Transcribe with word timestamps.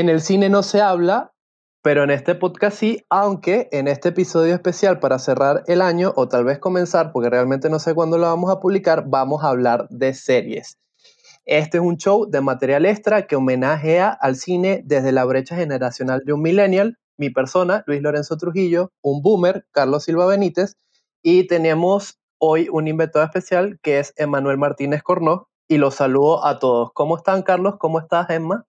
en 0.00 0.08
el 0.08 0.22
cine 0.22 0.48
no 0.48 0.62
se 0.62 0.80
habla, 0.80 1.34
pero 1.82 2.02
en 2.02 2.10
este 2.10 2.34
podcast 2.34 2.78
sí, 2.78 3.04
aunque 3.10 3.68
en 3.70 3.86
este 3.86 4.08
episodio 4.08 4.54
especial 4.54 4.98
para 4.98 5.18
cerrar 5.18 5.62
el 5.66 5.82
año 5.82 6.12
o 6.16 6.26
tal 6.26 6.44
vez 6.44 6.58
comenzar, 6.58 7.12
porque 7.12 7.28
realmente 7.30 7.68
no 7.68 7.78
sé 7.78 7.94
cuándo 7.94 8.16
lo 8.16 8.26
vamos 8.26 8.50
a 8.50 8.60
publicar, 8.60 9.04
vamos 9.06 9.44
a 9.44 9.48
hablar 9.48 9.88
de 9.90 10.14
series. 10.14 10.78
Este 11.44 11.78
es 11.78 11.84
un 11.84 11.98
show 11.98 12.30
de 12.30 12.40
material 12.40 12.86
extra 12.86 13.26
que 13.26 13.36
homenajea 13.36 14.08
al 14.08 14.36
cine 14.36 14.82
desde 14.84 15.12
la 15.12 15.24
brecha 15.24 15.54
generacional 15.56 16.22
de 16.24 16.32
un 16.32 16.42
millennial, 16.42 16.98
mi 17.18 17.28
persona, 17.28 17.84
Luis 17.86 18.00
Lorenzo 18.00 18.36
Trujillo, 18.38 18.92
un 19.02 19.20
boomer, 19.20 19.66
Carlos 19.70 20.04
Silva 20.04 20.26
Benítez, 20.26 20.76
y 21.22 21.46
tenemos 21.46 22.18
hoy 22.38 22.68
un 22.72 22.88
invitado 22.88 23.24
especial 23.24 23.78
que 23.82 23.98
es 23.98 24.14
Emanuel 24.16 24.56
Martínez 24.56 25.02
Cornó, 25.02 25.48
y 25.68 25.76
los 25.76 25.94
saludo 25.94 26.44
a 26.44 26.58
todos. 26.58 26.90
¿Cómo 26.94 27.16
están, 27.16 27.42
Carlos? 27.42 27.76
¿Cómo 27.78 28.00
estás, 28.00 28.30
Emma? 28.30 28.64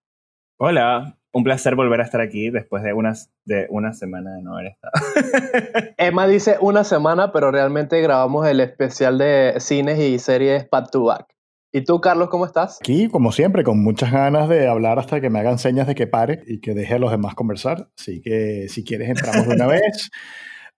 Hola, 0.58 1.18
un 1.32 1.44
placer 1.44 1.74
volver 1.74 2.00
a 2.00 2.04
estar 2.04 2.20
aquí 2.20 2.50
después 2.50 2.82
de, 2.82 2.92
unas, 2.92 3.30
de 3.44 3.66
una 3.70 3.92
semana 3.94 4.34
de 4.34 4.42
no 4.42 4.54
haber 4.54 4.72
estado. 4.72 4.92
Emma 5.96 6.26
dice 6.26 6.56
una 6.60 6.84
semana, 6.84 7.32
pero 7.32 7.50
realmente 7.50 8.00
grabamos 8.00 8.46
el 8.46 8.60
especial 8.60 9.18
de 9.18 9.54
cines 9.58 9.98
y 9.98 10.18
series 10.18 10.68
back 10.70 10.90
to 10.90 11.04
back. 11.04 11.26
¿Y 11.74 11.84
tú, 11.84 12.02
Carlos, 12.02 12.28
cómo 12.28 12.44
estás? 12.44 12.78
Aquí, 12.82 13.08
como 13.08 13.32
siempre, 13.32 13.64
con 13.64 13.82
muchas 13.82 14.12
ganas 14.12 14.46
de 14.50 14.68
hablar 14.68 14.98
hasta 14.98 15.22
que 15.22 15.30
me 15.30 15.38
hagan 15.38 15.58
señas 15.58 15.86
de 15.86 15.94
que 15.94 16.06
pare 16.06 16.42
y 16.46 16.60
que 16.60 16.74
deje 16.74 16.94
a 16.94 16.98
los 16.98 17.10
demás 17.10 17.34
conversar. 17.34 17.88
Así 17.98 18.20
que, 18.20 18.66
si 18.68 18.84
quieres, 18.84 19.08
entramos 19.08 19.48
de 19.48 19.54
una 19.54 19.66
vez 19.68 20.10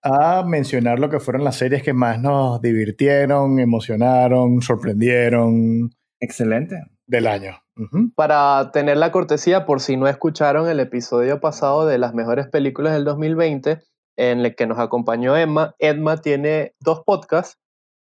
a 0.01 0.43
mencionar 0.43 0.99
lo 0.99 1.09
que 1.09 1.19
fueron 1.19 1.43
las 1.43 1.57
series 1.57 1.83
que 1.83 1.93
más 1.93 2.21
nos 2.21 2.61
divirtieron, 2.61 3.59
emocionaron, 3.59 4.61
sorprendieron. 4.61 5.89
Excelente. 6.21 6.77
Del 7.07 7.27
año. 7.27 7.64
Para 8.15 8.71
tener 8.71 8.97
la 8.97 9.11
cortesía, 9.11 9.65
por 9.65 9.81
si 9.81 9.97
no 9.97 10.07
escucharon 10.07 10.69
el 10.69 10.79
episodio 10.79 11.41
pasado 11.41 11.85
de 11.85 11.97
las 11.97 12.13
mejores 12.13 12.47
películas 12.47 12.93
del 12.93 13.03
2020, 13.03 13.81
en 14.17 14.39
el 14.39 14.55
que 14.55 14.65
nos 14.65 14.79
acompañó 14.79 15.35
Emma, 15.35 15.75
Emma 15.79 16.17
tiene 16.17 16.73
dos 16.79 17.01
podcasts 17.05 17.59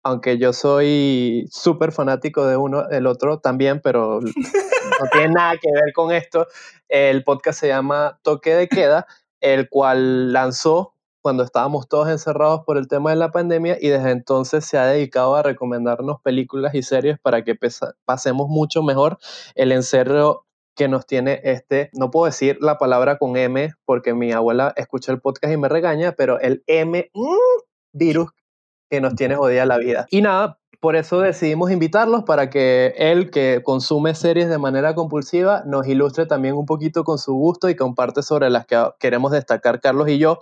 aunque 0.04 0.38
yo 0.38 0.54
soy 0.54 1.46
súper 1.52 1.92
fanático 1.92 2.46
de 2.46 2.58
uno, 2.58 2.88
del 2.88 3.08
otro 3.08 3.40
también, 3.40 3.82
pero 3.82 4.20
no 4.22 5.10
tiene 5.12 5.34
nada 5.34 5.54
que 5.58 5.72
ver 5.72 5.94
con 5.94 6.12
esto. 6.12 6.48
El 6.88 7.24
podcast 7.24 7.60
se 7.60 7.68
llama 7.68 8.20
Toque 8.24 8.56
de 8.56 8.68
Queda, 8.68 9.08
el 9.42 9.70
cual 9.70 10.32
lanzó 10.34 10.94
cuando 11.22 11.44
estábamos 11.44 11.88
todos 11.88 12.10
encerrados 12.10 12.62
por 12.66 12.78
el 12.78 12.88
tema 12.88 13.10
de 13.10 13.16
la 13.18 13.32
pandemia 13.32 13.78
y 13.80 13.90
desde 13.90 14.12
entonces 14.12 14.66
se 14.66 14.78
ha 14.78 14.86
dedicado 14.86 15.36
a 15.36 15.44
recomendarnos 15.44 16.22
películas 16.22 16.74
y 16.76 16.82
series 16.82 17.20
para 17.20 17.44
que 17.44 17.58
pasemos 18.06 18.48
mucho 18.50 18.84
mejor 18.84 19.18
el 19.56 19.72
encerro 19.72 20.46
que 20.76 20.88
nos 20.88 21.06
tiene 21.06 21.42
este, 21.44 21.90
no 21.94 22.10
puedo 22.10 22.26
decir 22.26 22.58
la 22.62 22.78
palabra 22.78 23.18
con 23.18 23.36
M 23.36 23.74
porque 23.84 24.14
mi 24.14 24.32
abuela 24.32 24.74
escucha 24.78 25.12
el 25.12 25.20
podcast 25.20 25.54
y 25.54 25.58
me 25.58 25.68
regaña, 25.68 26.14
pero 26.14 26.40
el 26.40 26.64
M 26.68 27.10
mm, 27.14 27.28
virus 27.92 28.30
que 28.90 29.02
nos 29.02 29.16
tiene 29.16 29.36
jodida 29.36 29.66
la 29.66 29.78
vida. 29.78 30.08
Y 30.10 30.22
nada, 30.22 30.58
por 30.80 30.96
eso 30.96 31.20
decidimos 31.20 31.72
invitarlos 31.72 32.24
para 32.24 32.50
que 32.50 32.94
él, 32.98 33.30
que 33.30 33.62
consume 33.64 34.16
series 34.16 34.48
de 34.48 34.58
manera 34.58 34.96
compulsiva, 34.96 35.64
nos 35.66 35.86
ilustre 35.86 36.26
también 36.26 36.56
un 36.56 36.66
poquito 36.66 37.04
con 37.04 37.18
su 37.18 37.34
gusto 37.34 37.70
y 37.70 37.76
comparte 37.76 38.24
sobre 38.24 38.50
las 38.50 38.66
que 38.66 38.82
queremos 39.00 39.34
destacar 39.34 39.82
Carlos 39.82 40.08
y 40.08 40.18
yo. 40.18 40.40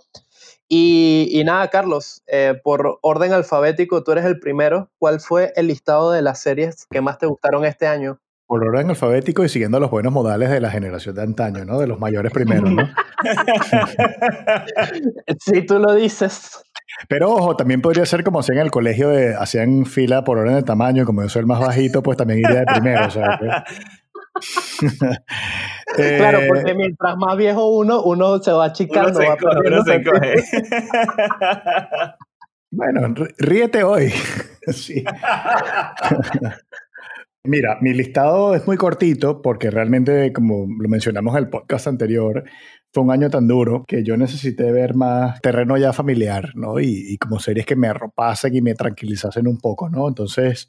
Y, 0.70 1.42
nada, 1.46 1.70
Carlos, 1.70 2.24
eh, 2.28 2.60
por 2.62 3.00
orden 3.02 3.32
alfabético, 3.32 4.04
tú 4.04 4.12
eres 4.12 4.26
el 4.26 4.40
primero. 4.40 4.90
¿Cuál 5.00 5.22
fue 5.22 5.54
el 5.56 5.68
listado 5.68 6.12
de 6.12 6.22
las 6.22 6.42
series 6.42 6.88
que 6.90 7.00
más 7.00 7.18
te 7.18 7.26
gustaron 7.26 7.64
este 7.64 7.88
año? 7.88 8.20
Por 8.48 8.64
orden 8.64 8.90
alfabético 8.90 9.44
y 9.44 9.50
siguiendo 9.50 9.80
los 9.80 9.92
buenos 9.92 10.14
modales 10.14 10.50
de 10.50 10.62
la 10.62 10.70
generación 10.70 11.16
de 11.16 11.22
antaño, 11.22 11.66
¿no? 11.66 11.80
De 11.80 11.88
los 11.88 12.00
mayores 12.00 12.32
primeros, 12.32 12.72
¿no? 12.72 12.90
si 15.40 15.66
tú 15.66 15.80
lo 15.80 15.94
dices. 15.94 16.64
Pero 17.10 17.32
ojo, 17.32 17.56
también 17.56 17.82
podría 17.82 18.06
ser 18.06 18.24
como 18.24 18.42
si 18.44 18.54
en 18.54 18.60
el 18.60 18.72
colegio 18.72 19.10
de, 19.10 19.36
hacían 19.36 19.86
fila 19.86 20.24
por 20.24 20.38
orden 20.38 20.56
de 20.56 20.64
tamaño, 20.64 21.06
como 21.06 21.24
yo 21.24 21.30
soy 21.30 21.42
el 21.42 21.46
más 21.46 21.60
bajito, 21.60 22.02
pues 22.02 22.18
también 22.18 22.40
iría 22.40 22.62
de 22.62 22.66
primero. 22.66 23.08
claro, 23.10 23.64
eh, 25.98 26.46
porque 26.48 26.74
mientras 26.74 27.18
más 27.18 27.38
viejo 27.38 27.68
uno, 27.70 28.04
uno 28.04 28.40
se 28.40 28.52
va 28.52 28.66
achicando. 28.66 29.20
Uno 29.20 29.84
se, 29.84 30.04
bueno, 32.72 33.14
ríete 33.38 33.84
hoy. 33.84 34.14
sí. 34.72 35.04
Mira, 37.48 37.78
mi 37.80 37.94
listado 37.94 38.56
es 38.56 38.68
muy 38.68 38.76
cortito 38.76 39.42
porque 39.42 39.72
realmente, 39.72 40.34
como 40.34 40.68
lo 40.68 40.90
mencionamos 40.90 41.34
en 41.34 41.46
el 41.46 41.50
podcast 41.50 41.88
anterior, 41.88 42.44
fue 42.92 43.04
un 43.04 43.12
año 43.12 43.30
tan 43.30 43.48
duro 43.48 43.86
que 43.88 44.04
yo 44.04 44.18
necesité 44.18 44.70
ver 44.74 44.96
más 44.96 45.40
terreno 45.40 45.78
ya 45.78 45.94
familiar, 45.94 46.52
¿no? 46.56 46.82
Y, 46.82 47.18
como 47.18 47.40
series 47.40 47.66
que 47.66 47.78
me 47.78 47.88
arropasen 47.88 48.54
y 48.54 48.62
me 48.62 48.76
tranquilizasen 48.76 49.48
un 49.48 49.60
poco, 49.60 49.90
¿no? 49.90 50.10
Entonces, 50.10 50.68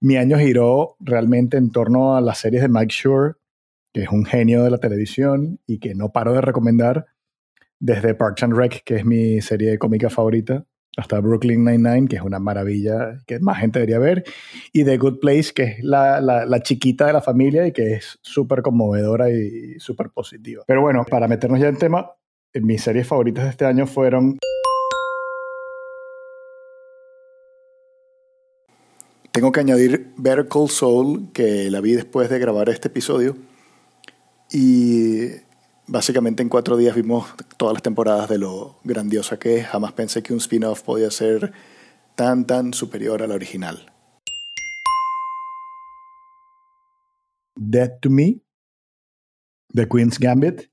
mi 0.00 0.16
año 0.16 0.36
giró 0.36 0.96
realmente 0.98 1.56
en 1.58 1.70
torno 1.70 2.16
a 2.16 2.20
las 2.20 2.38
series 2.38 2.62
de 2.62 2.68
Mike 2.68 2.92
Shure, 2.92 3.34
que 3.92 4.02
es 4.02 4.08
un 4.08 4.24
genio 4.24 4.64
de 4.64 4.70
la 4.70 4.78
televisión 4.78 5.60
y 5.64 5.78
que 5.78 5.94
no 5.94 6.10
paro 6.10 6.32
de 6.32 6.40
recomendar, 6.40 7.06
desde 7.78 8.14
Parks 8.14 8.42
and 8.42 8.56
Rec, 8.56 8.82
que 8.82 8.96
es 8.96 9.04
mi 9.04 9.40
serie 9.40 9.78
cómica 9.78 10.10
favorita, 10.10 10.64
hasta 10.96 11.20
Brooklyn 11.20 11.64
Nine-Nine, 11.64 12.08
que 12.08 12.16
es 12.16 12.22
una 12.22 12.38
maravilla 12.38 13.18
que 13.26 13.38
más 13.40 13.58
gente 13.58 13.78
debería 13.78 13.98
ver, 13.98 14.24
y 14.72 14.84
The 14.84 14.98
Good 14.98 15.20
Place, 15.20 15.52
que 15.54 15.62
es 15.62 15.84
la, 15.84 16.20
la, 16.20 16.62
chiquita 16.62 17.06
de 17.06 17.12
la 17.12 17.22
familia 17.22 17.66
y 17.66 17.72
que 17.72 17.94
es 17.94 18.18
súper 18.22 18.62
conmovedora 18.62 19.30
y 19.30 19.78
súper 19.78 20.10
positiva. 20.10 20.64
Pero 20.66 20.82
bueno, 20.82 21.04
para 21.08 21.28
meternos 21.28 21.60
ya 21.60 21.68
en 21.68 21.76
tema, 21.76 22.10
mis 22.54 22.82
series 22.82 23.06
favoritas 23.06 23.44
de 23.44 23.50
este 23.50 23.64
año 23.64 23.86
fueron... 23.86 24.38
Tengo 29.32 29.52
que 29.52 29.60
añadir 29.60 30.12
Better 30.16 30.48
Call 30.48 30.68
Saul, 30.68 31.30
que 31.32 31.70
la 31.70 31.80
vi 31.80 31.92
después 31.92 32.28
de 32.28 32.40
grabar 32.40 32.68
este 32.68 32.88
episodio. 32.88 33.36
Y 34.50 35.28
Básicamente 35.92 36.40
en 36.40 36.48
cuatro 36.48 36.76
días 36.76 36.94
vimos 36.94 37.34
todas 37.56 37.74
las 37.74 37.82
temporadas 37.82 38.28
de 38.28 38.38
lo 38.38 38.78
grandiosa 38.84 39.40
que 39.40 39.56
es. 39.56 39.66
Jamás 39.66 39.92
pensé 39.92 40.22
que 40.22 40.32
un 40.32 40.38
spin-off 40.38 40.84
podía 40.84 41.10
ser 41.10 41.52
tan, 42.14 42.46
tan 42.46 42.72
superior 42.72 43.24
a 43.24 43.26
la 43.26 43.34
original. 43.34 43.92
Dead 47.56 47.90
to 48.00 48.08
Me, 48.08 48.40
The 49.74 49.88
Queen's 49.88 50.16
Gambit, 50.20 50.70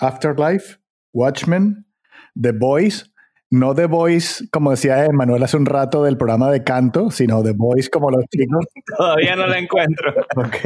Afterlife, 0.00 0.80
Watchmen, 1.12 1.86
The 2.34 2.50
Boys, 2.50 3.11
no 3.52 3.74
The 3.74 3.84
Voice, 3.84 4.48
como 4.50 4.70
decía 4.70 5.06
Manuel 5.12 5.42
hace 5.42 5.58
un 5.58 5.66
rato 5.66 6.02
del 6.04 6.16
programa 6.16 6.50
de 6.50 6.64
canto, 6.64 7.10
sino 7.10 7.42
The 7.42 7.52
Voice 7.52 7.90
como 7.90 8.10
los 8.10 8.24
chicos. 8.30 8.64
Todavía 8.96 9.36
no 9.36 9.46
la 9.46 9.58
encuentro. 9.58 10.10
ok. 10.36 10.56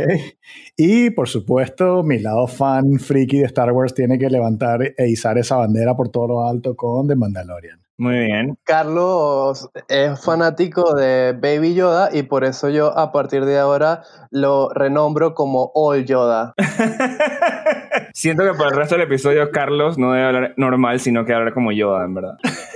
Y 0.76 1.10
por 1.10 1.28
supuesto, 1.28 2.04
mi 2.04 2.20
lado 2.20 2.46
fan 2.46 3.00
friki 3.00 3.38
de 3.38 3.46
Star 3.46 3.72
Wars 3.72 3.92
tiene 3.92 4.20
que 4.20 4.30
levantar 4.30 4.94
e 4.96 5.08
izar 5.08 5.36
esa 5.36 5.56
bandera 5.56 5.96
por 5.96 6.10
todo 6.10 6.28
lo 6.28 6.46
alto 6.46 6.76
con 6.76 7.08
The 7.08 7.16
Mandalorian. 7.16 7.80
Muy 7.98 8.18
bien. 8.26 8.56
Carlos 8.62 9.68
es 9.88 10.22
fanático 10.22 10.94
de 10.94 11.32
Baby 11.32 11.74
Yoda 11.74 12.10
y 12.12 12.22
por 12.22 12.44
eso 12.44 12.68
yo 12.68 12.96
a 12.96 13.10
partir 13.10 13.46
de 13.46 13.58
ahora 13.58 14.02
lo 14.30 14.68
renombro 14.68 15.34
como 15.34 15.72
All 15.74 16.04
Yoda. 16.04 16.54
Siento 18.12 18.44
que 18.44 18.56
por 18.56 18.68
el 18.68 18.76
resto 18.76 18.94
del 18.94 19.06
episodio 19.06 19.50
Carlos 19.50 19.98
no 19.98 20.12
debe 20.12 20.26
hablar 20.26 20.54
normal, 20.56 21.00
sino 21.00 21.24
que 21.24 21.32
hablar 21.32 21.54
como 21.54 21.72
Yoda, 21.72 22.04
en 22.04 22.14
verdad. 22.14 22.38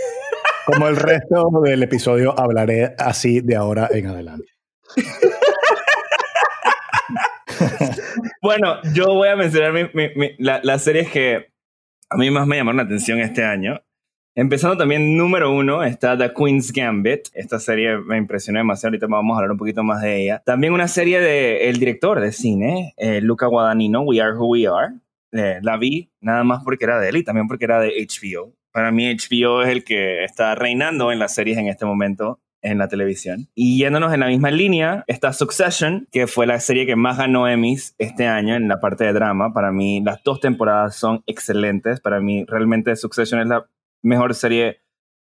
Como 0.67 0.89
el 0.89 0.97
resto 0.97 1.51
del 1.63 1.83
episodio 1.83 2.39
hablaré 2.39 2.95
así 2.99 3.41
de 3.41 3.57
ahora 3.57 3.89
en 3.91 4.07
adelante. 4.07 4.49
bueno, 8.43 8.81
yo 8.95 9.07
voy 9.07 9.29
a 9.29 9.37
mencionar 9.37 9.91
las 10.39 10.83
series 10.83 11.11
que 11.11 11.51
a 12.09 12.17
mí 12.17 12.31
más 12.31 12.47
me 12.47 12.57
llamaron 12.57 12.79
la 12.79 12.83
atención 12.85 13.21
este 13.21 13.45
año. 13.45 13.81
Empezando 14.35 14.77
también 14.77 15.17
número 15.17 15.53
uno 15.53 15.83
está 15.83 16.17
The 16.17 16.33
Queen's 16.33 16.73
Gambit. 16.73 17.29
Esta 17.35 17.59
serie 17.59 17.99
me 17.99 18.17
impresionó 18.17 18.59
demasiado. 18.61 18.91
Ahorita 18.91 19.07
vamos 19.09 19.35
a 19.35 19.39
hablar 19.39 19.53
un 19.53 19.59
poquito 19.59 19.83
más 19.83 20.03
de 20.03 20.23
ella. 20.23 20.43
También 20.45 20.73
una 20.73 20.89
serie 20.89 21.21
del 21.21 21.79
director 21.79 22.21
de 22.21 22.33
cine, 22.33 22.95
eh, 22.97 23.21
Luca 23.21 23.47
Guadagnino, 23.47 24.03
We 24.03 24.21
Are 24.21 24.37
Who 24.37 24.49
We 24.49 24.67
Are. 24.67 24.95
Eh, 25.33 25.59
la 25.63 25.77
vi 25.77 26.11
nada 26.21 26.43
más 26.45 26.63
porque 26.65 26.85
era 26.85 26.99
de 26.99 27.09
él 27.09 27.17
y 27.19 27.25
también 27.25 27.49
porque 27.49 27.65
era 27.65 27.81
de 27.81 27.93
HBO. 28.09 28.53
Para 28.73 28.93
mí 28.93 29.13
HBO 29.15 29.63
es 29.63 29.69
el 29.69 29.85
que 29.85 30.25
está 30.25 30.55
reinando 30.55 31.13
en 31.13 31.19
las 31.19 31.35
series 31.35 31.59
en 31.59 31.69
este 31.69 31.85
momento 31.85 32.41
en 32.63 32.79
la 32.79 32.89
televisión. 32.89 33.49
Y 33.55 33.79
yéndonos 33.79 34.13
en 34.13 34.21
la 34.21 34.27
misma 34.27 34.51
línea, 34.51 35.05
está 35.07 35.33
Succession, 35.33 36.09
que 36.13 36.27
fue 36.27 36.47
la 36.47 36.61
serie 36.61 36.87
que 36.87 36.97
más 36.97 37.19
ganó 37.19 37.49
Emmys 37.49 37.95
este 37.99 38.27
año 38.27 38.55
en 38.55 38.69
la 38.69 38.81
parte 38.81 39.05
de 39.05 39.13
drama. 39.13 39.53
Para 39.53 39.73
mí, 39.73 40.03
las 40.03 40.23
dos 40.23 40.41
temporadas 40.41 40.97
son 40.97 41.23
excelentes. 41.27 42.01
Para 42.01 42.21
mí, 42.21 42.45
realmente 42.47 42.95
Succession 42.97 43.41
es 43.41 43.47
la 43.47 43.67
mejor 44.03 44.35
serie 44.35 44.81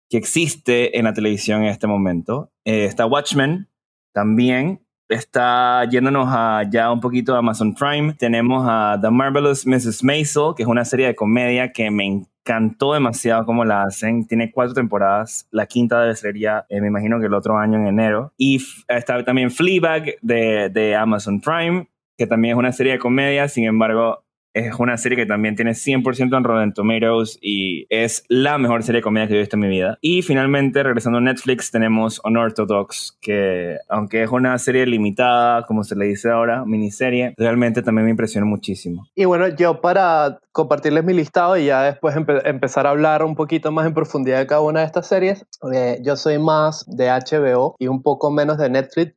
que 0.09 0.17
existe 0.17 0.97
en 0.97 1.05
la 1.05 1.13
televisión 1.13 1.63
en 1.63 1.69
este 1.69 1.87
momento. 1.87 2.51
Eh, 2.65 2.85
está 2.85 3.05
Watchmen, 3.05 3.69
también 4.13 4.81
está 5.07 5.85
yéndonos 5.89 6.27
a 6.29 6.63
ya 6.69 6.91
un 6.91 6.99
poquito 6.99 7.35
a 7.35 7.39
Amazon 7.39 7.73
Prime. 7.73 8.13
Tenemos 8.13 8.65
a 8.67 8.97
The 9.01 9.09
Marvelous 9.09 9.65
Mrs. 9.65 10.03
Maisel, 10.03 10.53
que 10.55 10.63
es 10.63 10.69
una 10.69 10.85
serie 10.85 11.07
de 11.07 11.15
comedia 11.15 11.71
que 11.71 11.89
me 11.91 12.25
encantó 12.43 12.93
demasiado 12.93 13.45
cómo 13.45 13.65
la 13.65 13.83
hacen. 13.83 14.25
Tiene 14.27 14.51
cuatro 14.51 14.73
temporadas. 14.73 15.47
La 15.51 15.65
quinta 15.65 16.01
debe 16.01 16.15
ser 16.15 16.37
ya, 16.37 16.65
eh, 16.69 16.81
me 16.81 16.87
imagino 16.87 17.19
que 17.19 17.27
el 17.27 17.33
otro 17.33 17.57
año 17.57 17.77
en 17.77 17.87
enero. 17.87 18.33
Y 18.37 18.61
está 18.87 19.23
también 19.23 19.51
Fleabag 19.51 20.15
de, 20.21 20.69
de 20.69 20.95
Amazon 20.95 21.39
Prime, 21.41 21.87
que 22.17 22.27
también 22.27 22.53
es 22.53 22.59
una 22.59 22.71
serie 22.71 22.93
de 22.93 22.99
comedia. 22.99 23.47
Sin 23.47 23.65
embargo, 23.65 24.23
es 24.53 24.79
una 24.79 24.97
serie 24.97 25.17
que 25.17 25.25
también 25.25 25.55
tiene 25.55 25.71
100% 25.71 26.37
en 26.37 26.43
Rotten 26.43 26.73
Tomatoes 26.73 27.37
y 27.41 27.85
es 27.89 28.23
la 28.27 28.57
mejor 28.57 28.83
serie 28.83 28.99
de 28.99 29.03
comedia 29.03 29.27
que 29.27 29.35
he 29.35 29.39
visto 29.39 29.55
en 29.55 29.61
mi 29.61 29.67
vida. 29.67 29.97
Y 30.01 30.21
finalmente, 30.21 30.83
regresando 30.83 31.19
a 31.19 31.21
Netflix, 31.21 31.71
tenemos 31.71 32.21
Unorthodox, 32.23 33.17
que 33.21 33.77
aunque 33.89 34.23
es 34.23 34.29
una 34.29 34.57
serie 34.57 34.85
limitada, 34.85 35.65
como 35.65 35.83
se 35.83 35.95
le 35.95 36.05
dice 36.05 36.29
ahora, 36.29 36.65
miniserie, 36.65 37.33
realmente 37.37 37.81
también 37.81 38.05
me 38.05 38.11
impresionó 38.11 38.45
muchísimo. 38.45 39.07
Y 39.15 39.25
bueno, 39.25 39.47
yo 39.47 39.81
para 39.81 40.39
compartirles 40.51 41.03
mi 41.03 41.13
listado 41.13 41.57
y 41.57 41.65
ya 41.65 41.83
después 41.83 42.15
empezar 42.43 42.87
a 42.87 42.91
hablar 42.91 43.23
un 43.23 43.35
poquito 43.35 43.71
más 43.71 43.85
en 43.87 43.93
profundidad 43.93 44.39
de 44.39 44.47
cada 44.47 44.61
una 44.61 44.81
de 44.81 44.85
estas 44.85 45.07
series, 45.07 45.45
eh, 45.73 45.99
yo 46.03 46.15
soy 46.15 46.39
más 46.39 46.85
de 46.87 47.07
HBO 47.07 47.75
y 47.79 47.87
un 47.87 48.01
poco 48.01 48.31
menos 48.31 48.57
de 48.57 48.69
Netflix. 48.69 49.15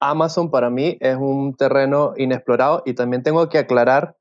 Amazon 0.00 0.50
para 0.50 0.68
mí 0.68 0.98
es 1.00 1.16
un 1.16 1.54
terreno 1.54 2.12
inexplorado 2.16 2.82
y 2.84 2.94
también 2.94 3.22
tengo 3.22 3.48
que 3.48 3.58
aclarar 3.58 4.16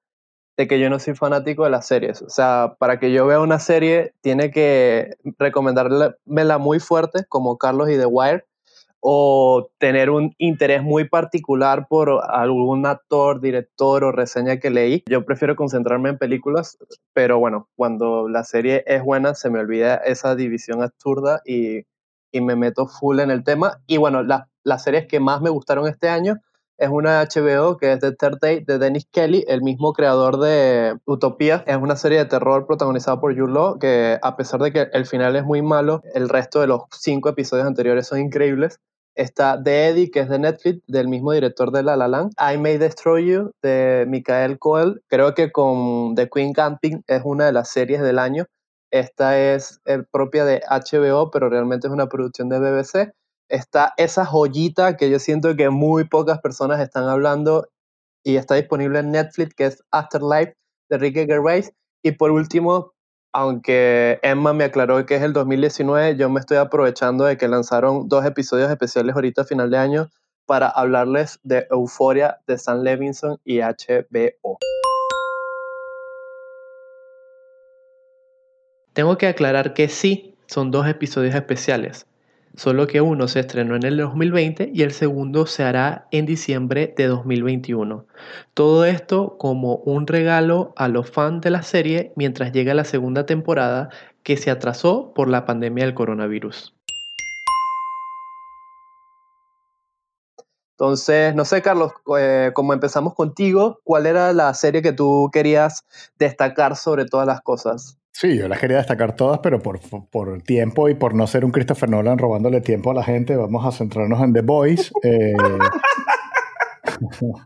de 0.57 0.67
que 0.67 0.79
yo 0.79 0.89
no 0.89 1.00
soy 1.00 1.15
fanático 1.15 1.63
de 1.63 1.71
las 1.71 1.88
series. 1.88 2.21
O 2.21 2.29
sea, 2.29 2.75
para 2.77 3.00
que 3.00 3.11
yo 3.11 3.25
vea 3.25 3.39
una 3.39 3.59
serie, 3.59 4.13
tiene 4.21 4.51
que 4.51 5.15
recomendármela 5.39 6.57
muy 6.59 6.79
fuerte, 6.79 7.25
como 7.27 7.57
Carlos 7.57 7.89
y 7.89 7.97
The 7.97 8.05
Wire, 8.05 8.45
o 9.00 9.69
tener 9.79 10.09
un 10.09 10.33
interés 10.38 10.81
muy 10.81 11.09
particular 11.09 11.88
por 11.89 12.21
algún 12.29 12.85
actor, 12.85 13.41
director 13.41 14.03
o 14.05 14.11
reseña 14.13 14.59
que 14.59 14.69
leí. 14.69 15.03
Yo 15.09 15.25
prefiero 15.25 15.57
concentrarme 15.57 16.09
en 16.09 16.17
películas, 16.17 16.77
pero 17.13 17.38
bueno, 17.38 17.67
cuando 17.75 18.29
la 18.29 18.45
serie 18.45 18.83
es 18.88 19.03
buena, 19.03 19.35
se 19.35 19.50
me 19.50 19.59
olvida 19.59 19.95
esa 19.95 20.35
división 20.35 20.81
absurda 20.81 21.41
y, 21.45 21.81
y 22.31 22.41
me 22.41 22.55
meto 22.55 22.88
full 22.88 23.19
en 23.19 23.29
el 23.29 23.44
tema. 23.44 23.81
Y 23.88 23.97
bueno, 23.97 24.23
las 24.23 24.83
series 24.83 25.07
que 25.07 25.19
más 25.19 25.41
me 25.41 25.50
gustaron 25.50 25.88
este 25.88 26.07
año 26.07 26.39
es 26.83 26.89
una 26.89 27.24
HBO 27.24 27.77
que 27.77 27.94
es 27.94 28.00
The 28.00 28.12
Third 28.12 28.39
Day 28.41 28.63
de 28.65 28.77
Dennis 28.77 29.07
Kelly, 29.09 29.45
el 29.47 29.62
mismo 29.62 29.94
creador 29.94 30.38
de 30.38 30.97
Utopía. 31.06 31.63
Es 31.65 31.77
una 31.77 31.95
serie 31.95 32.18
de 32.18 32.25
terror 32.25 32.68
protagonizada 32.68 33.21
por 33.21 33.33
Jude 33.38 33.53
Law 33.53 33.80
que 33.80 34.19
a 34.21 34.35
pesar 34.35 34.62
de 34.62 34.74
que 34.74 34.89
el 34.91 35.06
final 35.06 35.35
es 35.38 35.45
muy 35.45 35.62
malo, 35.62 36.01
el 36.13 36.27
resto 36.27 36.59
de 36.59 36.68
los 36.68 36.81
cinco 36.91 37.30
episodios 37.30 37.68
anteriores 37.68 38.07
son 38.07 38.19
increíbles. 38.19 38.80
Está 39.15 39.62
The 39.63 39.89
Eddie, 39.89 40.12
que 40.12 40.21
es 40.21 40.30
de 40.30 40.39
Netflix, 40.39 40.81
del 40.88 41.07
mismo 41.07 41.31
director 41.31 41.71
de 41.71 41.83
La 41.83 41.95
La 41.95 42.07
Land. 42.07 42.33
I 42.38 42.57
May 42.57 42.77
Destroy 42.77 43.27
You, 43.27 43.51
de 43.62 44.06
Michael 44.07 44.59
Coel. 44.59 45.01
Creo 45.07 45.33
que 45.36 45.51
con 45.51 46.15
The 46.15 46.29
Queen 46.29 46.51
Camping 46.51 47.03
es 47.07 47.21
una 47.24 47.45
de 47.45 47.53
las 47.53 47.69
series 47.69 48.01
del 48.01 48.19
año. 48.19 48.45
Esta 48.91 49.39
es 49.39 49.79
eh, 49.86 50.03
propia 50.12 50.44
de 50.45 50.62
HBO, 50.69 51.31
pero 51.31 51.50
realmente 51.50 51.88
es 51.88 51.94
una 51.94 52.07
producción 52.07 52.50
de 52.50 52.59
BBC 52.59 53.13
está 53.50 53.94
esa 53.98 54.25
joyita 54.25 54.98
que 54.98 55.10
yo 55.10 55.19
siento 55.19 55.56
que 55.56 55.69
muy 55.69 56.06
pocas 56.06 56.40
personas 56.40 56.80
están 56.80 57.07
hablando 57.07 57.68
y 58.24 58.38
está 58.38 58.56
disponible 58.56 59.00
en 59.00 59.12
Netflix, 59.12 59.54
que 59.54 59.66
es 59.66 59.84
Afterlife 59.92 60.56
de 60.90 60.98
Ricky 60.98 61.25
Gervais. 61.25 61.74
Y 62.01 62.13
por 62.13 62.31
último, 62.31 62.94
aunque 63.34 64.19
Emma 64.24 64.54
me 64.54 64.63
aclaró 64.63 65.06
que 65.06 65.16
es 65.16 65.22
el 65.22 65.34
2019, 65.34 66.16
yo 66.18 66.30
me 66.30 66.40
estoy 66.40 66.57
aprovechando 66.57 67.25
de 67.25 67.38
que 67.38 67.48
lanzaron 67.48 68.07
dos 68.07 68.25
episodios 68.25 68.69
especiales 68.69 69.16
ahorita 69.16 69.42
a 69.42 69.46
final 69.46 69.69
de 69.69 69.78
año 69.78 70.10
para 70.46 70.68
hablarles 70.68 71.39
de 71.44 71.68
Euforia 71.69 72.39
de 72.48 72.57
Sam 72.57 72.81
Levinson 72.81 73.39
y 73.44 73.60
HBO. 73.60 74.57
Tengo 78.94 79.18
que 79.18 79.28
aclarar 79.28 79.74
que 79.74 79.89
sí, 79.89 80.36
son 80.46 80.69
dos 80.69 80.88
episodios 80.88 81.34
especiales 81.34 82.06
solo 82.55 82.88
que 82.88 83.01
uno 83.01 83.27
se 83.27 83.39
estrenó 83.39 83.75
en 83.75 83.83
el 83.83 83.97
2020 83.97 84.71
y 84.73 84.83
el 84.83 84.91
segundo 84.91 85.45
se 85.45 85.63
hará 85.63 86.07
en 86.11 86.25
diciembre 86.25 86.94
de 86.95 87.07
2021. 87.07 88.05
Todo 88.53 88.85
esto 88.85 89.38
como 89.38 89.77
un 89.77 90.07
regalo 90.07 90.73
a 90.75 90.88
los 90.88 91.09
fans 91.09 91.41
de 91.41 91.50
la 91.50 91.63
serie 91.63 92.13
mientras 92.15 92.51
llega 92.51 92.73
la 92.73 92.85
segunda 92.85 93.25
temporada 93.25 93.89
que 94.23 94.38
se 94.38 94.51
atrasó 94.51 95.13
por 95.13 95.27
la 95.27 95.45
pandemia 95.45 95.85
del 95.85 95.94
coronavirus. 95.94 96.73
Entonces, 100.73 101.35
no 101.35 101.45
sé, 101.45 101.61
Carlos, 101.61 101.91
eh, 102.17 102.51
como 102.53 102.73
empezamos 102.73 103.13
contigo, 103.13 103.79
¿cuál 103.83 104.05
era 104.07 104.33
la 104.33 104.53
serie 104.53 104.81
que 104.81 104.91
tú 104.91 105.29
querías 105.31 105.85
destacar 106.17 106.75
sobre 106.75 107.05
todas 107.05 107.27
las 107.27 107.41
cosas? 107.41 108.00
Sí, 108.13 108.38
yo 108.38 108.48
las 108.48 108.60
quería 108.60 108.77
destacar 108.77 109.15
todas, 109.15 109.39
pero 109.39 109.60
por, 109.60 109.80
por, 110.12 110.42
tiempo 110.44 110.88
y 110.88 110.94
por 110.94 111.15
no 111.15 111.25
ser 111.25 111.44
un 111.44 111.51
Christopher 111.51 111.89
Nolan 111.89 112.19
robándole 112.19 112.62
tiempo 112.62 112.92
a 112.92 112.94
la 112.94 113.04
gente, 113.04 113.36
vamos 113.36 113.65
a 113.65 113.71
centrarnos 113.71 114.21
en 114.21 114.33
The 114.33 114.42
Boys. 114.42 114.92
Eh, 115.04 115.33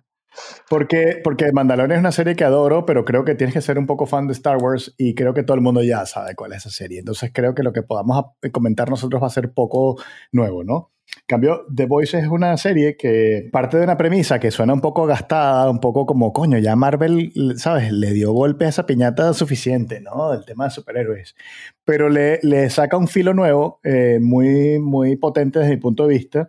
porque, 0.69 1.21
porque 1.23 1.51
Mandalorian 1.51 1.97
es 1.97 1.99
una 1.99 2.11
serie 2.11 2.35
que 2.35 2.43
adoro, 2.43 2.85
pero 2.85 3.05
creo 3.05 3.23
que 3.23 3.33
tienes 3.33 3.53
que 3.53 3.61
ser 3.61 3.79
un 3.79 3.87
poco 3.87 4.05
fan 4.05 4.27
de 4.27 4.33
Star 4.33 4.57
Wars 4.57 4.93
y 4.97 5.15
creo 5.15 5.33
que 5.33 5.43
todo 5.43 5.55
el 5.55 5.61
mundo 5.61 5.81
ya 5.81 6.05
sabe 6.05 6.35
cuál 6.35 6.51
es 6.51 6.59
esa 6.59 6.69
serie. 6.69 6.99
Entonces 6.99 7.31
creo 7.33 7.55
que 7.55 7.63
lo 7.63 7.71
que 7.71 7.81
podamos 7.81 8.25
comentar 8.51 8.89
nosotros 8.89 9.21
va 9.21 9.27
a 9.27 9.31
ser 9.31 9.53
poco 9.53 9.95
nuevo, 10.31 10.63
¿no? 10.63 10.91
Cambio, 11.27 11.65
The 11.73 11.85
Voice 11.85 12.17
es 12.17 12.27
una 12.27 12.55
serie 12.57 12.95
que 12.95 13.49
parte 13.51 13.77
de 13.77 13.83
una 13.83 13.97
premisa 13.97 14.39
que 14.39 14.49
suena 14.49 14.73
un 14.73 14.81
poco 14.81 15.05
gastada, 15.05 15.69
un 15.69 15.79
poco 15.79 16.05
como, 16.05 16.33
coño, 16.33 16.57
ya 16.57 16.75
Marvel, 16.75 17.33
¿sabes? 17.57 17.91
Le 17.91 18.13
dio 18.13 18.31
golpe 18.31 18.65
a 18.65 18.69
esa 18.69 18.85
piñata 18.85 19.33
suficiente, 19.33 19.99
¿no? 20.01 20.31
Del 20.31 20.45
tema 20.45 20.65
de 20.65 20.71
superhéroes. 20.71 21.35
Pero 21.83 22.09
le, 22.09 22.39
le 22.43 22.69
saca 22.69 22.97
un 22.97 23.07
filo 23.07 23.33
nuevo, 23.33 23.79
eh, 23.83 24.19
muy, 24.21 24.79
muy 24.79 25.17
potente 25.17 25.59
desde 25.59 25.75
mi 25.75 25.81
punto 25.81 26.07
de 26.07 26.13
vista, 26.13 26.47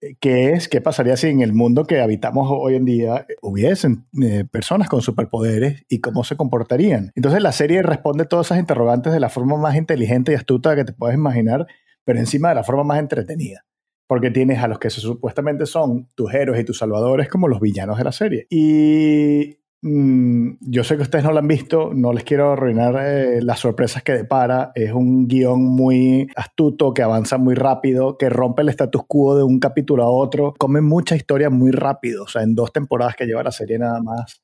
eh, 0.00 0.16
que 0.18 0.52
es 0.52 0.68
qué 0.68 0.80
pasaría 0.80 1.16
si 1.16 1.28
en 1.28 1.42
el 1.42 1.52
mundo 1.52 1.84
que 1.84 2.00
habitamos 2.00 2.48
hoy 2.50 2.76
en 2.76 2.86
día 2.86 3.26
hubiesen 3.42 4.06
eh, 4.22 4.44
personas 4.50 4.88
con 4.88 5.02
superpoderes 5.02 5.84
y 5.88 6.00
cómo 6.00 6.24
se 6.24 6.36
comportarían. 6.36 7.12
Entonces 7.14 7.42
la 7.42 7.52
serie 7.52 7.82
responde 7.82 8.24
todas 8.24 8.46
esas 8.46 8.58
interrogantes 8.58 9.12
de 9.12 9.20
la 9.20 9.28
forma 9.28 9.56
más 9.56 9.76
inteligente 9.76 10.32
y 10.32 10.34
astuta 10.36 10.74
que 10.74 10.84
te 10.84 10.92
puedes 10.92 11.16
imaginar, 11.16 11.66
pero 12.04 12.18
encima 12.18 12.50
de 12.50 12.54
la 12.56 12.64
forma 12.64 12.84
más 12.84 12.98
entretenida 12.98 13.66
porque 14.06 14.30
tienes 14.30 14.62
a 14.62 14.68
los 14.68 14.78
que 14.78 14.90
supuestamente 14.90 15.66
son 15.66 16.08
tus 16.14 16.32
héroes 16.32 16.60
y 16.60 16.64
tus 16.64 16.78
salvadores 16.78 17.28
como 17.28 17.48
los 17.48 17.60
villanos 17.60 17.98
de 17.98 18.04
la 18.04 18.12
serie. 18.12 18.46
Y 18.50 19.58
mm, 19.82 20.58
yo 20.60 20.84
sé 20.84 20.96
que 20.96 21.02
ustedes 21.02 21.24
no 21.24 21.32
lo 21.32 21.38
han 21.38 21.48
visto, 21.48 21.90
no 21.94 22.12
les 22.12 22.24
quiero 22.24 22.52
arruinar 22.52 22.96
eh, 23.00 23.42
las 23.42 23.60
sorpresas 23.60 24.02
que 24.02 24.12
depara. 24.12 24.72
Es 24.74 24.92
un 24.92 25.26
guion 25.26 25.62
muy 25.64 26.28
astuto, 26.36 26.94
que 26.94 27.02
avanza 27.02 27.38
muy 27.38 27.54
rápido, 27.54 28.16
que 28.16 28.28
rompe 28.30 28.62
el 28.62 28.68
status 28.68 29.02
quo 29.06 29.36
de 29.36 29.42
un 29.42 29.58
capítulo 29.58 30.04
a 30.04 30.10
otro. 30.10 30.54
Come 30.58 30.80
mucha 30.80 31.16
historia 31.16 31.50
muy 31.50 31.72
rápido, 31.72 32.24
o 32.24 32.28
sea, 32.28 32.42
en 32.42 32.54
dos 32.54 32.72
temporadas 32.72 33.16
que 33.16 33.26
lleva 33.26 33.42
la 33.42 33.52
serie 33.52 33.78
nada 33.78 34.00
más. 34.02 34.42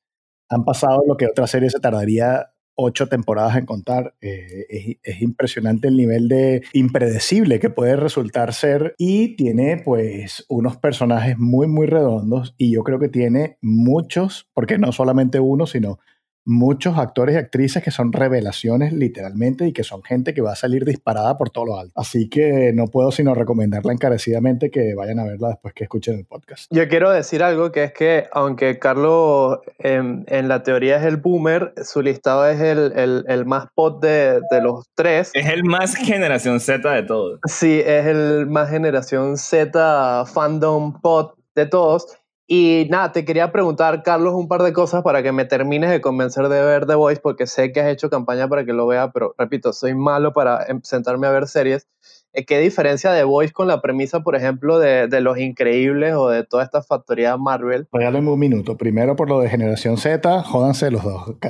Han 0.49 0.64
pasado 0.64 1.02
lo 1.07 1.16
que 1.16 1.26
otra 1.26 1.47
serie 1.47 1.71
se 1.71 1.81
tardaría 1.81 2.51
ocho 2.75 3.09
temporadas 3.09 3.57
en 3.57 3.67
contar. 3.67 4.14
Eh, 4.21 4.99
es, 5.02 5.23
impresionante 5.23 5.88
el 5.88 5.97
nivel 5.97 6.29
de 6.29 6.62
impredecible 6.73 7.61
que 7.61 7.71
puede 7.71 7.97
resultar 7.97 8.52
ser 8.55 8.95
y 8.99 9.37
tiene 9.37 9.81
pues 9.85 10.45
unos 10.49 10.76
personajes 10.76 11.38
muy 11.38 11.67
muy 11.67 11.87
redondos 11.87 12.55
y 12.59 12.73
yo 12.73 12.83
creo 12.83 12.99
que 12.99 13.09
tiene 13.09 13.59
muchos, 13.61 14.49
porque 14.55 14.79
no 14.79 14.93
solamente 14.93 15.41
uno, 15.41 15.67
sino 15.67 15.99
muchos 16.44 16.99
actores 16.99 17.34
y 17.34 17.38
actrices 17.38 17.82
que 17.82 17.90
son 17.90 18.12
revelaciones 18.12 18.92
literalmente 18.92 19.66
y 19.66 19.72
que 19.72 19.84
son 19.84 20.02
gente 20.02 20.34
que 20.34 20.40
va 20.40 20.52
a 20.52 20.56
salir 20.56 20.84
disparada 20.84 21.38
por 21.38 21.50
todo 21.50 21.66
lo 21.66 21.78
alto. 21.78 21.92
Así 21.96 22.28
que 22.28 22.72
no 22.75 22.87
puedo 22.87 23.12
sino 23.12 23.34
recomendarla 23.34 23.92
encarecidamente 23.92 24.70
que 24.70 24.94
vayan 24.94 25.18
a 25.18 25.25
verla 25.25 25.49
después 25.49 25.75
que 25.75 25.84
escuchen 25.84 26.18
el 26.18 26.25
podcast. 26.25 26.66
Yo 26.70 26.88
quiero 26.88 27.11
decir 27.11 27.42
algo 27.42 27.72
que 27.72 27.84
es 27.84 27.92
que 27.92 28.26
aunque 28.32 28.78
Carlos 28.78 29.61
en, 29.78 30.25
la 30.49 30.62
teoría 30.62 30.96
es 30.96 31.04
el 31.04 31.18
boomer, 31.18 31.72
su 31.84 32.02
listado 32.02 32.46
es 32.49 32.61
el, 32.61 32.92
el, 32.96 33.25
el 33.28 33.46
más 33.46 33.66
pot 33.75 34.02
de, 34.02 34.40
de, 34.50 34.61
los 34.61 34.87
tres. 34.94 35.30
Es 35.34 35.46
el 35.46 35.64
más 35.64 35.94
generación 35.94 36.61
Z 36.61 36.90
de 36.90 37.02
todos. 37.04 37.40
Sí, 37.46 37.80
es 37.84 38.06
el 38.06 38.46
más 38.46 38.70
generación 38.70 39.37
Z 39.37 40.25
fandom 40.26 41.00
pot 41.00 41.37
de 41.54 41.66
todos. 41.66 42.06
Y 42.46 42.87
nada, 42.90 43.12
te 43.12 43.25
quería 43.25 43.52
preguntar, 43.52 44.02
Carlos, 44.02 44.34
un 44.34 44.49
par 44.49 44.62
de 44.62 44.72
cosas 44.72 45.02
para 45.02 45.22
que 45.22 45.32
me 45.32 45.44
termines 45.44 45.90
de 45.90 46.00
convencer 46.00 46.49
de 46.49 46.62
ver 46.62 46.87
The 46.87 46.96
Voice, 46.96 47.20
porque 47.22 47.46
sé 47.46 47.72
que 47.72 47.80
has 47.80 47.88
hecho 47.88 48.11
campaña 48.11 48.49
para 48.49 48.64
que 48.64 48.72
lo 48.72 48.87
vea, 48.87 49.12
pero 49.12 49.34
repito, 49.38 49.72
soy 49.72 49.94
malo 49.94 50.32
para 50.32 50.64
em, 50.66 50.80
sentarme 50.82 51.26
a 51.26 51.30
ver 51.30 51.46
series. 51.46 51.87
Eh, 52.32 52.44
¿Qué 52.44 52.58
diferencia 52.58 53.12
de 53.12 53.25
Voice 53.25 53.52
con 53.52 53.68
la 53.68 53.80
premisa, 53.80 54.20
por 54.20 54.34
ejemplo, 54.34 54.78
de, 54.78 55.06
de 55.06 55.20
Los 55.20 55.38
Increíbles 55.38 56.14
o 56.14 56.28
de 56.28 56.44
toda 56.44 56.64
esta 56.64 56.82
factoría 56.82 57.37
Marvel? 57.37 57.87
Regálame 57.92 58.30
un 58.30 58.38
minuto. 58.38 58.76
Primero 58.76 59.14
por 59.14 59.28
lo 59.28 59.40
de 59.40 59.49
Generación 59.49 59.96
Z, 59.96 60.42
jódanse 60.42 60.90
los 60.90 61.04
dos. 61.04 61.37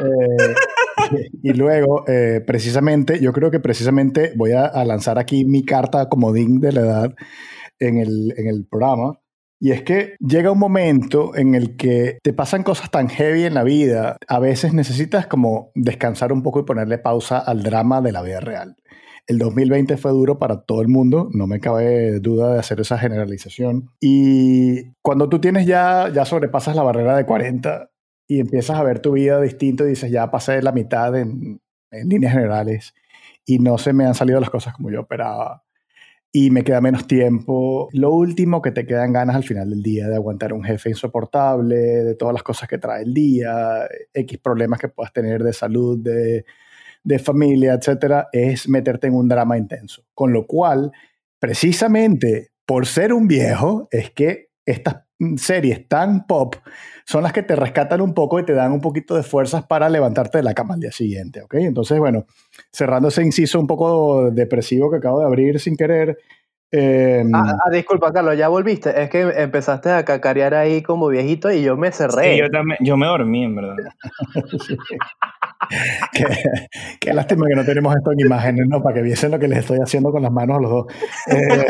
Eh, 0.00 0.54
y 1.42 1.52
luego, 1.52 2.04
eh, 2.08 2.42
precisamente, 2.46 3.20
yo 3.20 3.34
creo 3.34 3.50
que 3.50 3.60
precisamente 3.60 4.32
voy 4.36 4.52
a, 4.52 4.64
a 4.64 4.86
lanzar 4.86 5.18
aquí 5.18 5.44
mi 5.44 5.66
carta 5.66 6.08
comodín 6.08 6.60
de 6.60 6.72
la 6.72 6.80
edad 6.80 7.14
en 7.78 7.98
el, 7.98 8.32
en 8.38 8.46
el 8.48 8.66
programa 8.66 9.21
Y 9.64 9.70
es 9.70 9.84
que 9.84 10.16
llega 10.18 10.50
un 10.50 10.58
momento 10.58 11.36
en 11.36 11.54
el 11.54 11.76
que 11.76 12.18
te 12.24 12.32
pasan 12.32 12.64
cosas 12.64 12.90
tan 12.90 13.08
heavy 13.08 13.44
en 13.44 13.54
la 13.54 13.62
vida, 13.62 14.16
a 14.26 14.40
veces 14.40 14.74
necesitas 14.74 15.28
como 15.28 15.70
descansar 15.76 16.32
un 16.32 16.42
poco 16.42 16.58
y 16.58 16.64
ponerle 16.64 16.98
pausa 16.98 17.38
al 17.38 17.62
drama 17.62 18.00
de 18.00 18.10
la 18.10 18.22
vida 18.22 18.40
real. 18.40 18.74
El 19.28 19.38
2020 19.38 19.96
fue 19.98 20.10
duro 20.10 20.40
para 20.40 20.62
todo 20.62 20.82
el 20.82 20.88
mundo, 20.88 21.28
no 21.32 21.46
me 21.46 21.60
cabe 21.60 22.18
duda 22.18 22.54
de 22.54 22.58
hacer 22.58 22.80
esa 22.80 22.98
generalización. 22.98 23.88
Y 24.00 24.94
cuando 25.00 25.28
tú 25.28 25.40
tienes 25.40 25.64
ya, 25.64 26.08
ya 26.12 26.24
sobrepasas 26.24 26.74
la 26.74 26.82
barrera 26.82 27.16
de 27.16 27.24
40 27.24 27.88
y 28.26 28.40
empiezas 28.40 28.76
a 28.76 28.82
ver 28.82 28.98
tu 28.98 29.12
vida 29.12 29.40
distinto 29.40 29.86
y 29.86 29.90
dices, 29.90 30.10
ya 30.10 30.28
pasé 30.32 30.60
la 30.60 30.72
mitad 30.72 31.16
en, 31.16 31.60
en 31.92 32.08
líneas 32.08 32.32
generales 32.32 32.94
y 33.46 33.60
no 33.60 33.78
se 33.78 33.92
me 33.92 34.06
han 34.06 34.14
salido 34.16 34.40
las 34.40 34.50
cosas 34.50 34.74
como 34.74 34.90
yo 34.90 35.02
esperaba 35.02 35.61
y 36.32 36.50
me 36.50 36.64
queda 36.64 36.80
menos 36.80 37.06
tiempo. 37.06 37.90
Lo 37.92 38.10
último 38.10 38.62
que 38.62 38.72
te 38.72 38.86
quedan 38.86 39.12
ganas 39.12 39.36
al 39.36 39.44
final 39.44 39.68
del 39.68 39.82
día 39.82 40.08
de 40.08 40.16
aguantar 40.16 40.54
un 40.54 40.64
jefe 40.64 40.88
insoportable, 40.88 41.76
de 41.76 42.14
todas 42.14 42.32
las 42.32 42.42
cosas 42.42 42.68
que 42.68 42.78
trae 42.78 43.02
el 43.02 43.12
día, 43.12 43.86
X 44.14 44.38
problemas 44.38 44.80
que 44.80 44.88
puedas 44.88 45.12
tener 45.12 45.42
de 45.42 45.52
salud, 45.52 45.98
de, 46.02 46.46
de 47.04 47.18
familia, 47.18 47.74
etcétera, 47.74 48.28
es 48.32 48.66
meterte 48.66 49.08
en 49.08 49.14
un 49.14 49.28
drama 49.28 49.58
intenso. 49.58 50.04
Con 50.14 50.32
lo 50.32 50.46
cual, 50.46 50.90
precisamente 51.38 52.52
por 52.64 52.86
ser 52.86 53.12
un 53.12 53.28
viejo, 53.28 53.88
es 53.90 54.10
que 54.10 54.48
estas 54.64 55.04
series 55.36 55.88
tan 55.88 56.26
pop 56.26 56.56
son 57.04 57.22
las 57.22 57.32
que 57.32 57.42
te 57.42 57.56
rescatan 57.56 58.00
un 58.00 58.14
poco 58.14 58.38
y 58.38 58.44
te 58.44 58.52
dan 58.52 58.72
un 58.72 58.80
poquito 58.80 59.14
de 59.14 59.22
fuerzas 59.22 59.64
para 59.64 59.88
levantarte 59.88 60.38
de 60.38 60.44
la 60.44 60.54
cama 60.54 60.74
al 60.74 60.80
día 60.80 60.92
siguiente, 60.92 61.42
¿ok? 61.42 61.54
Entonces, 61.54 61.98
bueno, 61.98 62.26
cerrando 62.70 63.08
ese 63.08 63.22
inciso 63.22 63.58
un 63.58 63.66
poco 63.66 64.30
depresivo 64.30 64.90
que 64.90 64.98
acabo 64.98 65.20
de 65.20 65.26
abrir 65.26 65.60
sin 65.60 65.76
querer. 65.76 66.18
Eh, 66.70 67.24
ah, 67.34 67.56
ah, 67.66 67.70
disculpa, 67.70 68.12
Carlos, 68.12 68.36
ya 68.38 68.48
volviste. 68.48 69.02
Es 69.02 69.10
que 69.10 69.20
empezaste 69.20 69.90
a 69.90 70.04
cacarear 70.04 70.54
ahí 70.54 70.82
como 70.82 71.08
viejito 71.08 71.50
y 71.52 71.62
yo 71.62 71.76
me 71.76 71.92
cerré. 71.92 72.34
Sí, 72.34 72.38
yo 72.40 72.50
también, 72.50 72.78
yo 72.80 72.96
me 72.96 73.06
dormí, 73.06 73.44
en 73.44 73.56
verdad. 73.56 73.76
qué, 77.00 77.12
lástima 77.12 77.46
que 77.48 77.54
no 77.54 77.64
tenemos 77.64 77.94
esto 77.94 78.12
en 78.12 78.20
imágenes, 78.20 78.66
¿no? 78.68 78.82
Para 78.82 78.96
que 78.96 79.02
viesen 79.02 79.30
lo 79.30 79.38
que 79.38 79.48
les 79.48 79.60
estoy 79.60 79.78
haciendo 79.82 80.10
con 80.10 80.22
las 80.22 80.32
manos 80.32 80.58
a 80.58 80.60
los 80.60 80.70
dos. 80.70 80.86
Eh, 81.28 81.66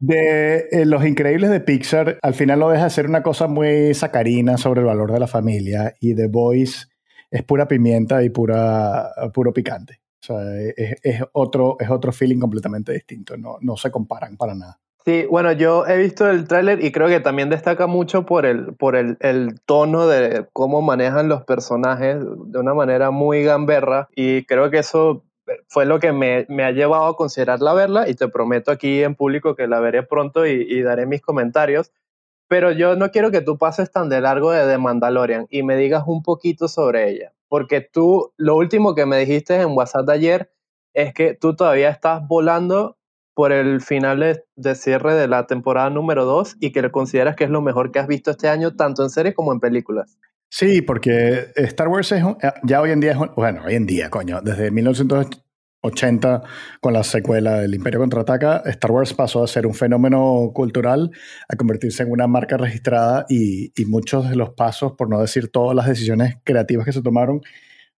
de 0.00 0.68
eh, 0.70 0.84
Los 0.84 1.04
Increíbles 1.04 1.50
de 1.50 1.60
Pixar, 1.60 2.18
al 2.22 2.34
final 2.34 2.60
lo 2.60 2.70
deja 2.70 2.84
de 2.84 2.90
ser 2.90 3.06
una 3.06 3.22
cosa 3.22 3.46
muy 3.46 3.94
sacarina 3.94 4.56
sobre 4.56 4.80
el 4.80 4.86
valor 4.86 5.12
de 5.12 5.20
la 5.20 5.26
familia 5.26 5.94
y 6.00 6.14
The 6.14 6.28
Voice 6.28 6.86
es 7.30 7.42
pura 7.42 7.68
pimienta 7.68 8.22
y 8.22 8.30
pura, 8.30 9.10
puro 9.32 9.52
picante. 9.52 10.00
O 10.20 10.26
sea, 10.26 10.36
es, 10.76 11.22
otro, 11.32 11.76
es 11.78 11.88
otro 11.90 12.12
feeling 12.12 12.38
completamente 12.38 12.92
distinto, 12.92 13.36
no, 13.36 13.56
no 13.60 13.76
se 13.76 13.90
comparan 13.90 14.36
para 14.36 14.54
nada. 14.54 14.80
Sí, 15.08 15.24
bueno, 15.24 15.52
yo 15.52 15.86
he 15.86 15.96
visto 15.96 16.28
el 16.28 16.46
tráiler 16.46 16.84
y 16.84 16.92
creo 16.92 17.08
que 17.08 17.20
también 17.20 17.48
destaca 17.48 17.86
mucho 17.86 18.26
por, 18.26 18.44
el, 18.44 18.74
por 18.74 18.94
el, 18.94 19.16
el, 19.20 19.58
tono 19.62 20.06
de 20.06 20.46
cómo 20.52 20.82
manejan 20.82 21.30
los 21.30 21.44
personajes 21.44 22.18
de 22.20 22.58
una 22.58 22.74
manera 22.74 23.10
muy 23.10 23.42
gamberra 23.42 24.10
y 24.14 24.44
creo 24.44 24.70
que 24.70 24.80
eso 24.80 25.24
fue 25.66 25.86
lo 25.86 25.98
que 25.98 26.12
me, 26.12 26.44
me 26.50 26.62
ha 26.62 26.72
llevado 26.72 27.06
a 27.06 27.16
considerarla 27.16 27.72
verla 27.72 28.06
y 28.06 28.16
te 28.16 28.28
prometo 28.28 28.70
aquí 28.70 29.02
en 29.02 29.14
público 29.14 29.56
que 29.56 29.66
la 29.66 29.80
veré 29.80 30.02
pronto 30.02 30.46
y, 30.46 30.82
daré 30.82 31.06
mis 31.06 31.22
comentarios. 31.22 31.90
Pero 32.46 32.72
yo 32.72 32.94
no 32.94 33.10
quiero 33.10 33.30
que 33.30 33.40
tú 33.40 33.56
pases 33.56 33.90
tan 33.90 34.10
de 34.10 34.20
largo 34.20 34.50
de 34.50 34.66
The 34.66 34.76
Mandalorian 34.76 35.46
y 35.48 35.62
me 35.62 35.76
digas 35.76 36.04
un 36.06 36.22
poquito 36.22 36.68
sobre 36.68 37.08
ella, 37.08 37.32
porque 37.48 37.80
tú, 37.80 38.34
lo 38.36 38.56
último 38.56 38.94
que 38.94 39.06
me 39.06 39.16
dijiste 39.16 39.58
en 39.58 39.70
WhatsApp 39.70 40.10
ayer 40.10 40.52
es 40.92 41.14
que 41.14 41.32
tú 41.32 41.56
todavía 41.56 41.88
estás 41.88 42.28
volando 42.28 42.97
por 43.38 43.52
el 43.52 43.80
final 43.80 44.18
de, 44.56 44.74
cierre 44.74 45.14
de 45.14 45.28
la 45.28 45.46
temporada 45.46 45.90
número 45.90 46.24
2 46.24 46.56
y 46.58 46.72
que 46.72 46.82
le 46.82 46.90
consideras 46.90 47.36
que 47.36 47.44
es 47.44 47.50
lo 47.50 47.62
mejor 47.62 47.92
que 47.92 48.00
has 48.00 48.08
visto 48.08 48.32
este 48.32 48.48
año, 48.48 48.74
tanto 48.74 49.04
en 49.04 49.10
series 49.10 49.32
como 49.32 49.52
en 49.52 49.60
películas. 49.60 50.18
Sí, 50.50 50.82
porque 50.82 51.52
Star 51.54 51.86
Wars 51.86 52.10
es, 52.10 52.20
eh, 52.20 52.52
ya 52.64 52.80
hoy 52.80 52.90
en 52.90 52.98
día 52.98 53.16
bueno, 53.36 53.62
hoy 53.64 53.76
en 53.76 53.86
día, 53.86 54.10
coño, 54.10 54.40
desde 54.42 54.72
1980 54.72 56.42
con 56.80 56.92
la 56.92 57.04
secuela 57.04 57.60
del 57.60 57.76
Imperio 57.76 58.00
Contraataca, 58.00 58.64
Star 58.66 58.90
Wars 58.90 59.14
pasó 59.14 59.44
a 59.44 59.46
ser 59.46 59.68
un 59.68 59.74
fenómeno 59.74 60.50
cultural, 60.52 61.12
a 61.48 61.54
convertirse 61.54 62.02
en 62.02 62.10
una 62.10 62.26
marca 62.26 62.56
registrada 62.56 63.24
y 63.28 63.70
muchos 63.86 64.28
de 64.28 64.34
los 64.34 64.50
pasos, 64.50 64.94
por 64.98 65.08
no 65.08 65.20
decir 65.20 65.52
todas 65.52 65.76
las 65.76 65.86
decisiones 65.86 66.38
creativas 66.42 66.84
que 66.84 66.92
se 66.92 67.02
tomaron, 67.02 67.42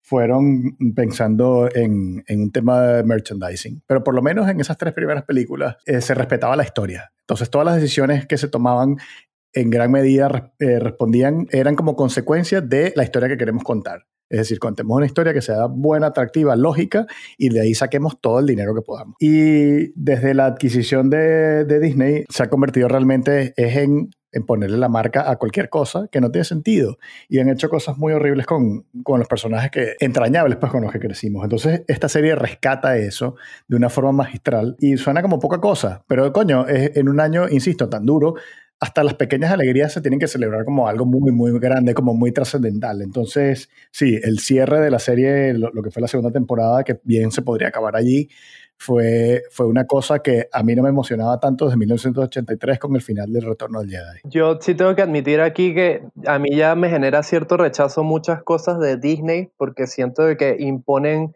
fueron 0.08 0.74
pensando 0.96 1.68
en, 1.74 2.24
un 2.28 2.50
tema 2.50 2.80
de 2.80 3.04
merchandising. 3.04 3.82
Pero 3.86 4.02
por 4.02 4.14
lo 4.14 4.22
menos 4.22 4.48
en 4.48 4.58
esas 4.58 4.78
tres 4.78 4.94
primeras 4.94 5.24
películas 5.24 5.76
eh, 5.84 6.00
se 6.00 6.14
respetaba 6.14 6.56
la 6.56 6.64
historia. 6.64 7.12
Entonces 7.20 7.50
todas 7.50 7.66
las 7.66 7.74
decisiones 7.74 8.26
que 8.26 8.38
se 8.38 8.48
tomaban 8.48 8.96
en 9.52 9.68
gran 9.68 9.90
medida 9.90 10.54
eh, 10.58 10.78
respondían, 10.78 11.46
eran 11.50 11.76
como 11.76 11.94
consecuencia 11.94 12.62
de 12.62 12.94
la 12.96 13.04
historia 13.04 13.28
que 13.28 13.36
queremos 13.36 13.64
contar. 13.64 14.06
Es 14.30 14.38
decir, 14.38 14.58
contemos 14.58 14.96
una 14.96 15.06
historia 15.06 15.34
que 15.34 15.42
sea 15.42 15.66
buena, 15.66 16.08
atractiva, 16.08 16.56
lógica 16.56 17.06
y 17.36 17.50
de 17.50 17.60
ahí 17.60 17.74
saquemos 17.74 18.18
todo 18.20 18.40
el 18.40 18.46
dinero 18.46 18.74
que 18.74 18.82
podamos. 18.82 19.14
Y 19.20 19.92
desde 19.94 20.32
la 20.32 20.46
adquisición 20.46 21.10
de, 21.10 21.64
de 21.64 21.80
Disney 21.80 22.24
se 22.28 22.42
ha 22.42 22.50
convertido 22.50 22.88
realmente 22.88 23.52
es 23.56 23.76
en 23.76 24.10
en 24.32 24.44
ponerle 24.44 24.76
la 24.76 24.88
marca 24.88 25.30
a 25.30 25.36
cualquier 25.36 25.68
cosa 25.68 26.08
que 26.08 26.20
no 26.20 26.30
tiene 26.30 26.44
sentido. 26.44 26.98
Y 27.28 27.38
han 27.38 27.48
hecho 27.48 27.68
cosas 27.68 27.98
muy 27.98 28.12
horribles 28.12 28.46
con, 28.46 28.84
con, 29.02 29.18
los 29.18 29.28
personajes 29.28 29.70
que 29.70 29.96
entrañables 30.00 30.58
pues 30.58 30.70
con 30.72 30.82
los 30.82 30.92
que 30.92 31.00
crecimos. 31.00 31.44
Entonces 31.44 31.82
esta 31.88 32.08
serie 32.08 32.34
rescata 32.34 32.96
eso 32.96 33.36
de 33.66 33.76
una 33.76 33.88
forma 33.88 34.12
magistral 34.12 34.76
y 34.78 34.96
suena 34.96 35.22
como 35.22 35.38
poca 35.38 35.60
cosa, 35.60 36.04
pero 36.06 36.32
coño, 36.32 36.66
es, 36.66 36.96
en 36.96 37.08
un 37.08 37.20
año, 37.20 37.48
insisto, 37.48 37.88
tan 37.88 38.06
duro, 38.06 38.34
hasta 38.80 39.02
las 39.02 39.14
pequeñas 39.14 39.50
alegrías 39.50 39.92
se 39.92 40.00
tienen 40.00 40.20
que 40.20 40.28
celebrar 40.28 40.64
como 40.64 40.88
algo 40.88 41.04
muy, 41.04 41.32
muy 41.32 41.58
grande, 41.58 41.94
como 41.94 42.14
muy 42.14 42.32
trascendental. 42.32 43.02
Entonces, 43.02 43.70
sí, 43.90 44.18
el 44.22 44.38
cierre 44.38 44.80
de 44.80 44.90
la 44.90 45.00
serie, 45.00 45.52
lo, 45.54 45.70
que 45.82 45.90
fue 45.90 46.00
la 46.00 46.08
segunda 46.08 46.30
temporada, 46.30 46.84
que 46.84 47.00
bien 47.02 47.32
se 47.32 47.42
podría 47.42 47.68
acabar 47.68 47.96
allí, 47.96 48.28
fue, 48.76 49.42
fue 49.50 49.66
una 49.66 49.86
cosa 49.86 50.20
que 50.20 50.48
a 50.52 50.62
mí 50.62 50.76
no 50.76 50.84
me 50.84 50.90
emocionaba 50.90 51.40
tanto 51.40 51.64
desde 51.64 51.76
1983 51.78 52.78
con 52.78 52.94
el 52.94 53.02
final 53.02 53.32
del 53.32 53.42
Retorno 53.42 53.80
del 53.80 53.90
Jedi. 53.90 54.20
Yo 54.24 54.58
sí 54.60 54.76
tengo 54.76 54.94
que 54.94 55.02
admitir 55.02 55.40
aquí 55.40 55.74
que 55.74 56.04
a 56.26 56.38
mí 56.38 56.54
ya 56.54 56.76
me 56.76 56.88
genera 56.88 57.24
cierto 57.24 57.56
rechazo 57.56 58.04
muchas 58.04 58.44
cosas 58.44 58.78
de 58.78 58.96
Disney 58.96 59.50
porque 59.56 59.88
siento 59.88 60.22
que 60.36 60.54
imponen 60.60 61.32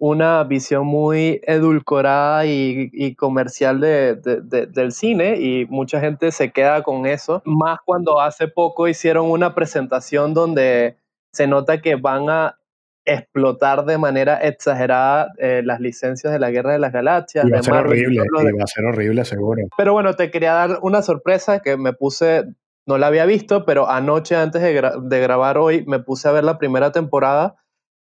una 0.00 0.42
visión 0.44 0.86
muy 0.86 1.42
edulcorada 1.44 2.46
y, 2.46 3.14
comercial 3.16 3.80
de, 3.80 4.14
del 4.14 4.92
cine 4.92 5.36
y 5.38 5.66
mucha 5.66 6.00
gente 6.00 6.32
se 6.32 6.52
queda 6.52 6.82
con 6.82 7.04
eso, 7.04 7.42
más 7.44 7.80
cuando 7.84 8.18
hace 8.18 8.48
poco 8.48 8.88
hicieron 8.88 9.30
una 9.30 9.54
presentación 9.54 10.32
donde 10.32 10.96
se 11.32 11.46
nota 11.46 11.82
que 11.82 11.96
van 11.96 12.30
a 12.30 12.56
explotar 13.04 13.84
de 13.84 13.98
manera 13.98 14.36
exagerada 14.36 15.32
eh, 15.36 15.60
las 15.64 15.80
licencias 15.80 16.32
de 16.32 16.38
la 16.38 16.50
Guerra 16.50 16.72
de 16.72 16.78
las 16.78 16.92
Galaxias. 16.92 17.44
va 17.52 17.58
a 17.58 17.62
ser 17.62 17.74
horrible, 17.74 18.20
va 18.22 18.64
a 18.64 18.66
ser 18.66 18.84
horrible 18.86 19.24
seguro. 19.26 19.62
Pero 19.76 19.92
bueno, 19.92 20.14
te 20.14 20.30
quería 20.30 20.54
dar 20.54 20.78
una 20.80 21.02
sorpresa 21.02 21.60
que 21.60 21.76
me 21.76 21.92
puse, 21.92 22.44
no 22.86 22.96
la 22.96 23.08
había 23.08 23.26
visto, 23.26 23.66
pero 23.66 23.90
anoche 23.90 24.34
antes 24.34 24.62
de, 24.62 24.92
de 25.02 25.20
grabar 25.20 25.58
hoy 25.58 25.84
me 25.86 25.98
puse 25.98 26.26
a 26.26 26.32
ver 26.32 26.44
la 26.44 26.56
primera 26.56 26.90
temporada 26.90 27.56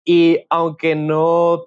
y 0.05 0.47
aunque 0.49 0.95
no 0.95 1.67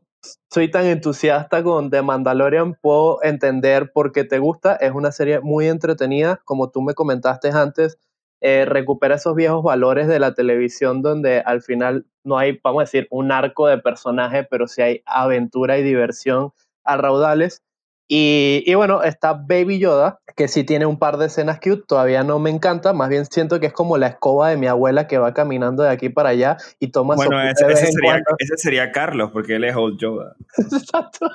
soy 0.52 0.72
tan 0.72 0.86
entusiasta 0.86 1.64
con 1.64 1.90
The 1.90 2.02
Mandalorian, 2.02 2.76
puedo 2.82 3.22
entender 3.24 3.92
por 3.92 4.12
qué 4.12 4.24
te 4.24 4.40
gusta. 4.40 4.76
Es 4.76 4.92
una 4.92 5.12
serie 5.12 5.40
muy 5.42 5.68
entretenida, 5.68 6.42
como 6.46 6.70
tú 6.70 6.82
me 6.82 6.94
comentaste 6.94 7.50
antes 7.50 7.98
eh, 8.42 8.66
recupera 8.66 9.16
esos 9.16 9.36
viejos 9.36 9.64
valores 9.64 10.08
de 10.08 10.20
la 10.20 10.34
televisión 10.34 11.02
donde 11.02 11.40
al 11.40 11.64
final 11.64 12.06
no 12.24 12.38
hay, 12.38 12.60
vamos 12.64 12.82
a 12.82 12.84
decir, 12.84 13.08
un 13.10 13.32
arco 13.32 13.66
de 13.68 13.80
personaje, 13.80 14.44
pero 14.44 14.68
sí 14.68 14.84
hay 14.84 15.02
aventura 15.06 15.80
y 15.80 15.84
diversión 15.84 16.52
a 16.84 16.98
raudales. 16.98 17.64
Y, 18.08 18.64
y, 18.66 18.76
bueno, 18.76 19.02
está 19.02 19.34
Baby 19.34 19.80
Yoda, 19.80 20.20
que 20.36 20.48
sí 20.48 20.64
tiene 20.64 20.86
un 20.86 21.00
par 21.00 21.18
de 21.18 21.26
escenas 21.26 21.60
cute, 21.60 21.84
todavía 21.88 22.24
no 22.24 22.38
me 22.38 22.52
encanta, 22.52 22.94
más 22.94 23.10
bien 23.10 23.26
siento 23.26 23.60
que 23.60 23.68
es 23.68 23.74
como 23.74 23.98
la 23.98 24.08
escoba 24.08 24.50
de 24.50 24.58
mi 24.58 24.68
abuela 24.68 25.08
que 25.08 25.18
va 25.18 25.34
caminando 25.34 25.82
de 25.82 25.90
aquí 25.90 26.10
para 26.10 26.30
allá 26.30 26.58
y 26.80 26.90
toma 26.90 27.16
Bueno, 27.16 27.42
ese, 27.42 27.66
sería, 27.66 28.22
ese, 28.38 28.58
sería, 28.58 28.92
Carlos, 28.92 29.32
porque 29.32 29.56
él 29.56 29.64
es 29.64 29.76
Old 29.76 29.98
Yoda. 30.00 30.36
Exacto. 30.58 31.30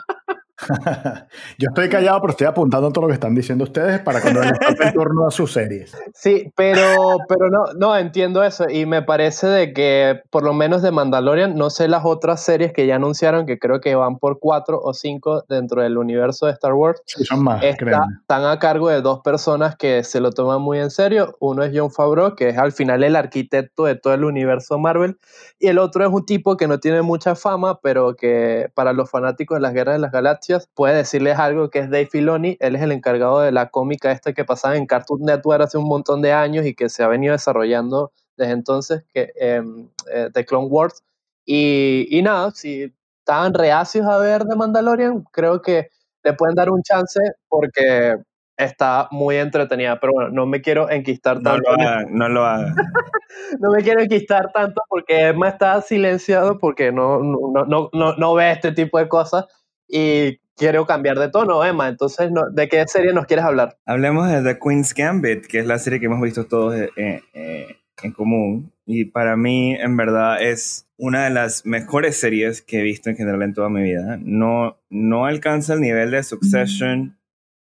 Yo 1.58 1.68
estoy 1.68 1.88
callado, 1.88 2.20
pero 2.20 2.30
estoy 2.32 2.46
apuntando 2.46 2.90
todo 2.90 3.02
lo 3.02 3.08
que 3.08 3.14
están 3.14 3.34
diciendo 3.34 3.64
ustedes 3.64 4.00
para 4.00 4.20
cuando 4.20 4.40
les 4.40 4.58
toque 4.58 4.88
el 4.88 4.92
turno 4.94 5.26
a 5.26 5.30
sus 5.30 5.52
series. 5.52 5.96
Sí, 6.14 6.52
pero, 6.54 7.18
pero 7.28 7.50
no, 7.50 7.72
no 7.76 7.96
entiendo 7.96 8.42
eso 8.44 8.68
y 8.68 8.86
me 8.86 9.02
parece 9.02 9.46
de 9.46 9.72
que 9.72 10.20
por 10.30 10.42
lo 10.42 10.52
menos 10.52 10.82
de 10.82 10.90
Mandalorian, 10.90 11.54
no 11.54 11.70
sé 11.70 11.88
las 11.88 12.04
otras 12.04 12.42
series 12.42 12.72
que 12.72 12.86
ya 12.86 12.96
anunciaron, 12.96 13.46
que 13.46 13.58
creo 13.58 13.80
que 13.80 13.94
van 13.94 14.18
por 14.18 14.38
cuatro 14.38 14.80
o 14.82 14.92
cinco 14.94 15.44
dentro 15.48 15.82
del 15.82 15.98
universo 15.98 16.46
de 16.46 16.52
Star 16.52 16.74
Wars. 16.74 17.02
Sí, 17.06 17.24
son 17.24 17.42
más, 17.42 17.62
Están 17.62 18.44
a 18.44 18.58
cargo 18.58 18.88
de 18.88 19.00
dos 19.00 19.20
personas 19.20 19.76
que 19.76 20.04
se 20.04 20.20
lo 20.20 20.32
toman 20.32 20.60
muy 20.60 20.78
en 20.78 20.90
serio. 20.90 21.36
Uno 21.40 21.62
es 21.62 21.72
John 21.74 21.90
Favreau, 21.90 22.34
que 22.34 22.48
es 22.48 22.58
al 22.58 22.72
final 22.72 23.02
el 23.02 23.16
arquitecto 23.16 23.84
de 23.84 23.96
todo 23.96 24.14
el 24.14 24.24
universo 24.24 24.78
Marvel, 24.78 25.18
y 25.58 25.68
el 25.68 25.78
otro 25.78 26.04
es 26.04 26.10
un 26.10 26.24
tipo 26.26 26.56
que 26.56 26.66
no 26.68 26.80
tiene 26.80 27.02
mucha 27.02 27.34
fama, 27.34 27.80
pero 27.80 28.14
que 28.16 28.70
para 28.74 28.92
los 28.92 29.10
fanáticos 29.10 29.56
de 29.56 29.62
las 29.62 29.72
guerras 29.72 29.94
de 29.94 30.00
las 30.00 30.12
galaxias 30.12 30.49
puede 30.74 30.96
decirles 30.96 31.38
algo 31.38 31.70
que 31.70 31.80
es 31.80 31.90
Dave 31.90 32.06
Filoni. 32.06 32.56
Él 32.60 32.76
es 32.76 32.82
el 32.82 32.92
encargado 32.92 33.40
de 33.40 33.52
la 33.52 33.70
cómica 33.70 34.12
esta 34.12 34.32
que 34.32 34.44
pasaba 34.44 34.76
en 34.76 34.86
Cartoon 34.86 35.22
Network 35.22 35.62
hace 35.62 35.78
un 35.78 35.88
montón 35.88 36.22
de 36.22 36.32
años 36.32 36.66
y 36.66 36.74
que 36.74 36.88
se 36.88 37.02
ha 37.02 37.08
venido 37.08 37.32
desarrollando 37.32 38.12
desde 38.36 38.52
entonces, 38.52 39.04
que, 39.14 39.32
em, 39.36 39.88
eh, 40.12 40.28
de 40.32 40.44
Clone 40.46 40.66
Wars. 40.68 41.02
Y, 41.44 42.06
y 42.10 42.22
nada, 42.22 42.50
si 42.52 42.92
estaban 43.20 43.54
reacios 43.54 44.06
a 44.06 44.18
ver 44.18 44.44
The 44.46 44.56
Mandalorian, 44.56 45.24
creo 45.32 45.62
que 45.62 45.88
le 46.24 46.32
pueden 46.34 46.54
dar 46.56 46.70
un 46.70 46.82
chance 46.82 47.18
porque 47.48 48.16
está 48.56 49.08
muy 49.10 49.36
entretenida, 49.36 49.98
pero 50.00 50.12
bueno, 50.12 50.30
no 50.30 50.46
me 50.46 50.60
quiero 50.60 50.90
enquistar 50.90 51.36
No 51.38 51.42
tanto. 51.42 51.70
lo 51.70 51.82
hagan, 51.82 52.06
no 52.12 52.28
lo 52.28 52.44
hagan. 52.44 52.74
No 53.60 53.70
me 53.70 53.82
quiero 53.82 54.00
enquistar 54.00 54.52
tanto 54.52 54.82
porque 54.88 55.28
Emma 55.28 55.48
está 55.48 55.80
silenciado 55.82 56.58
porque 56.58 56.92
no, 56.92 57.20
no, 57.22 57.64
no, 57.66 57.88
no, 57.92 58.14
no 58.16 58.34
ve 58.34 58.50
este 58.52 58.72
tipo 58.72 58.98
de 58.98 59.08
cosas 59.08 59.46
y 59.90 60.38
quiero 60.56 60.86
cambiar 60.86 61.18
de 61.18 61.30
tono, 61.30 61.64
Emma. 61.64 61.88
Entonces, 61.88 62.30
no- 62.30 62.50
¿de 62.50 62.68
qué 62.68 62.84
serie 62.86 63.12
nos 63.12 63.26
quieres 63.26 63.44
hablar? 63.44 63.76
Hablemos 63.86 64.28
de 64.30 64.42
The 64.42 64.58
Queen's 64.58 64.94
Gambit, 64.94 65.46
que 65.46 65.58
es 65.60 65.66
la 65.66 65.78
serie 65.78 66.00
que 66.00 66.06
hemos 66.06 66.20
visto 66.20 66.44
todos 66.46 66.74
eh, 66.74 67.22
eh, 67.32 67.66
en 68.02 68.12
común. 68.12 68.72
Y 68.86 69.06
para 69.06 69.36
mí, 69.36 69.74
en 69.74 69.96
verdad, 69.96 70.42
es 70.42 70.86
una 70.96 71.24
de 71.24 71.30
las 71.30 71.64
mejores 71.64 72.18
series 72.20 72.60
que 72.62 72.80
he 72.80 72.82
visto 72.82 73.08
en 73.08 73.16
general 73.16 73.42
en 73.42 73.54
toda 73.54 73.68
mi 73.70 73.82
vida. 73.82 74.18
No, 74.20 74.78
no 74.90 75.26
alcanza 75.26 75.74
el 75.74 75.80
nivel 75.80 76.10
de 76.10 76.22
Succession, 76.22 77.16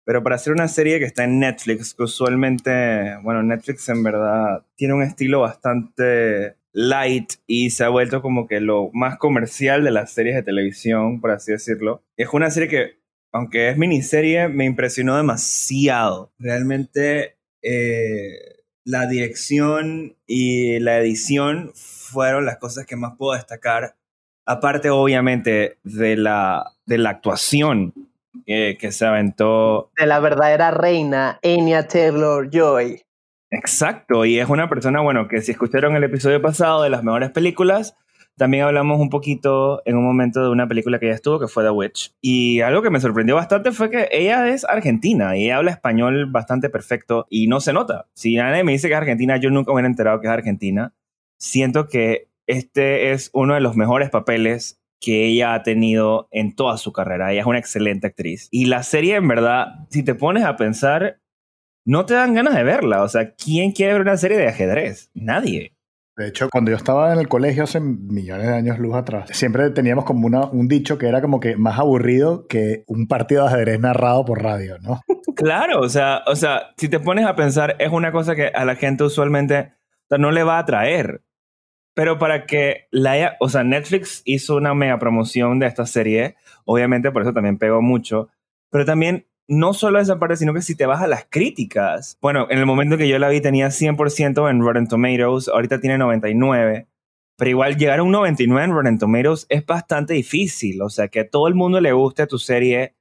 pero 0.05 0.21
para 0.23 0.37
ser 0.37 0.51
una 0.53 0.67
serie 0.67 0.99
que 0.99 1.05
está 1.05 1.23
en 1.23 1.39
Netflix, 1.39 1.93
que 1.93 2.03
usualmente, 2.03 3.15
bueno, 3.23 3.41
Netflix 3.43 3.87
en 3.87 4.03
verdad 4.03 4.65
tiene 4.75 4.93
un 4.95 5.03
estilo 5.03 5.39
bastante 5.39 6.55
light 6.73 7.33
y 7.47 7.69
se 7.69 7.85
ha 7.85 7.89
vuelto 7.89 8.21
como 8.21 8.47
que 8.47 8.59
lo 8.59 8.89
más 8.93 9.17
comercial 9.17 9.83
de 9.83 9.91
las 9.91 10.11
series 10.11 10.35
de 10.35 10.43
televisión, 10.43 11.21
por 11.21 11.31
así 11.31 11.51
decirlo. 11.51 12.03
Es 12.17 12.29
una 12.33 12.49
serie 12.49 12.67
que, 12.67 12.99
aunque 13.31 13.69
es 13.69 13.77
miniserie, 13.77 14.49
me 14.49 14.65
impresionó 14.65 15.15
demasiado. 15.15 16.33
Realmente 16.39 17.37
eh, 17.61 18.63
la 18.83 19.07
dirección 19.07 20.17
y 20.27 20.79
la 20.79 20.99
edición 20.99 21.71
fueron 21.75 22.45
las 22.45 22.57
cosas 22.57 22.85
que 22.85 22.95
más 22.95 23.13
puedo 23.17 23.33
destacar. 23.33 23.95
Aparte, 24.45 24.89
obviamente, 24.89 25.77
de 25.83 26.17
la, 26.17 26.73
de 26.85 26.97
la 26.97 27.11
actuación 27.11 27.93
eh, 28.45 28.77
que 28.77 28.91
se 28.91 29.05
aventó 29.05 29.91
De 29.97 30.05
la 30.05 30.19
verdadera 30.19 30.71
reina, 30.71 31.39
Anya 31.43 31.87
Taylor 31.87 32.49
Joy. 32.51 33.03
Exacto, 33.55 34.25
y 34.25 34.39
es 34.39 34.49
una 34.49 34.67
persona, 34.67 35.01
bueno, 35.01 35.27
que 35.27 35.41
si 35.41 35.51
escucharon 35.51 35.95
el 35.95 36.03
episodio 36.03 36.41
pasado 36.41 36.81
de 36.81 36.89
las 36.89 37.03
mejores 37.03 37.29
películas, 37.29 37.95
también 38.35 38.63
hablamos 38.63 38.99
un 38.99 39.11
poquito 39.11 39.83
en 39.85 39.95
un 39.95 40.03
momento 40.03 40.41
de 40.41 40.49
una 40.49 40.67
película 40.67 40.97
que 40.97 41.05
ella 41.05 41.15
estuvo, 41.15 41.39
que 41.39 41.47
fue 41.47 41.63
The 41.63 41.69
Witch. 41.69 42.15
Y 42.19 42.61
algo 42.61 42.81
que 42.81 42.89
me 42.89 42.99
sorprendió 42.99 43.35
bastante 43.35 43.71
fue 43.71 43.91
que 43.91 44.09
ella 44.11 44.49
es 44.49 44.65
argentina 44.65 45.37
y 45.37 45.51
habla 45.51 45.69
español 45.69 46.25
bastante 46.31 46.71
perfecto 46.71 47.27
y 47.29 47.45
no 47.45 47.59
se 47.59 47.73
nota. 47.73 48.07
Si 48.15 48.35
nadie 48.35 48.63
me 48.63 48.71
dice 48.71 48.87
que 48.87 48.95
es 48.95 48.99
argentina, 48.99 49.37
yo 49.37 49.51
nunca 49.51 49.69
me 49.69 49.75
hubiera 49.75 49.87
enterado 49.87 50.19
que 50.19 50.25
es 50.25 50.33
argentina. 50.33 50.95
Siento 51.37 51.87
que 51.87 52.29
este 52.47 53.11
es 53.11 53.29
uno 53.33 53.53
de 53.53 53.61
los 53.61 53.75
mejores 53.75 54.09
papeles 54.09 54.81
que 54.99 55.25
ella 55.25 55.53
ha 55.53 55.61
tenido 55.61 56.27
en 56.31 56.55
toda 56.55 56.77
su 56.77 56.91
carrera. 56.91 57.31
Ella 57.31 57.41
es 57.41 57.47
una 57.47 57.59
excelente 57.59 58.07
actriz. 58.07 58.47
Y 58.49 58.65
la 58.65 58.81
serie, 58.81 59.15
en 59.17 59.27
verdad, 59.27 59.85
si 59.91 60.01
te 60.01 60.15
pones 60.15 60.43
a 60.43 60.55
pensar, 60.55 61.19
no 61.85 62.05
te 62.05 62.13
dan 62.13 62.33
ganas 62.33 62.55
de 62.55 62.63
verla. 62.63 63.03
O 63.03 63.09
sea, 63.09 63.33
¿quién 63.33 63.71
quiere 63.71 63.93
ver 63.93 64.01
una 64.01 64.17
serie 64.17 64.37
de 64.37 64.47
ajedrez? 64.47 65.09
Nadie. 65.13 65.73
De 66.15 66.27
hecho, 66.27 66.47
cuando 66.51 66.69
yo 66.69 66.77
estaba 66.77 67.11
en 67.11 67.19
el 67.19 67.27
colegio 67.27 67.63
hace 67.63 67.79
millones 67.79 68.45
de 68.47 68.53
años 68.53 68.77
luz 68.77 68.95
atrás, 68.95 69.29
siempre 69.31 69.71
teníamos 69.71 70.05
como 70.05 70.27
una, 70.27 70.45
un 70.45 70.67
dicho 70.67 70.99
que 70.99 71.07
era 71.07 71.21
como 71.21 71.39
que 71.39 71.55
más 71.55 71.79
aburrido 71.79 72.45
que 72.47 72.83
un 72.85 73.07
partido 73.07 73.41
de 73.43 73.47
ajedrez 73.47 73.79
narrado 73.79 74.23
por 74.23 74.43
radio, 74.43 74.77
¿no? 74.79 75.01
Claro, 75.35 75.79
o 75.79 75.89
sea, 75.89 76.21
o 76.27 76.35
sea, 76.35 76.73
si 76.77 76.89
te 76.89 76.99
pones 76.99 77.25
a 77.25 77.35
pensar, 77.35 77.75
es 77.79 77.91
una 77.91 78.11
cosa 78.11 78.35
que 78.35 78.47
a 78.47 78.65
la 78.65 78.75
gente 78.75 79.03
usualmente 79.03 79.73
o 80.03 80.07
sea, 80.09 80.17
no 80.19 80.29
le 80.29 80.43
va 80.43 80.57
a 80.57 80.59
atraer. 80.59 81.23
Pero 81.95 82.19
para 82.19 82.45
que 82.45 82.87
la 82.91 83.11
haya, 83.11 83.37
o 83.39 83.49
sea, 83.49 83.63
Netflix 83.63 84.21
hizo 84.25 84.55
una 84.55 84.75
mega 84.75 84.99
promoción 84.99 85.57
de 85.57 85.65
esta 85.65 85.87
serie, 85.87 86.35
obviamente 86.65 87.11
por 87.11 87.23
eso 87.23 87.33
también 87.33 87.57
pegó 87.57 87.81
mucho, 87.81 88.29
pero 88.69 88.85
también 88.85 89.25
no 89.47 89.73
solo 89.73 89.99
esa 89.99 90.19
parte, 90.19 90.37
sino 90.37 90.53
que 90.53 90.61
si 90.61 90.75
te 90.75 90.85
vas 90.85 91.01
a 91.01 91.07
las 91.07 91.25
críticas. 91.29 92.17
Bueno, 92.21 92.47
en 92.49 92.59
el 92.59 92.65
momento 92.65 92.97
que 92.97 93.07
yo 93.07 93.19
la 93.19 93.29
vi 93.29 93.41
tenía 93.41 93.67
100% 93.67 94.49
en 94.49 94.61
Rotten 94.61 94.87
Tomatoes, 94.87 95.49
ahorita 95.49 95.79
tiene 95.79 95.97
99, 95.97 96.87
pero 97.37 97.49
igual 97.49 97.75
llegar 97.75 97.99
a 97.99 98.03
un 98.03 98.11
99 98.11 98.63
en 98.63 98.71
Rotten 98.71 98.99
Tomatoes 98.99 99.45
es 99.49 99.65
bastante 99.65 100.13
difícil, 100.13 100.81
o 100.81 100.89
sea, 100.89 101.07
que 101.07 101.21
a 101.21 101.29
todo 101.29 101.47
el 101.47 101.55
mundo 101.55 101.81
le 101.81 101.91
guste 101.91 102.25
tu 102.27 102.39
serie 102.39 102.95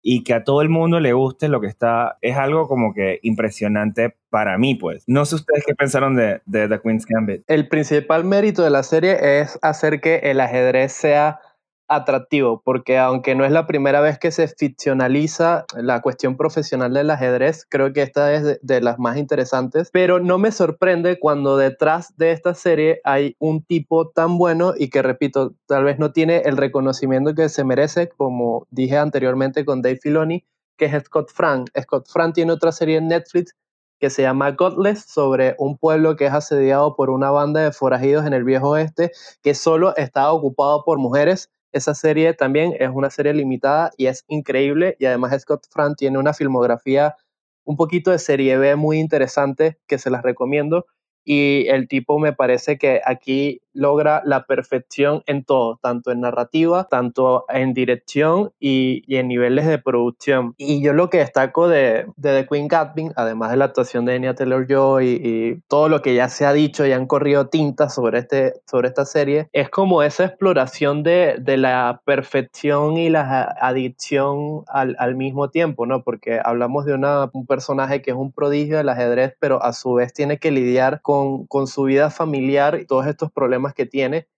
y 0.00 0.22
que 0.22 0.32
a 0.32 0.44
todo 0.44 0.62
el 0.62 0.68
mundo 0.68 1.00
le 1.00 1.12
guste 1.12 1.48
lo 1.48 1.60
que 1.60 1.66
está, 1.66 2.18
es 2.22 2.36
algo 2.36 2.68
como 2.68 2.94
que 2.94 3.18
impresionante 3.22 4.14
para 4.30 4.56
mí, 4.56 4.76
pues. 4.76 5.02
No 5.08 5.24
sé 5.24 5.34
ustedes 5.34 5.64
qué 5.66 5.74
pensaron 5.74 6.14
de 6.14 6.40
The 6.46 6.80
Queen's 6.80 7.04
Gambit. 7.04 7.42
El 7.48 7.68
principal 7.68 8.24
mérito 8.24 8.62
de 8.62 8.70
la 8.70 8.84
serie 8.84 9.40
es 9.40 9.58
hacer 9.60 10.00
que 10.00 10.18
el 10.18 10.40
ajedrez 10.40 10.92
sea 10.92 11.40
atractivo, 11.88 12.62
porque 12.64 12.98
aunque 12.98 13.34
no 13.34 13.44
es 13.44 13.52
la 13.52 13.66
primera 13.66 14.00
vez 14.00 14.18
que 14.18 14.30
se 14.30 14.46
ficcionaliza 14.48 15.64
la 15.76 16.00
cuestión 16.00 16.36
profesional 16.36 16.92
del 16.92 17.10
ajedrez, 17.10 17.66
creo 17.68 17.92
que 17.92 18.02
esta 18.02 18.32
es 18.34 18.44
de, 18.44 18.58
de, 18.62 18.80
las 18.80 18.98
más 18.98 19.16
interesantes, 19.16 19.90
pero 19.92 20.20
no 20.20 20.38
me 20.38 20.52
sorprende 20.52 21.18
cuando 21.18 21.56
detrás 21.56 22.16
de 22.16 22.32
esta 22.32 22.54
serie 22.54 23.00
hay 23.04 23.36
un 23.38 23.62
tipo 23.62 24.10
tan 24.10 24.38
bueno 24.38 24.74
y 24.76 24.90
que, 24.90 25.02
repito, 25.02 25.54
tal 25.66 25.84
vez 25.84 25.98
no 25.98 26.12
tiene 26.12 26.42
el 26.44 26.56
reconocimiento 26.56 27.34
que 27.34 27.48
se 27.48 27.64
merece, 27.64 28.08
como 28.08 28.66
dije 28.70 28.98
anteriormente 28.98 29.64
con 29.64 29.82
Dave 29.82 29.98
Filoni, 30.00 30.44
que 30.76 30.86
es 30.86 31.04
Scott 31.04 31.30
Frank. 31.32 31.70
Scott 31.82 32.08
Frank 32.08 32.34
tiene 32.34 32.52
otra 32.52 32.72
serie 32.72 32.96
en 32.96 33.08
Netflix 33.08 33.54
que 33.98 34.10
se 34.10 34.22
llama 34.22 34.52
Godless, 34.52 35.04
sobre 35.04 35.56
un 35.58 35.76
pueblo 35.76 36.16
que 36.16 36.26
es 36.26 36.32
asediado 36.32 36.94
por 36.94 37.10
una 37.10 37.30
banda 37.30 37.62
de 37.62 37.72
forajidos 37.72 38.26
en 38.26 38.32
el 38.32 38.44
viejo 38.44 38.70
oeste, 38.70 39.10
que 39.42 39.54
solo 39.54 39.94
está 39.96 40.30
ocupado 40.32 40.84
por 40.84 40.98
mujeres. 40.98 41.50
Esa 41.72 41.94
serie 41.94 42.34
también 42.34 42.74
es 42.78 42.90
una 42.92 43.10
serie 43.10 43.34
limitada 43.34 43.90
y 43.96 44.06
es 44.06 44.24
increíble. 44.28 44.96
Y 44.98 45.06
además 45.06 45.40
Scott 45.40 45.66
Frank 45.70 45.96
tiene 45.98 46.18
una 46.18 46.34
filmografía 46.34 47.16
un 47.64 47.76
poquito 47.76 48.10
de 48.10 48.18
serie 48.18 48.56
B 48.58 48.76
muy 48.76 48.98
interesante 48.98 49.78
que 49.86 49.98
se 49.98 50.10
las 50.10 50.22
recomiendo. 50.22 50.86
Y 51.24 51.66
el 51.68 51.88
tipo 51.88 52.18
me 52.18 52.32
parece 52.32 52.78
que 52.78 53.02
aquí 53.04 53.60
logra 53.78 54.22
la 54.24 54.44
perfección 54.44 55.22
en 55.26 55.44
todo, 55.44 55.78
tanto 55.80 56.10
en 56.10 56.20
narrativa, 56.20 56.88
tanto 56.90 57.44
en 57.48 57.74
dirección 57.74 58.50
y, 58.58 59.04
y 59.06 59.16
en 59.16 59.28
niveles 59.28 59.66
de 59.66 59.78
producción. 59.78 60.54
Y 60.58 60.82
yo 60.82 60.92
lo 60.92 61.10
que 61.10 61.18
destaco 61.18 61.68
de, 61.68 62.06
de 62.16 62.42
The 62.42 62.46
Queen 62.48 62.66
Gatsby, 62.66 63.12
además 63.14 63.52
de 63.52 63.56
la 63.56 63.66
actuación 63.66 64.04
de 64.04 64.14
Anya 64.14 64.34
Taylor-Joy 64.34 65.06
y, 65.06 65.28
y, 65.28 65.60
todo 65.68 65.88
lo 65.88 66.02
que 66.02 66.14
ya 66.14 66.28
se 66.28 66.44
ha 66.44 66.52
dicho 66.52 66.86
y 66.86 66.92
han 66.92 67.06
corrido 67.06 67.48
tintas 67.48 67.94
sobre, 67.94 68.18
este, 68.18 68.54
sobre 68.66 68.88
esta 68.88 69.04
serie, 69.04 69.48
es 69.52 69.70
como 69.70 70.02
esa 70.02 70.24
exploración 70.24 71.04
de, 71.04 71.36
de 71.40 71.56
la 71.56 72.02
perfección 72.04 72.96
y 72.96 73.10
la 73.10 73.54
adicción 73.60 74.64
al, 74.66 74.96
al, 74.98 75.14
mismo 75.14 75.50
tiempo, 75.50 75.86
¿no? 75.86 76.02
Porque 76.02 76.40
hablamos 76.44 76.84
de 76.84 76.94
una, 76.94 77.30
un 77.32 77.46
personaje 77.46 78.02
que 78.02 78.10
es 78.10 78.16
un 78.16 78.32
prodigio 78.32 78.76
del 78.76 78.88
ajedrez, 78.88 79.34
pero 79.38 79.62
a 79.62 79.72
su 79.72 79.94
vez 79.94 80.12
tiene 80.12 80.38
que 80.38 80.50
lidiar 80.50 81.00
con, 81.00 81.46
con 81.46 81.68
su 81.68 81.84
vida 81.84 82.10
familiar 82.10 82.78
y 82.80 82.86
todos 82.86 83.06
estos 83.06 83.30
problemas 83.30 83.67
que 83.74 83.86
tiene 83.86 84.28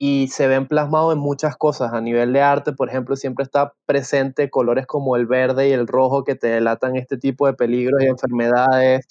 y 0.00 0.28
se 0.28 0.46
ven 0.46 0.68
plasmados 0.68 1.12
en 1.12 1.18
muchas 1.18 1.56
cosas. 1.56 1.92
A 1.92 2.00
nivel 2.00 2.32
de 2.32 2.40
arte, 2.40 2.72
por 2.72 2.88
ejemplo, 2.88 3.16
siempre 3.16 3.42
está 3.42 3.74
presente 3.84 4.48
colores 4.48 4.86
como 4.86 5.16
el 5.16 5.26
verde 5.26 5.68
y 5.68 5.72
el 5.72 5.88
rojo 5.88 6.22
que 6.22 6.36
te 6.36 6.46
delatan 6.46 6.96
este 6.96 7.18
tipo 7.18 7.46
de 7.46 7.54
peligros 7.54 8.00
y 8.02 8.06
enfermedades. 8.06 9.06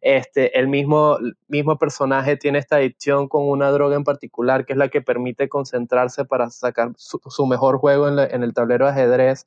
Este, 0.00 0.58
el 0.58 0.66
mismo, 0.66 1.18
mismo 1.46 1.78
personaje 1.78 2.36
tiene 2.36 2.58
esta 2.58 2.76
adicción 2.76 3.28
con 3.28 3.48
una 3.48 3.70
droga 3.70 3.94
en 3.94 4.04
particular 4.04 4.66
que 4.66 4.72
es 4.72 4.78
la 4.78 4.88
que 4.88 5.00
permite 5.00 5.48
concentrarse 5.48 6.24
para 6.24 6.50
sacar 6.50 6.90
su, 6.96 7.20
su 7.28 7.46
mejor 7.46 7.78
juego 7.78 8.08
en, 8.08 8.16
la, 8.16 8.26
en, 8.26 8.42
el 8.42 8.52
tablero 8.52 8.86
de 8.86 8.92
ajedrez. 8.92 9.46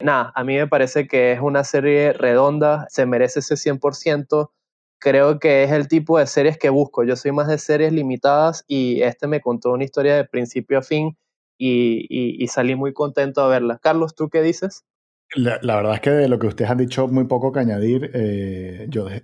Nada, 0.00 0.32
a 0.34 0.42
mí 0.42 0.56
me 0.56 0.66
parece 0.66 1.06
que 1.06 1.32
es 1.32 1.40
una 1.40 1.62
serie 1.62 2.12
redonda, 2.12 2.86
se 2.90 3.06
merece 3.06 3.40
ese 3.40 3.54
100% 3.54 4.50
creo 5.02 5.40
que 5.40 5.64
es 5.64 5.72
el 5.72 5.88
tipo 5.88 6.18
de 6.18 6.26
series 6.26 6.56
que 6.56 6.70
busco. 6.70 7.02
Yo 7.04 7.16
soy 7.16 7.32
más 7.32 7.48
de 7.48 7.58
series 7.58 7.92
limitadas 7.92 8.64
y 8.68 9.02
este 9.02 9.26
me 9.26 9.40
contó 9.40 9.72
una 9.72 9.84
historia 9.84 10.14
de 10.14 10.24
principio 10.24 10.78
a 10.78 10.82
fin 10.82 11.18
y, 11.58 12.06
y, 12.08 12.46
salí 12.48 12.74
muy 12.74 12.92
contento 12.92 13.42
de 13.44 13.50
verla. 13.50 13.78
Carlos, 13.82 14.14
¿tú 14.14 14.28
qué 14.30 14.42
dices? 14.42 14.84
La, 15.34 15.58
verdad 15.76 15.94
es 15.94 16.00
que 16.00 16.10
de 16.10 16.28
lo 16.28 16.38
que 16.38 16.46
ustedes 16.46 16.70
han 16.70 16.78
dicho, 16.78 17.08
muy 17.08 17.24
poco 17.24 17.52
que 17.52 17.60
añadir. 17.60 18.10
Eh, 18.14 18.86
yo 18.88 19.08
eh, 19.08 19.22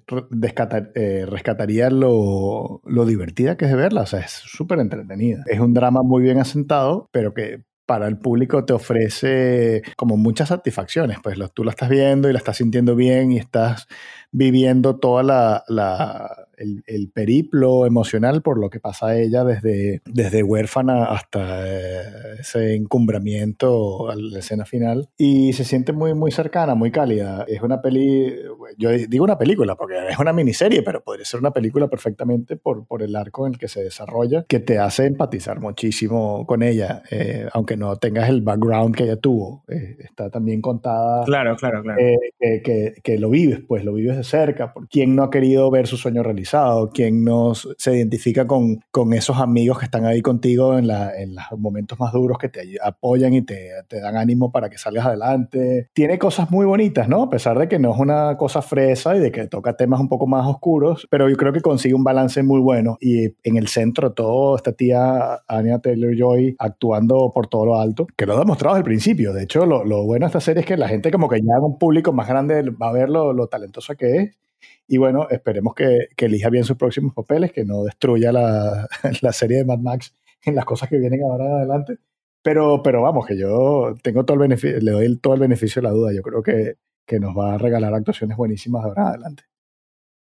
rescataría 1.26 1.90
lo, 1.90 2.80
lo, 2.84 3.06
divertida 3.06 3.56
que 3.56 3.66
es 3.66 3.70
de 3.70 3.76
verla. 3.76 4.02
O 4.02 4.06
sea, 4.06 4.20
es 4.20 4.30
súper 4.30 4.78
entretenida. 4.78 5.42
Es 5.46 5.60
un 5.60 5.74
drama 5.74 6.02
muy 6.02 6.22
bien 6.22 6.38
asentado, 6.38 7.08
pero 7.12 7.34
que 7.34 7.62
para 7.88 8.06
el 8.06 8.18
público 8.18 8.66
te 8.66 8.74
ofrece 8.74 9.82
como 9.96 10.18
muchas 10.18 10.50
satisfacciones. 10.50 11.20
Pues 11.22 11.38
lo, 11.38 11.48
tú 11.48 11.64
la 11.64 11.70
estás 11.70 11.88
viendo 11.88 12.28
y 12.28 12.34
la 12.34 12.38
estás 12.38 12.58
sintiendo 12.58 12.94
bien 12.94 13.32
y 13.32 13.38
estás 13.38 13.88
viviendo 14.30 14.98
toda 14.98 15.22
la, 15.22 15.64
la 15.68 16.47
el, 16.58 16.82
el, 16.86 17.10
periplo 17.10 17.86
emocional 17.86 18.42
por 18.42 18.58
lo 18.58 18.70
que 18.70 18.80
pasa 18.80 19.08
a 19.08 19.18
ella 19.18 19.44
desde, 19.44 20.02
desde 20.04 20.42
huérfana 20.42 21.04
hasta 21.06 21.66
eh, 21.66 22.02
ese 22.40 22.74
encumbramiento 22.74 24.10
a 24.10 24.16
la 24.16 24.38
escena 24.38 24.64
final. 24.64 25.08
Y 25.16 25.52
se 25.52 25.64
siente 25.64 25.92
muy, 25.92 26.14
muy 26.14 26.30
cercana, 26.30 26.74
muy 26.74 26.90
cálida. 26.90 27.44
Es 27.48 27.62
una 27.62 27.80
peli, 27.80 28.34
yo 28.76 28.90
digo 28.90 29.24
una 29.24 29.38
película 29.38 29.76
porque 29.76 29.94
es 30.08 30.18
una 30.18 30.32
miniserie, 30.32 30.82
pero 30.82 31.02
podría 31.02 31.24
ser 31.24 31.40
una 31.40 31.52
película 31.52 31.88
perfectamente 31.88 32.56
por, 32.56 32.86
por 32.86 33.02
el 33.02 33.16
arco 33.16 33.46
en 33.46 33.54
el 33.54 33.58
que 33.58 33.68
se 33.68 33.82
desarrolla, 33.82 34.44
que 34.48 34.60
te 34.60 34.78
hace 34.78 35.06
empatizar 35.06 35.60
muchísimo 35.60 36.46
con 36.46 36.62
ella, 36.62 37.02
eh, 37.10 37.48
aunque 37.52 37.76
no 37.76 37.96
tengas 37.96 38.28
el 38.28 38.42
background 38.42 38.94
que 38.94 39.04
ella 39.04 39.16
tuvo. 39.16 39.64
Eh, 39.68 39.96
está 40.00 40.30
también 40.30 40.60
contada. 40.60 41.24
Claro, 41.24 41.56
claro, 41.56 41.82
claro. 41.82 42.00
que, 42.38 42.94
que, 43.02 43.18
lo 43.18 43.30
vives, 43.30 43.60
pues 43.66 43.84
lo 43.84 43.92
vives 43.92 44.16
de 44.16 44.24
cerca. 44.24 44.72
Quién 44.90 45.16
no 45.16 45.24
ha 45.24 45.30
querido 45.30 45.70
ver 45.70 45.86
su 45.86 45.96
sueño 45.96 46.22
realizado, 46.22 46.47
quién 46.92 47.24
no 47.24 47.54
se 47.54 47.96
identifica 47.96 48.46
con, 48.46 48.80
con 48.90 49.12
esos 49.12 49.38
amigos 49.38 49.78
que 49.78 49.84
están 49.84 50.04
ahí 50.04 50.22
contigo 50.22 50.78
en, 50.78 50.86
la, 50.86 51.16
en 51.16 51.34
los 51.34 51.44
momentos 51.58 51.98
más 51.98 52.12
duros 52.12 52.38
que 52.38 52.48
te 52.48 52.60
apoyan 52.82 53.34
y 53.34 53.42
te, 53.42 53.70
te 53.88 54.00
dan 54.00 54.16
ánimo 54.16 54.50
para 54.50 54.68
que 54.70 54.78
salgas 54.78 55.06
adelante. 55.06 55.88
Tiene 55.92 56.18
cosas 56.18 56.50
muy 56.50 56.66
bonitas, 56.66 57.08
¿no? 57.08 57.24
A 57.24 57.30
pesar 57.30 57.58
de 57.58 57.68
que 57.68 57.78
no 57.78 57.92
es 57.92 57.98
una 57.98 58.36
cosa 58.36 58.62
fresa 58.62 59.16
y 59.16 59.20
de 59.20 59.32
que 59.32 59.46
toca 59.46 59.76
temas 59.76 60.00
un 60.00 60.08
poco 60.08 60.26
más 60.26 60.46
oscuros, 60.46 61.06
pero 61.10 61.28
yo 61.28 61.36
creo 61.36 61.52
que 61.52 61.60
consigue 61.60 61.94
un 61.94 62.04
balance 62.04 62.42
muy 62.42 62.60
bueno 62.60 62.96
y 63.00 63.26
en 63.42 63.56
el 63.56 63.68
centro 63.68 64.12
todo 64.12 64.56
esta 64.56 64.72
tía 64.72 65.40
Anya 65.46 65.78
Taylor-Joy 65.78 66.56
actuando 66.58 67.30
por 67.34 67.46
todo 67.46 67.66
lo 67.66 67.80
alto, 67.80 68.06
que 68.16 68.26
lo 68.26 68.36
ha 68.36 68.38
demostrado 68.38 68.74
desde 68.74 68.80
el 68.80 68.84
principio. 68.84 69.32
De 69.32 69.42
hecho, 69.44 69.66
lo, 69.66 69.84
lo 69.84 70.04
bueno 70.04 70.26
de 70.26 70.28
esta 70.28 70.40
serie 70.40 70.60
es 70.60 70.66
que 70.66 70.76
la 70.76 70.88
gente 70.88 71.10
como 71.10 71.28
que 71.28 71.38
ya 71.38 71.58
un 71.60 71.78
público 71.78 72.12
más 72.12 72.28
grande 72.28 72.62
va 72.70 72.88
a 72.88 72.92
ver 72.92 73.08
lo, 73.08 73.32
lo 73.32 73.48
talentosa 73.48 73.94
que 73.94 74.16
es 74.16 74.38
y 74.88 74.96
bueno, 74.96 75.28
esperemos 75.30 75.74
que, 75.74 76.08
elija 76.16 76.48
bien 76.48 76.64
sus 76.64 76.78
próximos 76.78 77.14
papeles, 77.14 77.52
que 77.52 77.64
no 77.64 77.84
destruya 77.84 78.32
la, 78.32 78.88
la, 79.20 79.32
serie 79.32 79.58
de 79.58 79.64
Mad 79.66 79.78
Max 79.78 80.14
en 80.44 80.54
las 80.54 80.64
cosas 80.64 80.88
que 80.88 80.98
vienen 80.98 81.22
ahora 81.22 81.58
adelante. 81.58 81.98
Pero, 82.42 82.82
pero 82.82 83.02
vamos, 83.02 83.26
que 83.26 83.38
yo 83.38 83.94
tengo 84.02 84.24
todo 84.24 84.36
el 84.36 84.40
beneficio, 84.40 84.80
le 84.80 84.92
doy 84.92 85.18
todo 85.18 85.34
el 85.34 85.40
beneficio 85.40 85.82
de 85.82 85.88
la 85.88 85.94
duda. 85.94 86.12
Yo 86.14 86.22
creo 86.22 86.42
que, 86.42 86.76
que 87.06 87.20
nos 87.20 87.36
va 87.36 87.54
a 87.54 87.58
regalar 87.58 87.92
actuaciones 87.92 88.38
buenísimas 88.38 88.82
ahora 88.82 89.08
adelante. 89.08 89.42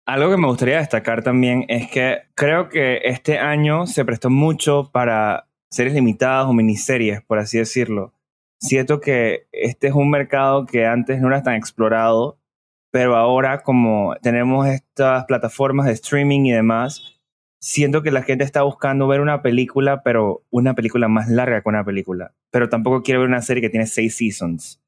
Algo 0.06 0.30
que 0.30 0.38
me 0.38 0.48
gustaría 0.48 0.78
destacar 0.78 1.24
también 1.24 1.66
es 1.68 1.90
que 1.90 2.20
creo 2.36 2.70
que 2.70 3.02
este 3.04 3.40
año 3.40 3.88
se 3.88 4.06
prestó 4.06 4.30
mucho 4.30 4.92
para 4.92 5.48
series 5.72 5.96
limitadas 5.96 6.46
o 6.46 6.54
miniseries, 6.54 7.24
por 7.24 7.40
así 7.40 7.58
decirlo. 7.58 8.14
Siento 8.60 9.00
que 9.00 9.48
este 9.52 9.88
es 9.88 9.94
un 9.94 10.12
mercado 10.12 10.68
que 10.68 10.86
antes 10.86 11.20
no 11.20 11.30
era 11.30 11.42
tan 11.42 11.56
explorado 11.56 12.41
pero 12.92 13.16
ahora 13.16 13.64
como 13.64 14.16
tenemos 14.22 14.68
estas 14.68 15.26
plataformas 15.26 15.88
de 15.88 15.94
streaming 15.94 16.46
y 16.46 16.52
demás, 16.52 17.20
siento 17.60 18.04
que 18.04 18.12
la 18.12 18.24
gente 18.24 18.44
está 18.44 18.64
buscando 18.64 19.08
ver 19.08 19.22
una 19.22 19.42
película, 19.42 20.04
pero 20.04 20.44
una 20.50 20.76
película 20.76 21.08
más 21.08 21.30
larga 21.30 21.62
que 21.62 21.70
una 21.70 21.86
película, 21.86 22.34
pero 22.52 22.70
tampoco 22.70 23.02
quiere 23.02 23.20
ver 23.20 23.28
una 23.28 23.42
serie 23.42 23.62
que 23.62 23.70
tiene 23.70 23.88
seis 23.88 24.18
seasons. 24.18 24.82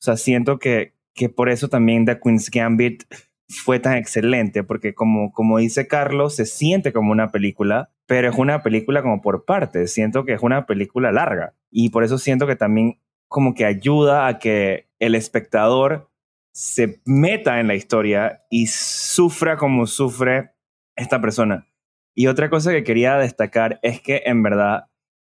O 0.00 0.04
sea, 0.04 0.16
siento 0.16 0.58
que, 0.58 0.94
que 1.14 1.28
por 1.28 1.48
eso 1.48 1.68
también 1.68 2.04
The 2.04 2.18
Queen's 2.18 2.50
Gambit 2.50 3.04
fue 3.48 3.78
tan 3.78 3.96
excelente, 3.96 4.64
porque 4.64 4.94
como, 4.94 5.32
como 5.32 5.58
dice 5.58 5.86
Carlos, 5.86 6.34
se 6.34 6.46
siente 6.46 6.92
como 6.92 7.12
una 7.12 7.30
película, 7.30 7.90
pero 8.06 8.28
es 8.28 8.36
una 8.36 8.62
película 8.62 9.02
como 9.02 9.20
por 9.20 9.44
partes, 9.44 9.92
siento 9.92 10.24
que 10.24 10.32
es 10.32 10.42
una 10.42 10.66
película 10.66 11.12
larga, 11.12 11.54
y 11.70 11.90
por 11.90 12.04
eso 12.04 12.18
siento 12.18 12.46
que 12.46 12.56
también 12.56 12.98
como 13.28 13.54
que 13.54 13.64
ayuda 13.64 14.26
a 14.26 14.38
que 14.38 14.88
el 14.98 15.14
espectador 15.14 16.10
se 16.54 17.00
meta 17.04 17.58
en 17.58 17.66
la 17.66 17.74
historia 17.74 18.44
y 18.48 18.68
sufra 18.68 19.56
como 19.56 19.86
sufre 19.86 20.52
esta 20.96 21.20
persona. 21.20 21.66
Y 22.14 22.28
otra 22.28 22.48
cosa 22.48 22.70
que 22.70 22.84
quería 22.84 23.16
destacar 23.16 23.80
es 23.82 24.00
que 24.00 24.22
en 24.24 24.42
verdad 24.44 24.86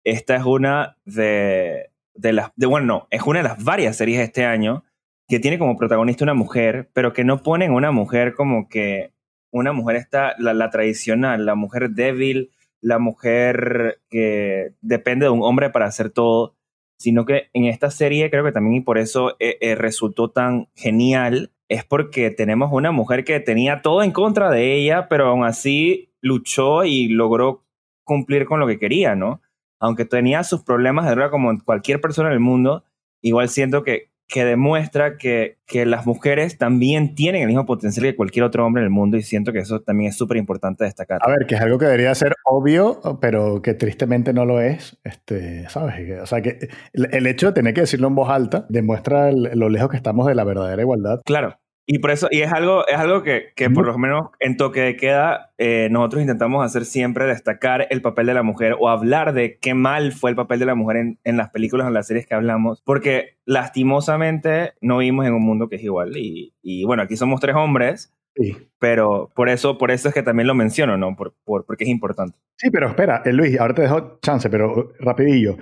esta 0.03 0.35
es 0.35 0.43
una 0.43 0.97
de, 1.05 1.91
de 2.15 2.33
las, 2.33 2.51
de, 2.55 2.65
bueno, 2.65 2.87
no, 2.87 3.07
es 3.11 3.21
una 3.21 3.43
de 3.43 3.49
las 3.49 3.63
varias 3.63 3.97
series 3.97 4.17
de 4.17 4.23
este 4.25 4.45
año 4.45 4.83
que 5.27 5.39
tiene 5.39 5.59
como 5.59 5.77
protagonista 5.77 6.25
una 6.25 6.33
mujer, 6.33 6.89
pero 6.91 7.13
que 7.13 7.23
no 7.23 7.43
ponen 7.43 7.71
una 7.71 7.91
mujer 7.91 8.33
como 8.33 8.67
que 8.67 9.13
una 9.51 9.73
mujer 9.73 9.97
está, 9.97 10.33
la, 10.39 10.55
la 10.55 10.71
tradicional, 10.71 11.45
la 11.45 11.53
mujer 11.53 11.91
débil, 11.91 12.51
la 12.81 12.97
mujer 12.97 14.01
que 14.09 14.73
depende 14.81 15.25
de 15.25 15.29
un 15.29 15.43
hombre 15.43 15.69
para 15.69 15.85
hacer 15.85 16.09
todo, 16.09 16.55
sino 17.01 17.25
que 17.25 17.49
en 17.53 17.65
esta 17.65 17.89
serie 17.89 18.29
creo 18.29 18.43
que 18.43 18.51
también 18.51 18.75
y 18.75 18.81
por 18.81 18.99
eso 18.99 19.35
eh, 19.39 19.57
eh, 19.59 19.73
resultó 19.73 20.29
tan 20.29 20.69
genial, 20.75 21.51
es 21.67 21.83
porque 21.83 22.29
tenemos 22.29 22.69
una 22.71 22.91
mujer 22.91 23.23
que 23.23 23.39
tenía 23.39 23.81
todo 23.81 24.03
en 24.03 24.11
contra 24.11 24.51
de 24.51 24.75
ella, 24.75 25.07
pero 25.09 25.27
aún 25.27 25.43
así 25.43 26.13
luchó 26.21 26.85
y 26.85 27.07
logró 27.07 27.65
cumplir 28.03 28.45
con 28.45 28.59
lo 28.59 28.67
que 28.67 28.77
quería, 28.77 29.15
¿no? 29.15 29.41
Aunque 29.79 30.05
tenía 30.05 30.43
sus 30.43 30.61
problemas 30.61 31.05
de 31.05 31.11
droga 31.11 31.31
como 31.31 31.57
cualquier 31.63 31.99
persona 31.99 32.29
en 32.29 32.33
el 32.33 32.39
mundo, 32.39 32.83
igual 33.21 33.49
siento 33.49 33.81
que 33.81 34.10
que 34.31 34.45
demuestra 34.45 35.17
que, 35.17 35.57
que, 35.67 35.85
las 35.85 36.05
mujeres 36.05 36.57
también 36.57 37.15
tienen 37.15 37.41
el 37.41 37.47
mismo 37.49 37.65
potencial 37.65 38.05
que 38.05 38.15
cualquier 38.15 38.45
otro 38.45 38.65
hombre 38.65 38.81
en 38.81 38.85
el 38.85 38.89
mundo 38.89 39.17
y 39.17 39.23
siento 39.23 39.51
que 39.51 39.59
eso 39.59 39.81
también 39.81 40.09
es 40.09 40.17
súper 40.17 40.37
importante 40.37 40.85
destacar. 40.85 41.19
A 41.21 41.29
ver, 41.29 41.45
que 41.45 41.55
es 41.55 41.61
algo 41.61 41.77
que 41.77 41.85
debería 41.85 42.15
ser 42.15 42.33
obvio, 42.45 43.01
pero 43.19 43.61
que 43.61 43.73
tristemente 43.73 44.31
no 44.31 44.45
lo 44.45 44.61
es, 44.61 44.97
este, 45.03 45.67
¿sabes? 45.67 46.21
O 46.21 46.25
sea, 46.25 46.41
que 46.41 46.69
el, 46.93 47.27
hecho 47.27 47.47
de 47.47 47.53
tener 47.53 47.73
que 47.73 47.81
decirlo 47.81 48.07
en 48.07 48.15
voz 48.15 48.29
alta 48.29 48.65
demuestra 48.69 49.33
lo 49.33 49.67
lejos 49.67 49.89
que 49.89 49.97
estamos 49.97 50.25
de 50.25 50.33
la 50.33 50.45
verdadera 50.45 50.81
igualdad. 50.81 51.19
Claro. 51.25 51.60
Y 51.85 51.99
por 51.99 52.11
eso, 52.11 52.27
y 52.31 52.41
es 52.41 52.51
algo, 52.53 52.87
es 52.87 52.95
algo 52.95 53.23
que, 53.23 53.53
que 53.55 53.69
por 53.69 53.85
lo 53.85 53.97
menos 53.97 54.29
en 54.39 54.55
toque 54.55 54.81
de 54.81 54.95
queda, 54.95 55.51
eh, 55.57 55.89
nosotros 55.91 56.21
intentamos 56.21 56.63
hacer 56.63 56.85
siempre 56.85 57.25
destacar 57.25 57.87
el 57.89 58.01
papel 58.01 58.27
de 58.27 58.33
la 58.33 58.43
mujer 58.43 58.75
o 58.79 58.87
hablar 58.87 59.33
de 59.33 59.57
qué 59.59 59.73
mal 59.73 60.11
fue 60.11 60.29
el 60.29 60.35
papel 60.35 60.59
de 60.59 60.67
la 60.67 60.75
mujer 60.75 60.97
en, 60.97 61.19
en 61.23 61.37
las 61.37 61.49
películas 61.49 61.85
o 61.85 61.87
en 61.89 61.95
las 61.95 62.07
series 62.07 62.27
que 62.27 62.35
hablamos, 62.35 62.81
porque 62.85 63.37
lastimosamente 63.45 64.73
no 64.79 64.99
vivimos 64.99 65.25
en 65.25 65.33
un 65.33 65.43
mundo 65.43 65.69
que 65.69 65.77
es 65.77 65.83
igual. 65.83 66.15
Y, 66.15 66.53
y 66.61 66.85
bueno, 66.85 67.03
aquí 67.03 67.17
somos 67.17 67.41
tres 67.41 67.55
hombres, 67.55 68.13
Sí. 68.35 68.55
Pero 68.79 69.29
por 69.35 69.49
eso, 69.49 69.77
por 69.77 69.91
eso 69.91 70.07
es 70.07 70.13
que 70.13 70.23
también 70.23 70.47
lo 70.47 70.55
menciono, 70.55 70.97
¿no? 70.97 71.15
Por, 71.15 71.33
por, 71.43 71.65
porque 71.65 71.83
es 71.83 71.89
importante. 71.89 72.37
Sí, 72.57 72.69
pero 72.71 72.87
espera, 72.87 73.21
eh, 73.25 73.33
Luis, 73.33 73.59
ahora 73.59 73.73
te 73.73 73.81
dejo 73.81 74.19
chance, 74.21 74.49
pero 74.49 74.93
rapidillo. 74.99 75.57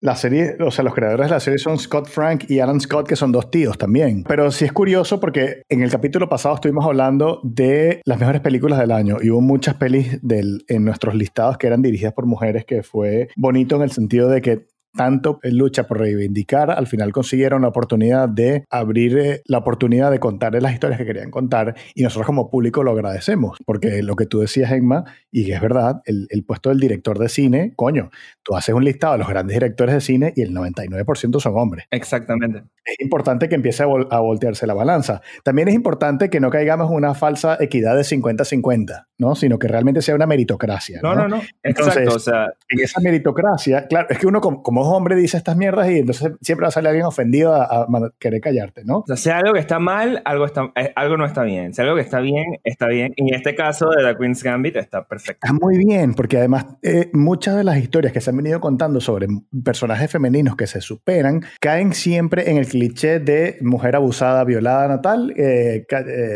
La 0.00 0.14
serie, 0.14 0.56
o 0.60 0.70
sea, 0.70 0.84
los 0.84 0.94
creadores 0.94 1.28
de 1.28 1.32
la 1.32 1.40
serie 1.40 1.58
son 1.58 1.78
Scott 1.78 2.08
Frank 2.08 2.44
y 2.48 2.60
Alan 2.60 2.80
Scott, 2.80 3.08
que 3.08 3.16
son 3.16 3.32
dos 3.32 3.50
tíos 3.50 3.78
también. 3.78 4.24
Pero 4.28 4.50
sí 4.50 4.66
es 4.66 4.72
curioso 4.72 5.18
porque 5.20 5.62
en 5.70 5.82
el 5.82 5.90
capítulo 5.90 6.28
pasado 6.28 6.54
estuvimos 6.54 6.84
hablando 6.84 7.40
de 7.42 8.02
las 8.04 8.20
mejores 8.20 8.42
películas 8.42 8.78
del 8.78 8.92
año 8.92 9.16
y 9.22 9.30
hubo 9.30 9.40
muchas 9.40 9.76
pelis 9.76 10.18
del, 10.22 10.64
en 10.68 10.84
nuestros 10.84 11.14
listados 11.14 11.56
que 11.56 11.66
eran 11.66 11.80
dirigidas 11.80 12.12
por 12.12 12.26
mujeres, 12.26 12.66
que 12.66 12.82
fue 12.82 13.28
bonito 13.36 13.76
en 13.76 13.82
el 13.82 13.90
sentido 13.90 14.28
de 14.28 14.42
que 14.42 14.66
tanto 14.96 15.38
lucha 15.42 15.86
por 15.86 15.98
reivindicar, 15.98 16.70
al 16.70 16.86
final 16.86 17.12
consiguieron 17.12 17.62
la 17.62 17.68
oportunidad 17.68 18.28
de 18.28 18.64
abrir 18.70 19.18
eh, 19.18 19.42
la 19.46 19.58
oportunidad 19.58 20.10
de 20.10 20.18
contarles 20.18 20.62
las 20.62 20.72
historias 20.72 20.98
que 20.98 21.06
querían 21.06 21.30
contar 21.30 21.74
y 21.94 22.02
nosotros 22.02 22.26
como 22.26 22.50
público 22.50 22.82
lo 22.82 22.92
agradecemos, 22.92 23.58
porque 23.64 24.02
lo 24.02 24.16
que 24.16 24.26
tú 24.26 24.40
decías, 24.40 24.72
Emma, 24.72 25.04
y 25.30 25.52
es 25.52 25.60
verdad, 25.60 26.02
el, 26.04 26.44
puesto 26.46 26.70
del 26.70 26.80
director 26.80 27.18
de 27.18 27.28
cine, 27.28 27.72
coño, 27.76 28.10
tú 28.42 28.56
haces 28.56 28.74
un 28.74 28.84
listado 28.84 29.14
de 29.14 29.18
los 29.18 29.28
grandes 29.28 29.56
directores 29.56 29.94
de 29.94 30.00
cine 30.00 30.32
y 30.36 30.42
el 30.42 30.54
99% 30.54 31.40
son 31.40 31.58
hombres. 31.58 31.86
Exactamente. 31.90 32.62
Es 32.84 33.00
importante 33.00 33.48
que 33.48 33.56
empiece 33.56 33.82
a, 33.82 33.86
a 33.86 34.20
voltearse 34.20 34.66
la 34.66 34.74
balanza. 34.74 35.20
También 35.42 35.68
es 35.68 35.74
importante 35.74 36.30
que 36.30 36.40
no 36.40 36.50
caigamos 36.50 36.90
en 36.90 36.96
una 36.96 37.14
falsa 37.14 37.56
equidad 37.60 37.96
de 37.96 38.02
50-50, 38.02 39.06
¿no? 39.18 39.34
Sino 39.34 39.58
que 39.58 39.68
realmente 39.68 40.02
sea 40.02 40.14
una 40.14 40.26
meritocracia. 40.26 41.00
No, 41.02 41.14
no, 41.14 41.28
no. 41.28 41.42
Entonces, 41.62 42.08
o 42.08 42.18
sea... 42.18 42.46
en 42.68 42.80
esa 42.80 43.00
meritocracia, 43.00 43.86
claro, 43.86 44.08
es 44.10 44.18
que 44.18 44.26
uno 44.26 44.40
como, 44.40 44.62
como 44.62 44.84
hombre 44.88 45.16
dice 45.16 45.36
estas 45.36 45.56
mierdas 45.56 45.90
y 45.90 45.98
entonces 45.98 46.32
siempre 46.40 46.64
va 46.64 46.68
a 46.68 46.72
salir 46.72 46.88
alguien 46.88 47.06
ofendido 47.06 47.54
a, 47.54 47.86
querer 48.18 48.40
callarte, 48.40 48.84
¿no? 48.84 48.98
O 48.98 49.04
sea, 49.06 49.16
si 49.16 49.30
algo 49.30 49.52
que 49.52 49.60
está 49.60 49.78
mal, 49.78 50.22
algo, 50.24 50.44
está, 50.44 50.72
eh, 50.76 50.92
algo 50.94 51.16
no 51.16 51.24
está 51.24 51.42
bien. 51.42 51.74
Si 51.74 51.82
algo 51.82 51.94
que 51.94 52.02
está 52.02 52.20
bien, 52.20 52.44
está 52.64 52.86
bien. 52.88 53.12
Y 53.16 53.30
en 53.30 53.34
este 53.34 53.54
caso 53.54 53.90
de 53.90 54.04
The 54.04 54.18
Queen's 54.18 54.42
Gambit 54.42 54.76
está 54.76 55.06
perfecto. 55.06 55.46
Está 55.46 55.52
muy 55.52 55.78
bien, 55.78 56.14
porque 56.14 56.38
además 56.38 56.66
eh, 56.82 57.10
muchas 57.12 57.56
de 57.56 57.64
las 57.64 57.78
historias 57.78 58.12
que 58.12 58.20
se 58.20 58.30
han 58.30 58.36
venido 58.36 58.60
contando 58.60 59.00
sobre 59.00 59.26
personajes 59.64 60.10
femeninos 60.10 60.56
que 60.56 60.66
se 60.66 60.80
superan 60.80 61.42
caen 61.60 61.92
siempre 61.92 62.50
en 62.50 62.56
el 62.56 62.66
cliché 62.66 63.18
de 63.18 63.58
mujer 63.60 63.96
abusada, 63.96 64.44
violada, 64.44 64.88
natal. 64.88 65.32
Eh, 65.36 65.84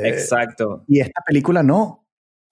Exacto. 0.04 0.84
Y 0.86 1.00
esta 1.00 1.22
película 1.26 1.62
no. 1.62 1.99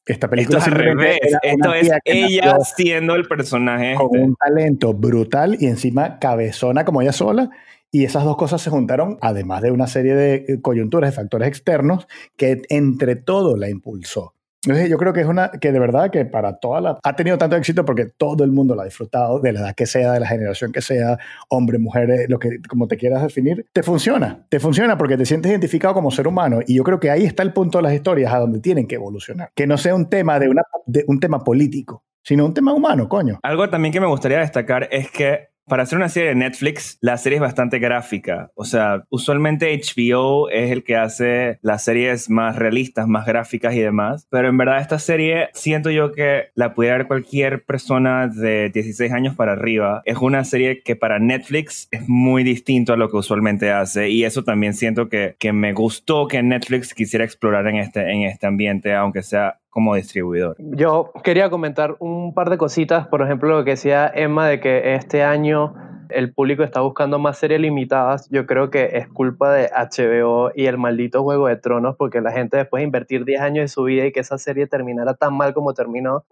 Esta 0.09 0.29
película 0.29 0.59
Esto 0.59 0.71
es 0.71 0.75
al 0.75 0.83
revés. 0.83 1.19
Esto 1.43 1.75
es 1.75 1.91
ella 2.05 2.57
siendo 2.61 3.15
el 3.15 3.29
personaje. 3.29 3.95
Con 3.95 4.07
este. 4.07 4.27
un 4.27 4.35
talento 4.37 4.95
brutal 4.95 5.57
y 5.61 5.67
encima 5.67 6.19
cabezona 6.19 6.85
como 6.85 7.03
ella 7.03 7.13
sola. 7.13 7.51
Y 7.91 8.05
esas 8.05 8.25
dos 8.25 8.37
cosas 8.37 8.61
se 8.61 8.71
juntaron, 8.71 9.19
además 9.21 9.63
de 9.63 9.71
una 9.71 9.87
serie 9.87 10.15
de 10.15 10.61
coyunturas, 10.61 11.11
de 11.11 11.17
factores 11.17 11.49
externos, 11.49 12.07
que 12.37 12.63
entre 12.69 13.17
todo 13.17 13.57
la 13.57 13.71
impulsó. 13.71 14.35
Entonces 14.69 14.91
yo 14.91 14.99
creo 14.99 15.15
que 15.15 15.23
es 15.23 15.27
una 15.27 15.51
que 15.51 15.73
de 15.73 15.79
verdad 15.79 16.11
que 16.11 16.27
para 16.27 16.59
toda 16.59 16.83
la... 16.83 16.99
Ha 17.03 17.17
tenido 17.17 17.39
tanto 17.39 17.57
éxito 17.57 17.87
porque 17.87 18.05
todo 18.05 18.45
el 18.45 18.53
mundo 18.53 18.75
lo 18.75 18.83
ha 18.83 18.85
disfrutado, 18.85 19.41
de 19.41 19.53
la 19.53 19.61
edad 19.61 19.75
que 19.75 19.87
sea, 19.87 20.13
de 20.13 20.21
la 20.21 20.27
generación 20.27 20.73
que 20.73 20.83
sea, 20.83 21.19
hombre, 21.49 21.79
mujeres, 21.79 22.29
lo 22.29 22.39
que 22.39 22.61
como 22.69 22.87
te 22.87 22.99
quieras 22.99 23.23
definir, 23.23 23.65
te 23.73 23.83
funciona. 23.83 24.45
Te 24.51 24.61
funciona 24.61 24.99
porque 24.99 25.17
te 25.17 25.25
sientes 25.25 25.51
identificado 25.51 25.95
como 25.95 26.11
ser 26.11 26.29
humano 26.29 26.61
y 26.67 26.75
yo 26.75 26.85
creo 26.85 27.01
que 27.01 27.11
ahí 27.11 27.25
está 27.25 27.43
el 27.43 27.55
punto 27.55 27.79
de 27.79 27.85
las 27.85 27.95
historias 27.95 28.31
a 28.35 28.41
donde 28.41 28.61
tienen 28.61 28.87
que 28.87 28.97
evolucionar. 28.97 29.53
Que 29.55 29.67
no 29.67 29.79
sea 29.79 29.95
un 29.95 30.11
tema 30.11 30.39
de, 30.39 30.51
una, 30.51 30.63
de 30.85 31.03
un 31.09 31.19
tema 31.19 31.43
político, 31.43 32.05
sino 32.23 32.45
un 32.45 32.53
tema 32.53 32.75
humano, 32.75 33.09
coño. 33.09 33.39
Algo 33.43 33.71
también 33.71 33.91
que 33.91 34.01
me 34.01 34.07
gustaría 34.07 34.41
destacar 34.41 34.87
es 34.91 35.11
que 35.11 35.49
para 35.69 35.83
hacer 35.83 35.99
una 35.99 36.09
serie 36.09 36.31
de 36.31 36.35
Netflix, 36.35 36.99
la 37.01 37.17
serie 37.17 37.37
es 37.37 37.43
bastante 37.43 37.79
gráfica. 37.79 38.51
O 38.55 38.65
sea, 38.65 39.05
usualmente 39.11 39.79
HBO 39.79 40.49
es 40.51 40.71
el 40.71 40.85
que 40.85 40.97
hace 40.97 41.59
las 41.63 41.85
series 41.85 42.31
más 42.31 42.57
realistas, 42.57 43.07
más 43.07 43.27
gráficas 43.27 43.75
y 43.75 43.81
demás. 43.81 44.27
Pero 44.31 44.49
en 44.49 44.57
verdad 44.57 44.81
esta 44.81 44.99
serie 44.99 45.51
siento 45.53 45.91
yo 45.91 46.13
que 46.13 46.49
la 46.55 46.75
pudiera 46.75 46.99
ver 46.99 47.07
cualquier 47.07 47.65
persona 47.65 48.29
de 48.29 48.71
16 48.71 49.13
años 49.13 49.37
para 49.37 49.53
arriba. 49.53 50.03
Es 50.05 50.17
una 50.19 50.45
serie 50.45 50.83
que 50.83 50.97
para 50.97 51.19
Netflix 51.19 51.89
es 51.91 52.09
muy 52.09 52.43
distinto 52.45 52.93
a 52.93 52.97
lo 52.97 53.11
que 53.11 53.17
usualmente 53.17 53.71
hace. 53.71 54.09
Y 54.11 54.25
eso 54.25 54.45
también 54.45 54.75
siento 54.75 55.09
que, 55.09 55.37
que 55.39 55.53
me 55.53 55.73
gustó 55.73 56.27
que 56.27 56.43
Netflix 56.43 56.95
quisiera 56.95 57.25
explorar 57.25 57.67
en 57.67 57.77
este, 57.77 58.11
en 58.11 58.23
este 58.23 58.47
ambiente, 58.47 58.95
aunque 58.95 59.23
sea 59.23 59.59
como 59.71 59.95
distribuidor. 59.95 60.57
Yo 60.59 61.13
quería 61.23 61.51
comentar 61.51 61.97
un 62.01 62.35
par 62.35 62.51
de 62.51 62.59
cositas, 62.59 63.07
por 63.09 63.23
ejemplo, 63.23 63.49
lo 63.49 63.65
que 63.65 63.73
decía 63.73 64.11
Emma 64.15 64.47
de 64.49 64.61
que 64.61 64.95
este 64.95 65.23
año 65.23 65.75
el 66.11 66.33
público 66.33 66.63
está 66.63 66.81
buscando 66.81 67.19
más 67.19 67.39
series 67.39 67.61
limitadas, 67.61 68.29
yo 68.31 68.47
creo 68.47 68.71
que 68.71 68.91
es 68.95 69.09
culpa 69.09 69.53
de 69.53 69.71
HBO 69.71 70.51
y 70.55 70.67
el 70.67 70.79
maldito 70.79 71.23
Juego 71.23 71.49
de 71.49 71.57
Tronos, 71.57 71.97
porque 71.97 72.21
la 72.21 72.33
gente 72.33 72.57
después 72.57 72.81
de 72.81 72.85
invertir 72.85 73.25
10 73.25 73.41
años 73.41 73.65
de 73.65 73.69
su 73.69 73.85
vida 73.85 74.07
y 74.07 74.13
que 74.13 74.21
esa 74.21 74.39
serie 74.39 74.67
terminara 74.67 75.15
tan 75.15 75.35
mal 75.37 75.55
como 75.55 75.75
terminó, 75.75 76.25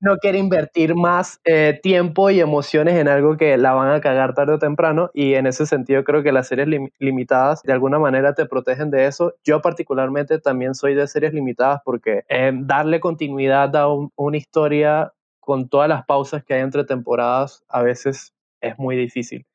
no 0.00 0.16
quiere 0.18 0.38
invertir 0.38 0.94
más 0.94 1.40
eh, 1.44 1.78
tiempo 1.82 2.30
y 2.30 2.40
emociones 2.40 2.94
en 2.96 3.08
algo 3.08 3.36
que 3.36 3.56
la 3.56 3.72
van 3.72 3.90
a 3.90 4.00
cagar 4.00 4.34
tarde 4.34 4.54
o 4.54 4.58
temprano, 4.58 5.10
y 5.14 5.34
en 5.34 5.46
ese 5.46 5.66
sentido 5.66 6.04
creo 6.04 6.22
que 6.22 6.32
las 6.32 6.48
series 6.48 6.68
limitadas 6.98 7.62
de 7.62 7.72
alguna 7.72 7.98
manera 7.98 8.34
te 8.34 8.46
protegen 8.46 8.90
de 8.90 9.06
eso. 9.06 9.34
Yo 9.44 9.60
particularmente 9.62 10.38
también 10.38 10.74
soy 10.74 10.94
de 10.94 11.06
series 11.06 11.32
limitadas 11.32 11.80
porque 11.84 12.24
eh, 12.28 12.52
darle 12.54 13.00
continuidad 13.00 13.74
a 13.76 13.88
una 13.88 14.36
historia 14.36 15.12
con 15.40 15.68
todas 15.68 15.88
las 15.88 16.04
pausas 16.06 16.42
que 16.42 16.54
hay 16.54 16.62
entre 16.62 16.84
temporadas 16.84 17.64
a 17.68 17.82
veces 17.82 18.33
es 18.64 18.78
muy 18.78 18.96
difícil. 18.96 19.46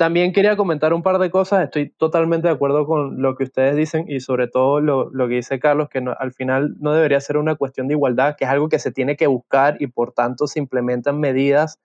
También 0.00 0.32
quería 0.32 0.56
comentar 0.56 0.94
un 0.94 1.02
par 1.02 1.18
de 1.18 1.30
cosas, 1.30 1.62
estoy 1.62 1.90
totalmente 1.90 2.48
de 2.48 2.54
acuerdo 2.54 2.86
con 2.86 3.20
lo 3.20 3.36
que 3.36 3.44
ustedes 3.44 3.76
dicen 3.76 4.06
y 4.08 4.20
sobre 4.20 4.48
todo 4.48 4.80
lo, 4.80 5.10
que 5.28 5.34
dice 5.34 5.60
Carlos, 5.60 5.90
que 5.90 6.02
al 6.18 6.32
final 6.32 6.74
no 6.80 6.94
debería 6.94 7.20
ser 7.20 7.36
una 7.36 7.54
cuestión 7.54 7.86
de 7.86 7.92
igualdad, 7.92 8.34
que 8.34 8.44
es 8.44 8.50
algo 8.50 8.70
que 8.70 8.78
se 8.78 8.92
tiene 8.92 9.16
que 9.16 9.26
buscar 9.26 9.76
y 9.78 9.88
por 9.88 10.12
tanto 10.12 10.46
se 10.46 10.58
implementan 10.58 11.20
medidas 11.20 11.78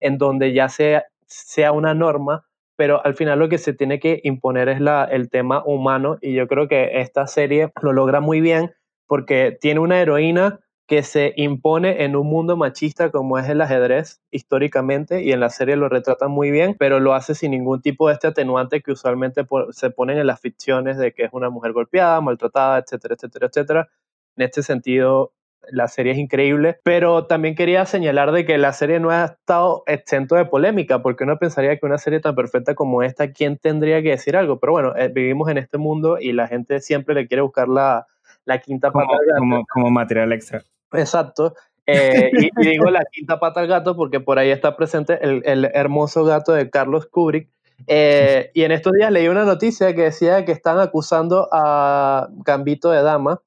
en 0.00 0.18
donde 0.18 0.52
ya 0.52 0.68
sea, 0.68 1.04
sea 1.26 1.70
una 1.70 1.94
norma, 1.94 2.44
pero 2.74 3.06
al 3.06 3.14
final 3.14 3.38
lo 3.38 3.48
que 3.48 3.58
se 3.58 3.72
tiene 3.72 4.00
que 4.00 4.20
imponer 4.24 4.68
es 4.68 4.80
la, 4.80 5.04
el 5.04 5.30
tema 5.30 5.62
humano 5.64 6.18
y 6.20 6.34
yo 6.34 6.48
creo 6.48 6.66
que 6.66 7.00
esta 7.00 7.28
serie 7.28 7.70
lo 7.82 7.92
logra 7.92 8.18
muy 8.18 8.40
bien 8.40 8.72
porque 9.06 9.56
tiene 9.60 9.78
una 9.78 10.00
heroína 10.00 10.58
que 10.90 11.04
se 11.04 11.34
impone 11.36 12.02
en 12.02 12.16
un 12.16 12.26
mundo 12.26 12.56
machista 12.56 13.12
como 13.12 13.38
es 13.38 13.48
el 13.48 13.60
ajedrez 13.60 14.20
históricamente 14.32 15.22
y 15.22 15.30
en 15.30 15.38
la 15.38 15.48
serie 15.48 15.76
lo 15.76 15.88
retratan 15.88 16.32
muy 16.32 16.50
bien, 16.50 16.74
pero 16.76 16.98
lo 16.98 17.14
hace 17.14 17.36
sin 17.36 17.52
ningún 17.52 17.80
tipo 17.80 18.08
de 18.08 18.14
este 18.14 18.26
atenuante 18.26 18.80
que 18.80 18.90
usualmente 18.90 19.46
se 19.70 19.90
ponen 19.90 20.18
en 20.18 20.26
las 20.26 20.40
ficciones 20.40 20.98
de 20.98 21.12
que 21.12 21.22
es 21.22 21.30
una 21.32 21.48
mujer 21.48 21.70
golpeada, 21.74 22.20
maltratada, 22.20 22.80
etcétera, 22.80 23.14
etcétera, 23.14 23.46
etcétera. 23.46 23.88
En 24.34 24.44
este 24.44 24.64
sentido, 24.64 25.32
la 25.70 25.86
serie 25.86 26.10
es 26.10 26.18
increíble, 26.18 26.80
pero 26.82 27.26
también 27.26 27.54
quería 27.54 27.86
señalar 27.86 28.32
de 28.32 28.44
que 28.44 28.58
la 28.58 28.72
serie 28.72 28.98
no 28.98 29.10
ha 29.10 29.26
estado 29.26 29.84
exento 29.86 30.34
de 30.34 30.46
polémica, 30.46 31.02
porque 31.02 31.22
uno 31.22 31.38
pensaría 31.38 31.78
que 31.78 31.86
una 31.86 31.98
serie 31.98 32.18
tan 32.18 32.34
perfecta 32.34 32.74
como 32.74 33.04
esta, 33.04 33.30
¿quién 33.30 33.58
tendría 33.58 34.02
que 34.02 34.10
decir 34.10 34.36
algo? 34.36 34.58
Pero 34.58 34.72
bueno, 34.72 34.96
eh, 34.96 35.06
vivimos 35.06 35.48
en 35.50 35.58
este 35.58 35.78
mundo 35.78 36.18
y 36.18 36.32
la 36.32 36.48
gente 36.48 36.80
siempre 36.80 37.14
le 37.14 37.28
quiere 37.28 37.42
buscar 37.42 37.68
la, 37.68 38.08
la 38.44 38.58
quinta 38.58 38.90
pata. 38.90 39.06
Como, 39.38 39.64
como 39.72 39.90
material 39.92 40.32
extra. 40.32 40.64
Exacto. 40.92 41.54
Eh, 41.86 42.30
y, 42.32 42.50
digo 42.68 42.90
la 42.90 43.04
quinta 43.10 43.40
pata 43.40 43.60
al 43.60 43.66
gato 43.66 43.96
porque 43.96 44.20
por 44.20 44.38
ahí 44.38 44.50
está 44.50 44.76
presente 44.76 45.18
el, 45.22 45.64
hermoso 45.74 46.24
gato 46.24 46.52
de 46.52 46.70
Carlos 46.70 47.06
Kubrick. 47.06 47.48
Eh, 47.86 48.50
y 48.52 48.62
en 48.62 48.72
estos 48.72 48.92
días 48.92 49.10
leí 49.10 49.28
una 49.28 49.44
noticia 49.44 49.94
que 49.94 50.02
decía 50.02 50.44
que 50.44 50.52
están 50.52 50.78
acusando 50.78 51.48
a 51.50 52.28
Gambito 52.44 52.90
de 52.90 53.02
Dama 53.02 53.40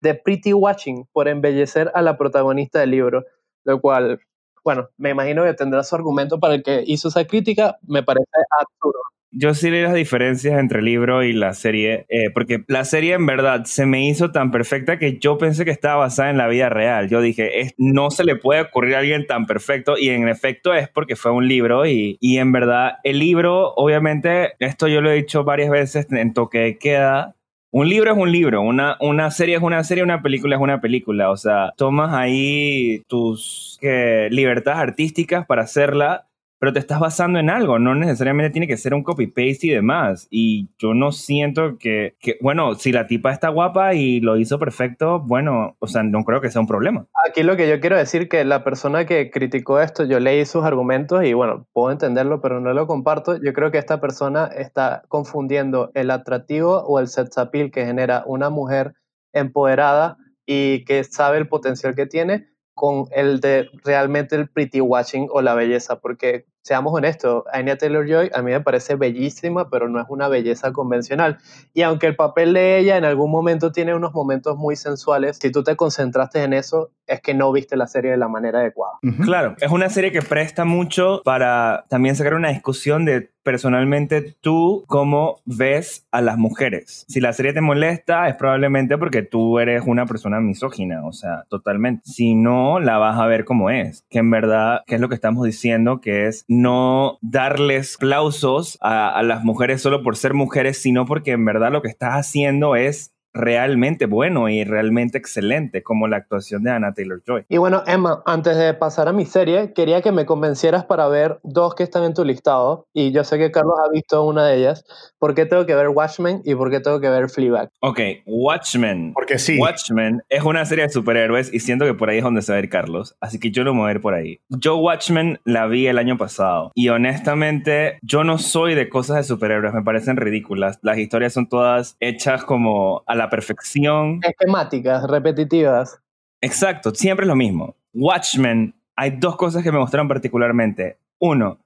de 0.00 0.14
pretty 0.14 0.52
watching 0.52 1.06
por 1.12 1.28
embellecer 1.28 1.90
a 1.94 2.02
la 2.02 2.16
protagonista 2.16 2.80
del 2.80 2.92
libro, 2.92 3.24
lo 3.64 3.80
cual, 3.80 4.20
bueno, 4.64 4.88
me 4.96 5.10
imagino 5.10 5.44
que 5.44 5.54
tendrá 5.54 5.82
su 5.82 5.94
argumento 5.94 6.38
para 6.40 6.54
el 6.54 6.62
que 6.62 6.82
hizo 6.86 7.08
esa 7.08 7.26
crítica, 7.26 7.78
me 7.82 8.02
parece 8.02 8.30
absurdo. 8.60 9.00
Yo 9.32 9.54
sí 9.54 9.70
vi 9.70 9.80
las 9.80 9.94
diferencias 9.94 10.58
entre 10.58 10.80
el 10.80 10.86
libro 10.86 11.22
y 11.22 11.32
la 11.32 11.54
serie, 11.54 12.04
eh, 12.08 12.30
porque 12.34 12.64
la 12.66 12.84
serie 12.84 13.14
en 13.14 13.26
verdad 13.26 13.64
se 13.64 13.86
me 13.86 14.08
hizo 14.08 14.32
tan 14.32 14.50
perfecta 14.50 14.98
que 14.98 15.18
yo 15.18 15.38
pensé 15.38 15.64
que 15.64 15.70
estaba 15.70 15.96
basada 15.96 16.30
en 16.30 16.36
la 16.36 16.48
vida 16.48 16.68
real. 16.68 17.08
Yo 17.08 17.20
dije, 17.20 17.60
es, 17.60 17.74
no 17.78 18.10
se 18.10 18.24
le 18.24 18.34
puede 18.34 18.62
ocurrir 18.62 18.96
a 18.96 18.98
alguien 18.98 19.26
tan 19.28 19.46
perfecto 19.46 19.96
y 19.96 20.08
en 20.10 20.26
efecto 20.28 20.74
es 20.74 20.88
porque 20.88 21.14
fue 21.14 21.30
un 21.30 21.46
libro 21.46 21.86
y, 21.86 22.18
y 22.20 22.38
en 22.38 22.50
verdad 22.50 22.94
el 23.04 23.20
libro, 23.20 23.72
obviamente, 23.76 24.54
esto 24.58 24.88
yo 24.88 25.00
lo 25.00 25.12
he 25.12 25.14
dicho 25.14 25.44
varias 25.44 25.70
veces 25.70 26.08
en 26.10 26.34
toque 26.34 26.58
de 26.58 26.78
queda, 26.78 27.36
un 27.72 27.88
libro 27.88 28.10
es 28.10 28.18
un 28.18 28.32
libro, 28.32 28.62
una, 28.62 28.96
una 29.00 29.30
serie 29.30 29.54
es 29.54 29.62
una 29.62 29.84
serie, 29.84 30.02
una 30.02 30.22
película 30.22 30.56
es 30.56 30.62
una 30.62 30.80
película. 30.80 31.30
O 31.30 31.36
sea, 31.36 31.72
tomas 31.76 32.12
ahí 32.12 33.04
tus 33.06 33.78
libertades 33.80 34.80
artísticas 34.80 35.46
para 35.46 35.62
hacerla 35.62 36.26
pero 36.60 36.74
te 36.74 36.78
estás 36.78 37.00
basando 37.00 37.38
en 37.38 37.48
algo, 37.48 37.78
no 37.78 37.94
necesariamente 37.94 38.50
tiene 38.50 38.66
que 38.66 38.76
ser 38.76 38.92
un 38.92 39.02
copy-paste 39.02 39.66
y 39.66 39.70
demás. 39.70 40.28
Y 40.30 40.68
yo 40.78 40.92
no 40.92 41.10
siento 41.10 41.78
que, 41.78 42.16
bueno, 42.42 42.74
si 42.74 42.92
la 42.92 43.06
tipa 43.06 43.32
está 43.32 43.48
guapa 43.48 43.94
y 43.94 44.20
lo 44.20 44.36
hizo 44.36 44.58
perfecto, 44.58 45.20
bueno, 45.20 45.76
o 45.78 45.86
sea, 45.86 46.02
no 46.02 46.22
creo 46.22 46.42
que 46.42 46.50
sea 46.50 46.60
un 46.60 46.66
problema. 46.66 47.06
Aquí 47.26 47.42
lo 47.44 47.56
que 47.56 47.66
yo 47.66 47.80
quiero 47.80 47.96
decir 47.96 48.28
que 48.28 48.44
la 48.44 48.62
persona 48.62 49.06
que 49.06 49.30
criticó 49.30 49.80
esto, 49.80 50.04
yo 50.04 50.20
leí 50.20 50.44
sus 50.44 50.62
argumentos 50.62 51.24
y 51.24 51.32
bueno, 51.32 51.66
puedo 51.72 51.92
entenderlo, 51.92 52.42
pero 52.42 52.60
no 52.60 52.74
lo 52.74 52.86
comparto. 52.86 53.42
Yo 53.42 53.54
creo 53.54 53.70
que 53.70 53.78
esta 53.78 53.98
persona 53.98 54.44
está 54.44 55.02
confundiendo 55.08 55.90
el 55.94 56.10
atractivo 56.10 56.82
o 56.82 57.00
el 57.00 57.08
sex 57.08 57.38
appeal 57.38 57.70
que 57.70 57.86
genera 57.86 58.22
una 58.26 58.50
mujer 58.50 58.92
empoderada 59.32 60.18
y 60.44 60.84
que 60.84 61.04
sabe 61.04 61.38
el 61.38 61.48
potencial 61.48 61.94
que 61.94 62.04
tiene 62.04 62.50
con 62.74 63.06
el 63.12 63.40
de 63.40 63.68
realmente 63.84 64.36
el 64.36 64.48
pretty 64.48 64.80
watching 64.80 65.28
o 65.30 65.42
la 65.42 65.54
belleza, 65.54 66.00
porque 66.00 66.46
seamos 66.70 66.94
honestos, 66.94 67.42
Anya 67.52 67.76
Taylor-Joy 67.76 68.30
a 68.32 68.42
mí 68.42 68.52
me 68.52 68.60
parece 68.60 68.94
bellísima, 68.94 69.68
pero 69.70 69.88
no 69.88 70.00
es 70.00 70.06
una 70.08 70.28
belleza 70.28 70.72
convencional. 70.72 71.38
Y 71.74 71.82
aunque 71.82 72.06
el 72.06 72.14
papel 72.14 72.52
de 72.52 72.78
ella 72.78 72.96
en 72.96 73.04
algún 73.04 73.28
momento 73.28 73.72
tiene 73.72 73.92
unos 73.92 74.14
momentos 74.14 74.56
muy 74.56 74.76
sensuales, 74.76 75.40
si 75.42 75.50
tú 75.50 75.64
te 75.64 75.74
concentraste 75.74 76.44
en 76.44 76.52
eso, 76.52 76.92
es 77.08 77.20
que 77.20 77.34
no 77.34 77.50
viste 77.50 77.76
la 77.76 77.88
serie 77.88 78.12
de 78.12 78.16
la 78.16 78.28
manera 78.28 78.60
adecuada. 78.60 79.00
Claro, 79.24 79.56
es 79.60 79.72
una 79.72 79.88
serie 79.88 80.12
que 80.12 80.22
presta 80.22 80.64
mucho 80.64 81.22
para 81.24 81.86
también 81.88 82.14
sacar 82.14 82.34
una 82.34 82.50
discusión 82.50 83.04
de 83.04 83.30
personalmente 83.42 84.36
tú 84.40 84.84
cómo 84.86 85.40
ves 85.44 86.06
a 86.10 86.20
las 86.20 86.36
mujeres. 86.36 87.04
Si 87.08 87.20
la 87.20 87.32
serie 87.32 87.52
te 87.52 87.60
molesta 87.60 88.28
es 88.28 88.36
probablemente 88.36 88.98
porque 88.98 89.22
tú 89.22 89.58
eres 89.58 89.82
una 89.86 90.06
persona 90.06 90.40
misógina, 90.40 91.04
o 91.04 91.12
sea, 91.12 91.44
totalmente. 91.48 92.02
Si 92.04 92.34
no, 92.34 92.80
la 92.80 92.98
vas 92.98 93.18
a 93.18 93.26
ver 93.26 93.44
como 93.44 93.70
es, 93.70 94.04
que 94.10 94.18
en 94.18 94.30
verdad, 94.30 94.82
¿qué 94.86 94.96
es 94.96 95.00
lo 95.00 95.08
que 95.08 95.14
estamos 95.14 95.44
diciendo? 95.44 96.00
Que 96.00 96.26
es 96.26 96.44
no 96.60 97.18
darles 97.22 97.96
aplausos 97.96 98.78
a, 98.80 99.22
las 99.22 99.44
mujeres 99.44 99.82
solo 99.82 100.02
por 100.02 100.16
ser 100.16 100.34
mujeres, 100.34 100.80
sino 100.80 101.06
porque 101.06 101.32
en 101.32 101.44
verdad 101.44 101.72
lo 101.72 101.82
que 101.82 101.88
estás 101.88 102.14
haciendo 102.14 102.76
es 102.76 103.12
realmente 103.32 104.06
bueno 104.06 104.48
y 104.48 104.64
realmente 104.64 105.18
excelente, 105.18 105.82
como 105.82 106.08
la 106.08 106.16
actuación 106.16 106.62
de 106.62 106.70
Anna 106.70 106.92
Taylor 106.92 107.22
Joy. 107.26 107.44
Y 107.48 107.58
bueno, 107.58 107.82
Emma, 107.86 108.22
antes 108.26 108.56
de 108.56 108.74
pasar 108.74 109.08
a 109.08 109.12
mi 109.12 109.26
serie, 109.26 109.72
quería 109.72 110.02
que 110.02 110.12
me 110.12 110.26
convencieras 110.26 110.84
para 110.84 111.08
ver 111.08 111.40
dos 111.42 111.74
que 111.74 111.82
están 111.82 112.04
en 112.04 112.14
tu 112.14 112.24
listado. 112.24 112.86
Y 112.92 113.12
yo 113.12 113.24
sé 113.24 113.38
que 113.38 113.50
Carlos 113.50 113.76
ha 113.84 113.90
visto 113.90 114.24
una 114.24 114.46
de 114.46 114.58
ellas. 114.58 114.84
¿Por 115.18 115.34
qué 115.34 115.46
tengo 115.46 115.66
que 115.66 115.74
ver 115.74 115.88
Watchmen 115.88 116.42
y 116.44 116.54
por 116.54 116.70
qué 116.70 116.80
tengo 116.80 117.00
que 117.00 117.08
ver 117.08 117.28
Fleabag? 117.28 117.70
Ok, 117.80 118.00
Watchmen. 118.26 119.12
Porque 119.14 119.38
sí. 119.38 119.58
Watchmen 119.58 120.22
es 120.28 120.42
una 120.42 120.64
serie 120.64 120.84
de 120.84 120.90
superhéroes 120.90 121.52
y 121.52 121.60
siento 121.60 121.84
que 121.84 121.94
por 121.94 122.10
ahí 122.10 122.18
es 122.18 122.24
donde 122.24 122.42
se 122.42 122.52
va 122.52 122.56
a 122.56 122.60
ir 122.60 122.68
Carlos. 122.68 123.16
Así 123.20 123.38
que 123.38 123.50
yo 123.50 123.64
lo 123.64 123.74
voy 123.74 123.84
a 123.84 123.86
ver 123.86 124.00
por 124.00 124.14
ahí. 124.14 124.40
Yo 124.48 124.76
Watchmen 124.76 125.40
la 125.44 125.66
vi 125.66 125.86
el 125.86 125.98
año 125.98 126.16
pasado 126.16 126.72
y 126.74 126.88
honestamente 126.88 127.98
yo 128.02 128.24
no 128.24 128.38
soy 128.38 128.74
de 128.74 128.88
cosas 128.88 129.16
de 129.16 129.22
superhéroes, 129.24 129.74
me 129.74 129.82
parecen 129.82 130.16
ridículas. 130.16 130.78
Las 130.82 130.98
historias 130.98 131.32
son 131.32 131.48
todas 131.48 131.96
hechas 132.00 132.44
como 132.44 133.02
a 133.06 133.14
la 133.20 133.30
perfección. 133.30 134.20
Esquemáticas, 134.22 135.08
repetitivas. 135.08 136.00
Exacto, 136.40 136.94
siempre 136.94 137.24
es 137.24 137.28
lo 137.28 137.36
mismo. 137.36 137.76
Watchmen, 137.92 138.74
hay 138.96 139.10
dos 139.10 139.36
cosas 139.36 139.62
que 139.62 139.70
me 139.70 139.78
mostraron 139.78 140.08
particularmente. 140.08 140.98
Uno, 141.18 141.58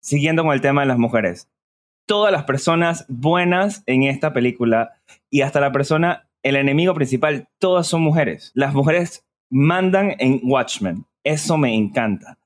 siguiendo 0.00 0.42
con 0.42 0.52
el 0.52 0.60
tema 0.60 0.80
de 0.80 0.88
las 0.88 0.98
mujeres. 0.98 1.48
Todas 2.06 2.32
las 2.32 2.44
personas 2.44 3.04
buenas 3.08 3.84
en 3.86 4.02
esta 4.02 4.32
película 4.32 4.94
y 5.30 5.42
hasta 5.42 5.60
la 5.60 5.70
persona 5.70 6.28
el 6.42 6.56
enemigo 6.56 6.94
principal, 6.94 7.48
todas 7.58 7.86
son 7.86 8.02
mujeres. 8.02 8.50
Las 8.54 8.74
mujeres 8.74 9.24
mandan 9.50 10.14
en 10.18 10.40
Watchmen. 10.42 11.04
Eso 11.22 11.58
me 11.58 11.74
encanta. 11.74 12.38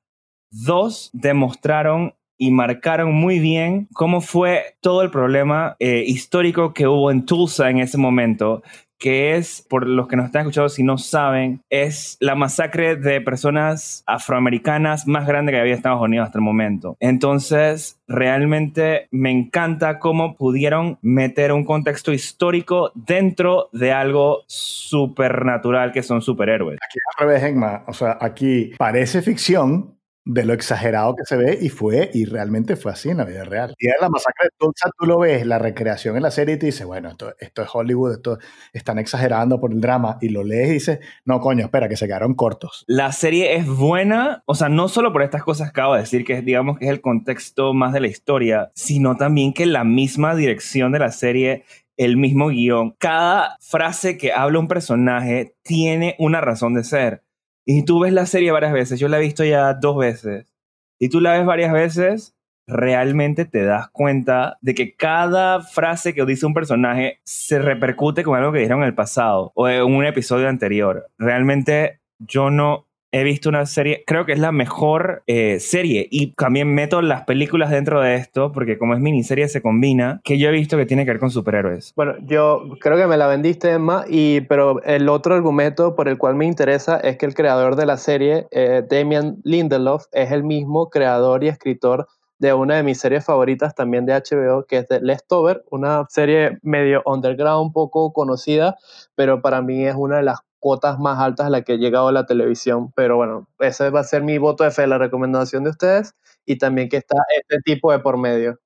Dos, 0.50 1.10
demostraron 1.14 2.14
y 2.38 2.50
marcaron 2.50 3.12
muy 3.12 3.38
bien 3.38 3.88
cómo 3.92 4.20
fue 4.20 4.76
todo 4.80 5.02
el 5.02 5.10
problema 5.10 5.76
eh, 5.78 6.04
histórico 6.06 6.72
que 6.74 6.86
hubo 6.86 7.10
en 7.10 7.24
Tulsa 7.24 7.70
en 7.70 7.78
ese 7.78 7.98
momento, 7.98 8.62
que 9.02 9.34
es, 9.34 9.66
por 9.68 9.84
los 9.84 10.06
que 10.06 10.14
nos 10.14 10.26
están 10.26 10.42
escuchando, 10.42 10.68
si 10.68 10.84
no 10.84 10.96
saben, 10.96 11.60
es 11.70 12.16
la 12.20 12.36
masacre 12.36 12.94
de 12.94 13.20
personas 13.20 14.04
afroamericanas 14.06 15.08
más 15.08 15.26
grande 15.26 15.50
que 15.50 15.58
había 15.58 15.74
Estados 15.74 16.00
Unidos 16.00 16.26
hasta 16.26 16.38
el 16.38 16.44
momento. 16.44 16.96
Entonces, 17.00 18.00
realmente 18.06 19.08
me 19.10 19.32
encanta 19.32 19.98
cómo 19.98 20.36
pudieron 20.36 20.98
meter 21.02 21.50
un 21.50 21.64
contexto 21.64 22.12
histórico 22.12 22.92
dentro 22.94 23.70
de 23.72 23.90
algo 23.90 24.44
supernatural 24.46 25.90
que 25.90 26.04
son 26.04 26.22
superhéroes. 26.22 26.78
Aquí 26.80 26.98
al 27.18 27.26
revés, 27.26 27.42
Emma. 27.42 27.82
O 27.88 27.92
sea, 27.92 28.18
aquí 28.20 28.70
parece 28.78 29.20
ficción, 29.20 29.96
de 30.24 30.44
lo 30.44 30.52
exagerado 30.52 31.16
que 31.16 31.24
se 31.24 31.36
ve 31.36 31.58
y 31.60 31.68
fue, 31.68 32.10
y 32.14 32.24
realmente 32.24 32.76
fue 32.76 32.92
así 32.92 33.10
en 33.10 33.16
la 33.18 33.24
vida 33.24 33.44
real. 33.44 33.74
Y 33.78 33.88
en 33.88 33.94
la 34.00 34.08
masacre 34.08 34.46
de 34.46 34.50
Tulsa 34.56 34.90
tú 34.96 35.06
lo 35.06 35.18
ves, 35.18 35.44
la 35.46 35.58
recreación 35.58 36.16
en 36.16 36.22
la 36.22 36.30
serie 36.30 36.54
y 36.54 36.58
te 36.58 36.66
dices, 36.66 36.86
bueno, 36.86 37.08
esto, 37.08 37.34
esto 37.40 37.62
es 37.62 37.68
Hollywood, 37.72 38.12
esto 38.12 38.38
están 38.72 38.98
exagerando 38.98 39.60
por 39.60 39.72
el 39.72 39.80
drama, 39.80 40.18
y 40.20 40.28
lo 40.28 40.44
lees 40.44 40.68
y 40.68 40.72
dices, 40.74 41.00
no, 41.24 41.40
coño, 41.40 41.64
espera, 41.64 41.88
que 41.88 41.96
se 41.96 42.06
quedaron 42.06 42.34
cortos. 42.34 42.84
La 42.86 43.10
serie 43.12 43.56
es 43.56 43.66
buena, 43.66 44.42
o 44.46 44.54
sea, 44.54 44.68
no 44.68 44.88
solo 44.88 45.12
por 45.12 45.22
estas 45.22 45.42
cosas 45.42 45.72
que 45.72 45.80
acabo 45.80 45.94
de 45.94 46.00
decir, 46.00 46.24
que 46.24 46.42
digamos 46.42 46.78
que 46.78 46.84
es 46.86 46.90
el 46.90 47.00
contexto 47.00 47.74
más 47.74 47.92
de 47.92 48.00
la 48.00 48.08
historia, 48.08 48.70
sino 48.74 49.16
también 49.16 49.52
que 49.52 49.66
la 49.66 49.84
misma 49.84 50.36
dirección 50.36 50.92
de 50.92 50.98
la 51.00 51.10
serie 51.10 51.64
el 51.96 52.16
mismo 52.16 52.48
guion. 52.48 52.94
Cada 52.98 53.58
frase 53.60 54.16
que 54.16 54.32
habla 54.32 54.58
un 54.58 54.68
personaje 54.68 55.54
tiene 55.62 56.16
una 56.18 56.40
razón 56.40 56.74
de 56.74 56.84
ser. 56.84 57.22
Y 57.64 57.84
tú 57.84 58.00
ves 58.00 58.12
la 58.12 58.26
serie 58.26 58.50
varias 58.50 58.72
veces, 58.72 58.98
yo 58.98 59.08
la 59.08 59.18
he 59.18 59.22
visto 59.22 59.44
ya 59.44 59.74
dos 59.74 59.96
veces, 59.96 60.52
y 60.98 61.08
tú 61.08 61.20
la 61.20 61.32
ves 61.32 61.46
varias 61.46 61.72
veces, 61.72 62.34
realmente 62.66 63.44
te 63.44 63.64
das 63.64 63.88
cuenta 63.90 64.58
de 64.60 64.74
que 64.74 64.94
cada 64.94 65.60
frase 65.62 66.14
que 66.14 66.24
dice 66.24 66.46
un 66.46 66.54
personaje 66.54 67.20
se 67.24 67.58
repercute 67.58 68.22
con 68.22 68.38
algo 68.38 68.52
que 68.52 68.60
dijeron 68.60 68.82
en 68.82 68.88
el 68.88 68.94
pasado 68.94 69.52
o 69.54 69.68
en 69.68 69.82
un 69.82 70.04
episodio 70.04 70.48
anterior. 70.48 71.08
Realmente 71.18 72.00
yo 72.18 72.50
no 72.50 72.86
he 73.12 73.24
visto 73.24 73.50
una 73.50 73.66
serie, 73.66 74.04
creo 74.06 74.24
que 74.24 74.32
es 74.32 74.38
la 74.38 74.52
mejor 74.52 75.22
eh, 75.26 75.60
serie 75.60 76.08
y 76.10 76.32
también 76.32 76.74
meto 76.74 77.02
las 77.02 77.24
películas 77.24 77.70
dentro 77.70 78.00
de 78.00 78.14
esto 78.14 78.52
porque 78.52 78.78
como 78.78 78.94
es 78.94 79.00
miniserie 79.00 79.48
se 79.48 79.60
combina, 79.60 80.20
que 80.24 80.38
yo 80.38 80.48
he 80.48 80.52
visto 80.52 80.78
que 80.78 80.86
tiene 80.86 81.04
que 81.04 81.10
ver 81.12 81.20
con 81.20 81.30
superhéroes. 81.30 81.92
Bueno, 81.94 82.14
yo 82.22 82.62
creo 82.80 82.96
que 82.96 83.06
me 83.06 83.18
la 83.18 83.26
vendiste, 83.26 83.70
Emma, 83.72 84.06
y, 84.08 84.40
pero 84.42 84.82
el 84.82 85.08
otro 85.10 85.34
argumento 85.34 85.94
por 85.94 86.08
el 86.08 86.16
cual 86.16 86.36
me 86.36 86.46
interesa 86.46 86.96
es 86.98 87.18
que 87.18 87.26
el 87.26 87.34
creador 87.34 87.76
de 87.76 87.86
la 87.86 87.98
serie, 87.98 88.46
eh, 88.50 88.82
Damian 88.88 89.36
Lindelof, 89.44 90.06
es 90.12 90.32
el 90.32 90.42
mismo 90.42 90.88
creador 90.88 91.44
y 91.44 91.48
escritor 91.48 92.08
de 92.38 92.54
una 92.54 92.76
de 92.76 92.82
mis 92.82 92.98
series 92.98 93.24
favoritas 93.24 93.74
también 93.74 94.04
de 94.06 94.14
HBO, 94.14 94.64
que 94.66 94.78
es 94.78 94.88
The 94.88 95.00
Leftover, 95.00 95.62
una 95.70 96.06
serie 96.08 96.58
medio 96.62 97.02
underground, 97.06 97.72
poco 97.72 98.12
conocida, 98.12 98.76
pero 99.14 99.42
para 99.42 99.62
mí 99.62 99.84
es 99.84 99.94
una 99.94 100.16
de 100.16 100.24
las 100.24 100.40
cuotas 100.62 100.98
más 101.00 101.18
altas 101.18 101.48
a 101.48 101.50
las 101.50 101.64
que 101.64 101.74
he 101.74 101.78
llegado 101.78 102.12
la 102.12 102.24
televisión. 102.26 102.92
Pero 102.94 103.16
bueno, 103.16 103.48
ese 103.58 103.90
va 103.90 104.00
a 104.00 104.04
ser 104.04 104.22
mi 104.22 104.38
voto 104.38 104.64
de 104.64 104.70
fe, 104.70 104.86
la 104.86 104.98
recomendación 104.98 105.64
de 105.64 105.70
ustedes 105.70 106.14
y 106.46 106.58
también 106.58 106.88
que 106.88 106.98
está 106.98 107.16
este 107.40 107.60
tipo 107.64 107.92
de 107.92 107.98
por 107.98 108.16
medio 108.18 108.58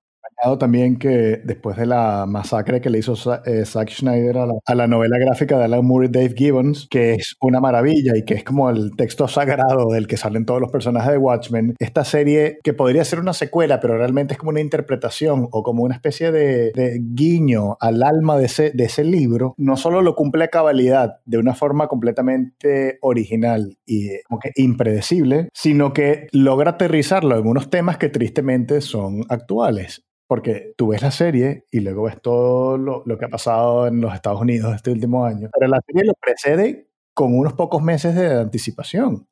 también 0.59 0.97
que 0.97 1.41
después 1.45 1.77
de 1.77 1.87
la 1.87 2.27
masacre 2.27 2.81
que 2.81 2.91
le 2.91 2.99
hizo 2.99 3.15
eh, 3.45 3.65
Zack 3.65 3.91
Schneider 3.91 4.39
a 4.39 4.75
la, 4.75 4.87
novela 4.87 5.19
gráfica 5.19 5.59
de 5.59 5.65
Alan 5.65 5.85
Moore 5.85 6.07
y 6.07 6.11
Dave 6.11 6.35
Gibbons, 6.37 6.87
que 6.89 7.15
es 7.15 7.37
una 7.41 7.61
maravilla 7.61 8.17
y 8.17 8.25
que 8.25 8.35
es 8.35 8.45
como 8.45 8.71
el 8.71 8.95
texto 8.97 9.27
sagrado 9.27 9.91
del 9.91 10.07
que 10.07 10.17
salen 10.17 10.47
todos 10.47 10.61
los 10.61 10.71
personajes 10.71 11.11
de 11.11 11.19
Watchmen, 11.19 11.75
esta 11.79 12.05
serie 12.05 12.59
que 12.63 12.73
podría 12.73 13.05
ser 13.05 13.19
una 13.19 13.33
secuela, 13.33 13.81
pero 13.81 13.99
realmente 13.99 14.35
es 14.35 14.39
como 14.39 14.51
una 14.51 14.61
interpretación 14.61 15.49
o 15.51 15.63
como 15.63 15.83
una 15.83 15.95
especie 15.95 16.31
de, 16.31 16.73
guiño 17.01 17.77
al 17.81 18.03
alma 18.03 18.37
de 18.37 18.47
ese, 18.47 18.71
de 18.71 18.85
ese 18.85 19.03
libro, 19.05 19.55
no 19.57 19.77
solo 19.77 20.03
lo 20.03 20.15
cumple 20.15 20.45
a 20.45 20.49
cabalidad 20.49 21.17
de 21.25 21.39
una 21.39 21.55
forma 21.55 21.89
completamente 21.89 22.99
original 23.01 23.77
y 23.85 24.23
como 24.23 24.39
que 24.39 24.53
impredecible, 24.57 25.49
sino 25.53 25.93
que 25.93 26.29
logra 26.33 26.73
aterrizarlo 26.73 27.39
en 27.39 27.47
unos 27.47 27.71
temas 27.71 27.99
que 27.99 28.09
tristemente 28.09 28.81
son 28.81 29.25
actuales. 29.29 30.07
Porque 30.27 30.75
tú 30.77 30.89
ves 30.89 31.03
la 31.03 31.11
serie 31.11 31.65
y 31.71 31.81
luego 31.81 32.05
ves 32.05 32.21
todo 32.21 32.77
lo, 32.79 33.05
que 33.19 33.25
ha 33.25 33.29
pasado 33.29 33.87
en 33.87 34.01
los 34.01 34.13
Estados 34.15 34.41
Unidos 34.41 34.75
este 34.75 34.91
último 34.91 35.25
año. 35.25 35.51
Pero 35.53 35.71
la 35.71 35.81
serie 35.87 36.05
lo 36.05 36.15
precede 36.15 36.89
con 37.15 37.37
unos 37.39 37.53
pocos 37.53 37.83
meses 37.83 38.15
de 38.15 38.35
anticipación. 38.41 39.29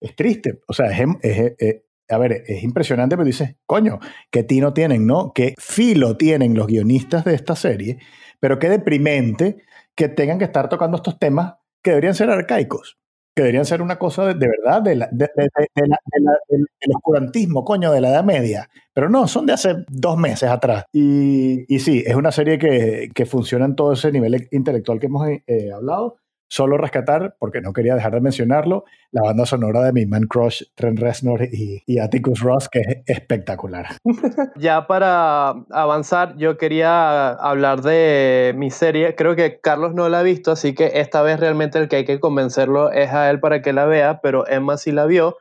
Es 0.00 0.14
triste. 0.14 0.60
O 0.68 0.72
sea, 0.72 0.86
es, 0.90 1.82
a 2.08 2.18
ver, 2.18 2.44
es 2.46 2.62
impresionante, 2.62 3.16
pero 3.16 3.26
dices, 3.26 3.56
coño, 3.66 3.98
qué 4.30 4.42
tino 4.42 4.74
tienen, 4.74 5.06
¿no? 5.06 5.32
Qué 5.34 5.54
filo 5.58 6.16
tienen 6.16 6.54
los 6.54 6.66
guionistas 6.66 7.24
de 7.24 7.34
esta 7.34 7.56
serie, 7.56 7.98
pero 8.40 8.58
qué 8.58 8.68
deprimente 8.68 9.64
que 9.94 10.08
tengan 10.08 10.38
que 10.38 10.44
estar 10.44 10.68
tocando 10.68 10.96
estos 10.96 11.18
temas 11.18 11.54
que 11.82 11.90
deberían 11.90 12.14
ser 12.14 12.30
arcaicos 12.30 12.99
que 13.40 13.44
deberían 13.44 13.64
ser 13.64 13.80
una 13.80 13.98
cosa 13.98 14.34
de, 14.34 14.34
verdad 14.34 14.82
de 14.82 14.94
del 15.10 16.94
oscurantismo, 16.94 17.64
coño, 17.64 17.90
de 17.90 18.02
la 18.02 18.10
Edad 18.10 18.24
Media. 18.24 18.68
Pero 18.92 19.08
no, 19.08 19.26
son 19.26 19.46
de 19.46 19.54
hace 19.54 19.76
dos 19.88 20.18
meses 20.18 20.50
atrás. 20.50 20.84
Y, 20.92 21.64
y 21.74 21.78
sí, 21.78 22.04
es 22.06 22.14
una 22.14 22.32
serie 22.32 22.58
que, 22.58 23.08
que, 23.14 23.24
funciona 23.24 23.64
en 23.64 23.76
todo 23.76 23.94
ese 23.94 24.12
nivel 24.12 24.46
intelectual 24.50 25.00
que 25.00 25.06
hemos 25.06 25.26
eh, 25.28 25.72
hablado, 25.74 26.16
Solo 26.52 26.76
rescatar, 26.76 27.36
porque 27.38 27.60
no 27.60 27.72
quería 27.72 27.94
dejar 27.94 28.12
de 28.12 28.20
mencionarlo, 28.20 28.84
la 29.12 29.22
banda 29.22 29.46
sonora 29.46 29.82
de 29.82 29.92
mi 29.92 30.04
man 30.04 30.26
crush 30.28 30.64
Trent 30.74 30.98
Reznor 30.98 31.44
y, 31.44 31.98
Atticus 32.00 32.40
Ross, 32.40 32.68
que 32.68 32.80
es 32.80 32.96
espectacular. 33.06 33.86
ya 34.56 34.88
para 34.88 35.50
avanzar, 35.70 36.36
yo 36.38 36.58
quería 36.58 37.28
hablar 37.30 37.82
de 37.82 38.52
mi 38.56 38.72
serie. 38.72 39.14
Creo 39.14 39.36
que 39.36 39.60
Carlos 39.60 39.94
no 39.94 40.08
la 40.08 40.18
ha 40.18 40.22
visto, 40.24 40.50
así 40.50 40.74
que 40.74 40.90
esta 40.94 41.22
vez 41.22 41.38
realmente 41.38 41.78
el 41.78 41.88
que 41.88 41.96
hay 41.96 42.04
que 42.04 42.18
convencerlo 42.18 42.90
es 42.90 43.10
a 43.12 43.30
él 43.30 43.38
para 43.38 43.62
que 43.62 43.72
la 43.72 43.86
vea, 43.86 44.20
pero 44.20 44.44
Emma 44.48 44.76
sí 44.76 44.90
la 44.90 45.06
vio 45.06 45.36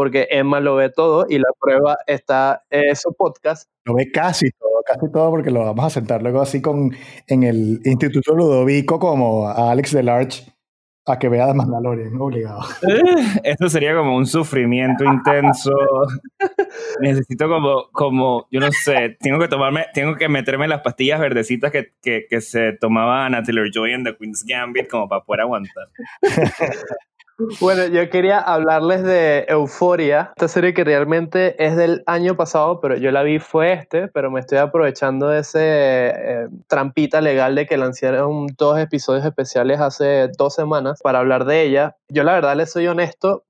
porque 0.00 0.28
Emma 0.30 0.60
lo 0.60 0.76
ve 0.76 0.88
todo 0.88 1.26
y 1.28 1.38
la 1.38 1.50
prueba 1.60 1.98
está 2.06 2.64
en 2.70 2.96
su 2.96 3.12
podcast. 3.12 3.68
Lo 3.84 3.92
ve 3.92 4.10
casi 4.10 4.50
todo, 4.52 4.69
casi 4.86 5.10
todo, 5.12 5.30
porque 5.30 5.50
lo 5.50 5.64
vamos 5.64 5.84
a 5.84 5.90
sentar 5.90 6.22
luego 6.22 6.40
así 6.40 6.60
con 6.60 6.92
en 7.26 7.42
el 7.42 7.80
Instituto 7.84 8.34
Ludovico 8.34 8.98
como 8.98 9.48
a 9.48 9.70
Alex 9.70 9.92
Delarge 9.92 10.44
a 11.06 11.18
que 11.18 11.28
vea 11.28 11.46
The 11.46 11.54
Mandalorian, 11.54 12.20
obligado. 12.20 12.62
Esto 13.42 13.68
sería 13.68 13.94
como 13.96 14.16
un 14.16 14.26
sufrimiento 14.26 15.04
intenso. 15.04 15.72
Necesito 17.00 17.48
como, 17.48 17.90
como, 17.90 18.46
yo 18.50 18.60
no 18.60 18.70
sé, 18.70 19.16
tengo 19.20 19.38
que 19.38 19.48
tomarme, 19.48 19.86
tengo 19.94 20.14
que 20.16 20.28
meterme 20.28 20.68
las 20.68 20.82
pastillas 20.82 21.20
verdecitas 21.20 21.72
que, 21.72 21.94
que, 22.02 22.26
que 22.28 22.40
se 22.40 22.72
tomaba 22.72 23.28
Natalie 23.28 23.70
Joy 23.72 23.92
en 23.92 24.04
The 24.04 24.16
Queen's 24.16 24.44
Gambit 24.46 24.88
como 24.88 25.08
para 25.08 25.24
poder 25.24 25.40
aguantar. 25.42 25.88
Bueno, 27.60 27.86
yo 27.86 28.10
quería 28.10 28.38
hablarles 28.38 29.02
de 29.02 29.46
Euforia, 29.48 30.32
esta 30.36 30.48
serie 30.48 30.74
que 30.74 30.84
realmente 30.84 31.64
es 31.64 31.74
del 31.74 32.02
año 32.06 32.36
pasado, 32.36 32.80
pero 32.80 32.96
yo 32.96 33.10
la 33.10 33.22
vi 33.22 33.38
fue 33.38 33.72
este, 33.72 34.08
pero 34.08 34.30
me 34.30 34.40
estoy 34.40 34.58
aprovechando 34.58 35.28
de 35.28 35.40
ese 35.40 35.60
eh, 35.60 36.48
trampita 36.66 37.22
legal 37.22 37.54
de 37.54 37.66
que 37.66 37.78
lanzaron 37.78 38.46
dos 38.58 38.78
episodios 38.78 39.24
especiales 39.24 39.80
hace 39.80 40.28
dos 40.36 40.54
semanas 40.54 41.00
para 41.02 41.20
hablar 41.20 41.46
de 41.46 41.62
ella. 41.62 41.96
Yo 42.08 42.24
la 42.24 42.34
verdad 42.34 42.56
les 42.56 42.72
soy 42.72 42.86
honesto, 42.88 43.44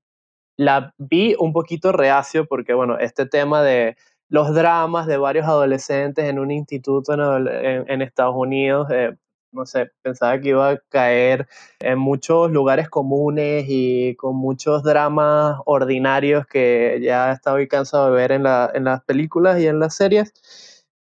la 0.55 0.93
vi 0.97 1.35
un 1.37 1.51
poquito 1.51 1.91
reacio 1.91 2.45
porque, 2.45 2.73
bueno, 2.73 2.97
este 2.97 3.25
tema 3.25 3.61
de 3.61 3.97
los 4.29 4.53
dramas 4.53 5.07
de 5.07 5.17
varios 5.17 5.45
adolescentes 5.47 6.25
en 6.25 6.39
un 6.39 6.51
instituto 6.51 7.13
en, 7.13 8.01
Estados 8.01 8.35
Unidos, 8.37 8.87
eh, 8.89 9.17
no 9.51 9.65
sé, 9.65 9.91
pensaba 10.01 10.39
que 10.39 10.49
iba 10.49 10.69
a 10.69 10.77
caer 10.89 11.47
en 11.79 11.99
muchos 11.99 12.51
lugares 12.51 12.89
comunes 12.89 13.65
y 13.67 14.15
con 14.15 14.35
muchos 14.35 14.83
dramas 14.83 15.57
ordinarios 15.65 16.45
que 16.47 16.99
ya 17.01 17.31
estaba 17.31 17.65
cansado 17.67 18.07
de 18.07 18.15
ver 18.15 18.31
en, 18.31 18.43
las 18.43 19.03
películas 19.03 19.59
y 19.59 19.67
en 19.67 19.79
las 19.79 19.95
series. 19.95 20.33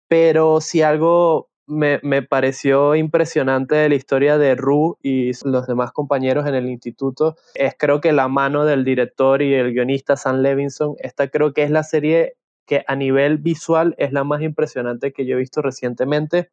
Pero 0.08 0.62
si 0.62 0.82
algo 0.82 1.50
me, 1.68 2.00
me, 2.04 2.22
pareció 2.22 2.96
impresionante 2.96 3.76
de 3.76 3.90
la 3.90 3.96
historia 3.96 4.38
de 4.38 4.56
Rue 4.56 4.96
y 5.02 5.32
los 5.46 5.68
demás 5.68 5.92
compañeros 5.92 6.48
en 6.48 6.56
el 6.56 6.68
instituto 6.68 7.36
es 7.56 7.76
creo 7.78 8.00
que 8.00 8.14
la 8.14 8.30
mano 8.30 8.64
del 8.64 8.86
director 8.86 9.42
y 9.42 9.54
el 9.54 9.74
guionista 9.74 10.16
Sam 10.16 10.38
Levinson. 10.38 10.96
Esta 11.00 11.28
creo 11.28 11.54
que 11.54 11.64
es 11.64 11.72
la 11.72 11.84
serie 11.84 12.38
que 12.66 12.84
a 12.88 12.96
nivel 12.96 13.38
visual 13.38 13.96
es 13.98 14.14
la 14.14 14.24
más 14.24 14.42
impresionante 14.42 15.12
que 15.12 15.26
yo 15.26 15.36
he 15.36 15.40
visto 15.40 15.62
recientemente. 15.62 16.52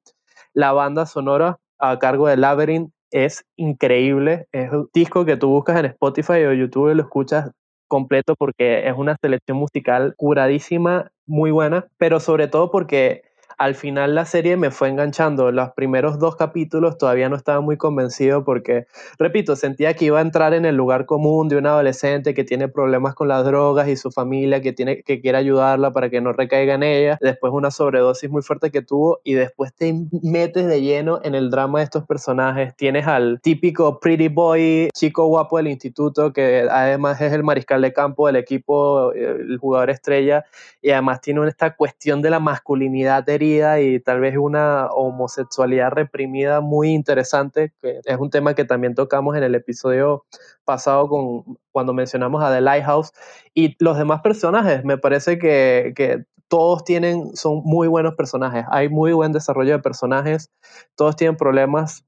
La 0.53 0.73
banda 0.73 1.07
sonora 1.07 1.61
a 1.91 1.99
cargo 1.99 2.29
de 2.29 2.37
Labyrinth 2.37 2.91
es 3.11 3.45
increíble. 3.57 4.47
Es 4.53 4.73
un 4.73 4.89
disco 4.93 5.25
que 5.25 5.37
tú 5.37 5.49
buscas 5.49 5.79
en 5.79 5.87
Spotify 5.87 6.45
o 6.45 6.53
YouTube 6.53 6.91
y 6.91 6.95
lo 6.95 7.03
escuchas 7.03 7.51
completo 7.89 8.35
porque 8.37 8.89
es 8.89 8.95
una 8.97 9.17
selección 9.21 9.59
musical 9.59 10.15
curadísima, 10.17 11.11
muy 11.27 11.51
buena, 11.51 11.87
pero 11.97 12.19
sobre 12.21 12.49
todo 12.49 12.71
porque 12.71 13.23
al 13.59 13.75
final 13.75 14.15
la 14.15 14.25
serie 14.25 14.57
me 14.57 14.71
fue 14.71 14.89
enganchando. 14.89 15.51
Los 15.53 15.71
primeros 15.71 16.19
dos 16.19 16.37
capítulos 16.37 16.99
todavía 16.99 17.29
no 17.29 17.37
estaba 17.37 17.61
muy 17.61 17.77
convencido 17.77 18.45
porque, 18.45 18.87
repito, 19.19 19.57
sentía 19.57 19.95
que 19.95 20.07
iba 20.07 20.19
a 20.19 20.23
entrar 20.23 20.55
en 20.55 20.65
el 20.65 20.77
lugar 20.77 21.07
común 21.07 21.49
de 21.49 21.57
un 21.57 21.67
adolescente 21.67 22.35
que 22.35 22.45
tiene 22.45 22.69
problemas 22.69 23.15
con 23.15 23.29
las 23.29 23.45
drogas 23.45 23.89
y 23.89 23.97
su 23.97 24.11
familia 24.11 24.61
que, 24.61 24.73
tiene, 24.73 25.03
que 25.03 25.21
quiere 25.21 25.39
ayudarla 25.39 25.93
para 25.93 26.11
que 26.11 26.21
no 26.21 26.33
recaiga 26.33 26.75
en 26.75 26.83
ella. 26.83 27.19
Después 27.21 27.53
una 27.53 27.71
sobredosis 27.71 28.31
muy 28.31 28.43
fuerte 28.43 28.71
que 28.71 28.83
tuvo 28.83 29.21
y 29.25 29.35
después 29.35 29.73
te 29.75 29.95
metes 30.23 30.67
de 30.67 30.83
lleno 30.83 31.21
en 31.23 31.35
el 31.35 31.51
drama 31.51 31.79
de 31.79 31.85
estos 31.85 32.05
personajes. 32.05 32.75
Tienes 32.77 33.07
al 33.07 33.41
típico 33.41 34.01
pretty 34.01 34.29
boy, 34.29 34.89
chico 34.95 35.27
guapo 35.27 35.59
del 35.59 35.69
instituto 35.69 36.33
que 36.33 36.67
además 36.71 37.21
es 37.21 37.33
el 37.33 37.45
mariscal 37.45 37.83
de 37.83 37.93
campo 37.93 38.27
del 38.27 38.37
equipo, 38.37 39.13
el 39.13 39.59
jugador 39.59 39.91
estrella 39.91 40.45
y 40.83 40.91
además 40.91 41.21
tiene 41.21 41.47
esta 41.49 41.75
cuestión 41.77 42.23
de 42.23 42.31
la 42.31 42.41
masculinidad 42.41 43.29
herida 43.29 43.44
y 43.45 44.01
tal 44.01 44.21
vez 44.21 44.37
una 44.37 44.87
homosexualidad 44.87 45.91
reprimida 45.91 46.61
muy 46.61 46.91
interesante, 46.91 47.73
que 47.81 48.01
es 48.05 48.19
un 48.19 48.31
tema 48.31 48.55
que 48.55 48.65
también 48.65 48.95
tocamos 48.95 49.37
en 49.37 49.43
el 49.43 49.55
episodio 49.55 50.25
pasado 50.65 51.09
con, 51.09 51.59
cuando 51.73 51.93
mencionamos 51.93 52.43
a 52.43 52.53
The 52.53 52.61
Lighthouse. 52.61 53.13
Y 53.55 53.77
los 53.79 53.99
demás 53.99 54.23
personajes, 54.23 54.85
me 54.85 54.99
parece 54.99 55.39
que, 55.39 55.93
que 55.95 56.25
todos 56.49 56.85
tienen, 56.85 57.37
son 57.37 57.63
muy 57.65 57.89
buenos 57.89 58.15
personajes, 58.15 58.65
hay 58.71 58.89
muy 58.89 59.13
buen 59.13 59.33
desarrollo 59.33 59.73
de 59.73 59.79
personajes, 59.79 60.51
todos 60.95 61.17
tienen 61.17 61.37
problemas 61.37 62.05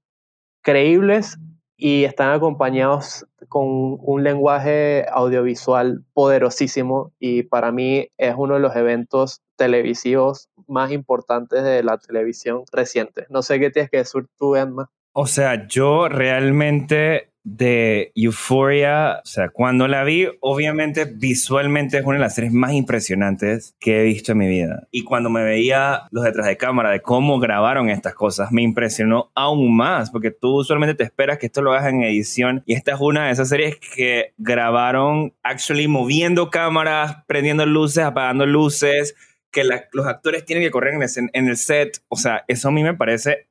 creíbles 0.62 1.38
y 1.76 2.04
están 2.04 2.30
acompañados 2.30 3.26
con 3.48 3.98
un 4.00 4.24
lenguaje 4.24 5.06
audiovisual 5.10 6.04
poderosísimo 6.14 7.12
y 7.18 7.42
para 7.42 7.70
mí 7.72 8.08
es 8.16 8.34
uno 8.36 8.54
de 8.54 8.60
los 8.60 8.74
eventos 8.74 9.42
televisivos 9.56 10.48
más 10.66 10.90
importantes 10.90 11.62
de 11.62 11.82
la 11.82 11.98
televisión 11.98 12.62
reciente. 12.72 13.26
No 13.28 13.42
sé 13.42 13.60
qué 13.60 13.70
tienes 13.70 13.90
que 13.90 13.98
decir 13.98 14.26
tú, 14.38 14.56
Emma. 14.56 14.90
O 15.12 15.26
sea, 15.26 15.66
yo 15.66 16.08
realmente 16.08 17.30
de 17.48 18.10
Euphoria, 18.16 19.20
o 19.22 19.26
sea, 19.26 19.50
cuando 19.50 19.86
la 19.86 20.02
vi, 20.02 20.26
obviamente 20.40 21.04
visualmente 21.04 21.98
es 21.98 22.04
una 22.04 22.16
de 22.16 22.22
las 22.22 22.34
series 22.34 22.52
más 22.52 22.72
impresionantes 22.72 23.76
que 23.78 24.00
he 24.00 24.02
visto 24.02 24.32
en 24.32 24.38
mi 24.38 24.48
vida. 24.48 24.88
Y 24.90 25.04
cuando 25.04 25.30
me 25.30 25.44
veía 25.44 26.08
los 26.10 26.24
detrás 26.24 26.48
de 26.48 26.56
cámara 26.56 26.90
de 26.90 27.02
cómo 27.02 27.38
grabaron 27.38 27.88
estas 27.88 28.14
cosas, 28.14 28.50
me 28.50 28.62
impresionó 28.62 29.30
aún 29.36 29.76
más, 29.76 30.10
porque 30.10 30.32
tú 30.32 30.56
usualmente 30.56 30.96
te 30.96 31.04
esperas 31.04 31.38
que 31.38 31.46
esto 31.46 31.62
lo 31.62 31.72
hagas 31.72 31.86
en 31.86 32.02
edición 32.02 32.64
y 32.66 32.74
esta 32.74 32.94
es 32.94 33.00
una 33.00 33.26
de 33.26 33.32
esas 33.32 33.48
series 33.48 33.76
que 33.94 34.34
grabaron 34.38 35.32
actually 35.44 35.86
moviendo 35.86 36.50
cámaras, 36.50 37.18
prendiendo 37.28 37.64
luces, 37.64 38.02
apagando 38.02 38.44
luces, 38.44 39.14
que 39.52 39.62
los 39.62 40.06
actores 40.06 40.44
tienen 40.44 40.64
que 40.64 40.72
correr 40.72 40.94
en 41.32 41.48
el 41.48 41.56
set. 41.56 42.02
O 42.08 42.16
sea, 42.16 42.44
eso 42.48 42.68
a 42.68 42.72
mí 42.72 42.82
me 42.82 42.94
parece 42.94 43.46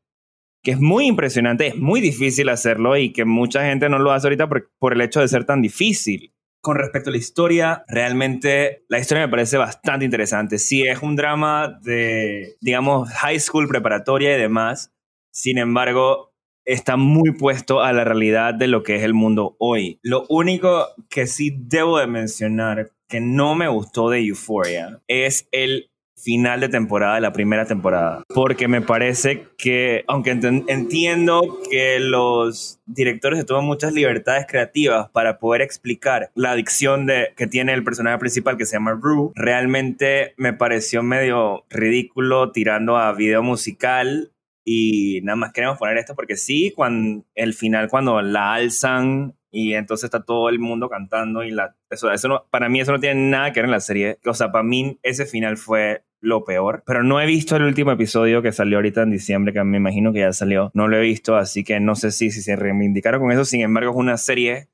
que 0.65 0.71
es 0.71 0.79
muy 0.79 1.05
impresionante, 1.05 1.67
es 1.67 1.77
muy 1.77 2.01
difícil 2.01 2.49
hacerlo 2.49 2.97
y 2.97 3.13
que 3.13 3.23
mucha 3.23 3.63
gente 3.63 3.87
no 3.87 3.99
lo 3.99 4.11
hace 4.11 4.25
ahorita 4.25 4.49
por, 4.49 4.93
el 4.93 5.01
hecho 5.01 5.21
de 5.21 5.27
ser 5.27 5.45
tan 5.45 5.61
difícil. 5.61 6.33
Con 6.59 6.77
respecto 6.77 7.11
a 7.11 7.13
la 7.13 7.19
historia, 7.19 7.83
realmente 7.87 8.83
la 8.89 8.97
historia 8.97 9.27
me 9.27 9.29
parece 9.29 9.57
bastante 9.57 10.05
interesante. 10.05 10.57
Sí, 10.57 10.81
es 10.81 11.03
un 11.03 11.15
drama 11.15 11.79
de, 11.83 12.55
digamos, 12.61 13.09
high 13.11 13.39
school 13.39 13.67
preparatoria 13.67 14.35
y 14.35 14.41
demás. 14.41 14.91
Sin 15.31 15.59
embargo, 15.59 16.33
está 16.65 16.97
muy 16.97 17.33
puesto 17.33 17.83
a 17.83 17.93
la 17.93 18.03
realidad 18.03 18.55
de 18.55 18.67
lo 18.67 18.81
que 18.81 18.95
es 18.95 19.03
el 19.03 19.13
mundo 19.13 19.55
hoy. 19.59 19.99
Lo 20.01 20.25
único 20.29 20.87
que 21.11 21.27
sí 21.27 21.55
debo 21.55 21.99
de 21.99 22.07
mencionar 22.07 22.89
que 23.07 23.21
no 23.21 23.53
me 23.53 23.67
gustó 23.67 24.09
de 24.09 24.25
Euphoria 24.25 24.99
es 25.07 25.47
el 25.51 25.91
final 26.15 26.59
de 26.59 26.69
temporada 26.69 27.15
de 27.15 27.21
la 27.21 27.33
primera 27.33 27.65
temporada. 27.65 28.23
Porque 28.33 28.67
me 28.67 28.81
parece 28.81 29.47
que, 29.57 30.03
aunque 30.07 30.31
entiendo 30.31 31.59
que 31.69 31.99
los 31.99 32.79
directores 32.85 33.39
se 33.39 33.45
toman 33.45 33.65
muchas 33.65 33.93
libertades 33.93 34.45
creativas 34.47 35.09
para 35.11 35.39
poder 35.39 35.61
explicar 35.61 36.31
la 36.35 36.51
adicción 36.51 37.05
de, 37.05 37.33
que 37.35 37.47
tiene 37.47 37.73
el 37.73 37.83
personaje 37.83 38.17
principal 38.17 38.57
que 38.57 38.65
se 38.65 38.75
llama 38.75 38.97
Rue, 38.99 39.31
realmente 39.35 40.33
me 40.37 40.53
pareció 40.53 41.03
medio 41.03 41.65
ridículo 41.69 42.51
tirando 42.51 42.97
a 42.97 43.13
video 43.13 43.43
musical 43.43 44.31
y 44.67 45.21
nada 45.21 45.35
más 45.35 45.53
queremos 45.53 45.77
poner 45.77 45.97
esto 45.97 46.15
porque 46.15 46.37
sí, 46.37 46.73
cuando 46.75 47.23
el 47.35 47.53
final 47.53 47.87
cuando 47.87 48.21
la 48.21 48.55
alzan 48.55 49.35
y 49.51 49.73
entonces 49.75 50.05
está 50.05 50.23
todo 50.23 50.49
el 50.49 50.59
mundo 50.59 50.89
cantando 50.89 51.43
y 51.43 51.51
la, 51.51 51.75
eso, 51.89 52.11
eso 52.11 52.27
no, 52.27 52.45
para 52.49 52.67
mí 52.67 52.81
eso 52.81 52.91
no 52.91 52.99
tiene 52.99 53.29
nada 53.29 53.53
que 53.53 53.61
ver 53.61 53.65
en 53.65 53.71
la 53.71 53.79
serie. 53.79 54.17
O 54.25 54.33
sea, 54.33 54.51
para 54.51 54.63
mí 54.63 54.99
ese 55.01 55.25
final 55.25 55.55
fue 55.55 56.03
lo 56.25 56.43
peor. 56.43 56.83
Pero 56.85 57.03
no 57.03 57.21
he 57.21 57.25
visto 57.25 57.55
el 57.55 57.63
último 57.63 57.91
episodio 57.91 58.41
que 58.41 58.51
salió 58.51 58.77
ahorita 58.77 59.03
en 59.03 59.11
diciembre, 59.11 59.53
que 59.53 59.63
me 59.63 59.77
imagino 59.77 60.11
que 60.11 60.19
ya 60.19 60.33
salió. 60.33 60.71
No 60.73 60.87
lo 60.87 60.97
he 60.97 61.01
visto, 61.01 61.35
así 61.35 61.63
que 61.63 61.79
no 61.79 61.95
sé 61.95 62.11
si, 62.11 62.31
si 62.31 62.41
se 62.41 62.55
reivindicaron 62.55 63.21
con 63.21 63.31
eso. 63.31 63.45
Sin 63.45 63.61
embargo, 63.61 63.91
es 63.91 63.97
una 63.97 64.17
serie, 64.17 64.69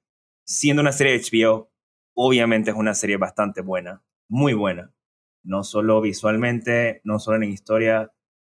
siendo 0.46 0.82
una 0.82 0.94
serie 0.94 1.14
de 1.14 1.20
HBO, 1.20 1.70
obviamente 2.14 2.72
es 2.72 2.78
una 2.78 2.94
serie 2.94 3.18
bastante 3.18 3.62
buena, 3.62 4.02
muy 4.28 4.54
buena. 4.54 4.94
No 5.44 5.64
solo 5.64 6.02
visualmente, 6.02 7.02
no 7.04 7.20
solo 7.20 7.38
en 7.38 7.52
historia, 7.52 8.12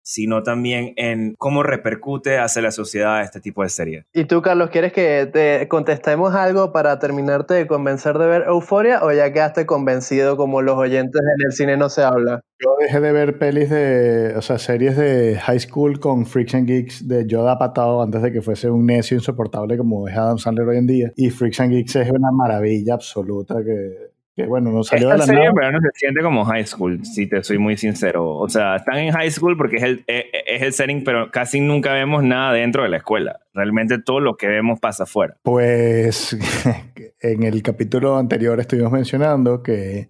sino 0.06 0.44
también 0.44 0.92
en 0.96 1.34
cómo 1.36 1.64
repercute 1.64 2.38
hacia 2.38 2.62
la 2.62 2.70
sociedad 2.70 3.22
este 3.22 3.40
tipo 3.40 3.64
de 3.64 3.68
series. 3.68 4.06
¿Y 4.14 4.24
tú, 4.26 4.40
Carlos, 4.40 4.70
quieres 4.70 4.92
que 4.92 5.28
te 5.32 5.66
contestemos 5.66 6.32
algo 6.32 6.70
para 6.70 7.00
terminarte 7.00 7.54
de 7.54 7.66
convencer 7.66 8.16
de 8.16 8.26
ver 8.28 8.44
Euforia 8.46 9.02
o 9.02 9.10
ya 9.10 9.32
quedaste 9.32 9.66
convencido 9.66 10.36
como 10.36 10.62
los 10.62 10.76
oyentes 10.76 11.20
en 11.20 11.46
el 11.46 11.52
cine 11.52 11.76
no 11.76 11.88
se 11.88 12.04
habla? 12.04 12.40
Yo 12.60 12.76
dejé 12.80 13.00
de 13.00 13.10
ver 13.10 13.38
pelis 13.38 13.68
de, 13.68 14.34
o 14.36 14.42
sea, 14.42 14.58
series 14.58 14.96
de 14.96 15.40
high 15.42 15.58
school 15.58 15.98
con 15.98 16.24
Freaks 16.24 16.54
and 16.54 16.68
Geeks 16.68 17.08
de 17.08 17.26
Yoda 17.26 17.58
Patado 17.58 18.00
antes 18.00 18.22
de 18.22 18.30
que 18.30 18.42
fuese 18.42 18.70
un 18.70 18.86
necio 18.86 19.16
insoportable 19.16 19.76
como 19.76 20.06
es 20.06 20.16
Adam 20.16 20.38
Sandler 20.38 20.68
hoy 20.68 20.78
en 20.78 20.86
día. 20.86 21.12
Y 21.16 21.30
Freaks 21.30 21.58
and 21.58 21.72
Geeks 21.72 21.96
es 21.96 22.10
una 22.10 22.30
maravilla 22.30 22.94
absoluta 22.94 23.56
que 23.56 24.05
que 24.36 24.44
bueno, 24.44 24.70
no 24.70 24.84
salió 24.84 25.08
Esta 25.08 25.14
de 25.14 25.18
la 25.18 25.26
serie 25.26 25.50
nada. 25.50 25.72
no 25.72 25.80
se 25.80 25.88
siente 25.94 26.20
como 26.20 26.44
high 26.44 26.66
school, 26.66 27.02
si 27.06 27.26
te 27.26 27.42
soy 27.42 27.56
muy 27.56 27.78
sincero. 27.78 28.36
O 28.36 28.48
sea, 28.50 28.76
están 28.76 28.98
en 28.98 29.12
high 29.12 29.30
school 29.30 29.56
porque 29.56 29.76
es 29.76 29.82
el, 29.82 30.04
e, 30.06 30.26
e, 30.30 30.56
es 30.56 30.62
el 30.62 30.72
setting, 30.74 31.04
pero 31.04 31.30
casi 31.30 31.60
nunca 31.60 31.94
vemos 31.94 32.22
nada 32.22 32.52
dentro 32.52 32.82
de 32.82 32.90
la 32.90 32.98
escuela. 32.98 33.40
Realmente 33.54 33.98
todo 33.98 34.20
lo 34.20 34.36
que 34.36 34.46
vemos 34.46 34.78
pasa 34.78 35.04
afuera. 35.04 35.38
Pues 35.42 36.36
en 37.20 37.42
el 37.44 37.62
capítulo 37.62 38.18
anterior 38.18 38.60
estuvimos 38.60 38.92
mencionando 38.92 39.62
que 39.62 40.08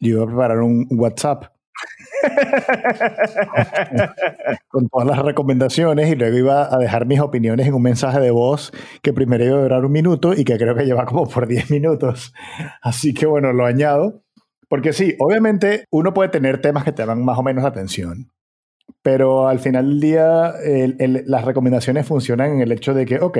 yo 0.00 0.16
iba 0.16 0.24
a 0.24 0.26
preparar 0.26 0.58
un 0.58 0.88
WhatsApp 0.90 1.44
con 4.68 4.88
todas 4.88 5.06
las 5.06 5.18
recomendaciones 5.18 6.10
y 6.10 6.16
luego 6.16 6.36
iba 6.36 6.74
a 6.74 6.78
dejar 6.78 7.06
mis 7.06 7.20
opiniones 7.20 7.66
en 7.66 7.74
un 7.74 7.82
mensaje 7.82 8.20
de 8.20 8.30
voz 8.30 8.72
que 9.02 9.12
primero 9.12 9.44
iba 9.44 9.58
a 9.58 9.62
durar 9.62 9.84
un 9.84 9.92
minuto 9.92 10.34
y 10.34 10.44
que 10.44 10.56
creo 10.56 10.74
que 10.74 10.84
lleva 10.84 11.04
como 11.04 11.28
por 11.28 11.46
10 11.46 11.70
minutos. 11.70 12.32
Así 12.82 13.14
que 13.14 13.26
bueno, 13.26 13.52
lo 13.52 13.66
añado. 13.66 14.22
Porque 14.68 14.92
sí, 14.92 15.14
obviamente 15.18 15.86
uno 15.90 16.12
puede 16.12 16.28
tener 16.28 16.60
temas 16.60 16.84
que 16.84 16.92
te 16.92 17.06
dan 17.06 17.24
más 17.24 17.38
o 17.38 17.42
menos 17.42 17.64
atención, 17.64 18.30
pero 19.02 19.48
al 19.48 19.60
final 19.60 19.88
del 19.88 20.00
día 20.00 20.52
las 21.26 21.44
recomendaciones 21.44 22.06
funcionan 22.06 22.52
en 22.52 22.60
el 22.60 22.72
hecho 22.72 22.92
de 22.92 23.06
que, 23.06 23.18
ok, 23.18 23.38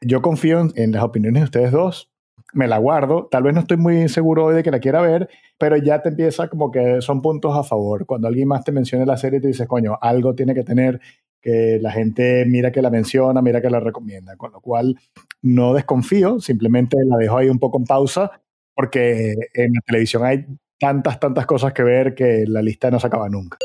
yo 0.00 0.20
confío 0.20 0.66
en 0.74 0.90
las 0.90 1.04
opiniones 1.04 1.42
de 1.42 1.44
ustedes 1.44 1.70
dos, 1.70 2.10
me 2.54 2.66
la 2.68 2.78
guardo. 2.78 3.28
Tal 3.30 3.42
vez 3.42 3.54
no 3.54 3.60
estoy 3.60 3.76
muy 3.76 4.08
seguro 4.08 4.46
hoy 4.46 4.54
de 4.54 4.62
que 4.62 4.70
la 4.70 4.80
quiera 4.80 5.00
ver, 5.00 5.28
pero 5.58 5.76
ya 5.76 6.00
te 6.00 6.08
empieza 6.08 6.48
como 6.48 6.70
que 6.70 7.00
son 7.00 7.20
puntos 7.20 7.56
a 7.56 7.62
favor. 7.62 8.06
Cuando 8.06 8.28
alguien 8.28 8.48
más 8.48 8.64
te 8.64 8.72
menciona 8.72 9.04
la 9.04 9.16
serie, 9.16 9.40
te 9.40 9.48
dices, 9.48 9.68
coño, 9.68 9.98
algo 10.00 10.34
tiene 10.34 10.54
que 10.54 10.64
tener 10.64 11.00
que 11.42 11.78
la 11.80 11.92
gente 11.92 12.44
mira 12.46 12.72
que 12.72 12.80
la 12.80 12.90
menciona, 12.90 13.42
mira 13.42 13.60
que 13.60 13.68
la 13.68 13.80
recomienda. 13.80 14.36
Con 14.36 14.52
lo 14.52 14.60
cual, 14.60 14.98
no 15.42 15.74
desconfío, 15.74 16.40
simplemente 16.40 16.96
la 17.04 17.16
dejo 17.18 17.36
ahí 17.36 17.48
un 17.48 17.58
poco 17.58 17.78
en 17.78 17.84
pausa, 17.84 18.30
porque 18.74 19.34
en 19.52 19.72
la 19.74 19.80
televisión 19.86 20.24
hay 20.24 20.46
tantas, 20.78 21.20
tantas 21.20 21.46
cosas 21.46 21.72
que 21.72 21.82
ver 21.82 22.14
que 22.14 22.44
la 22.46 22.62
lista 22.62 22.90
no 22.90 22.98
se 22.98 23.06
acaba 23.06 23.28
nunca. 23.28 23.58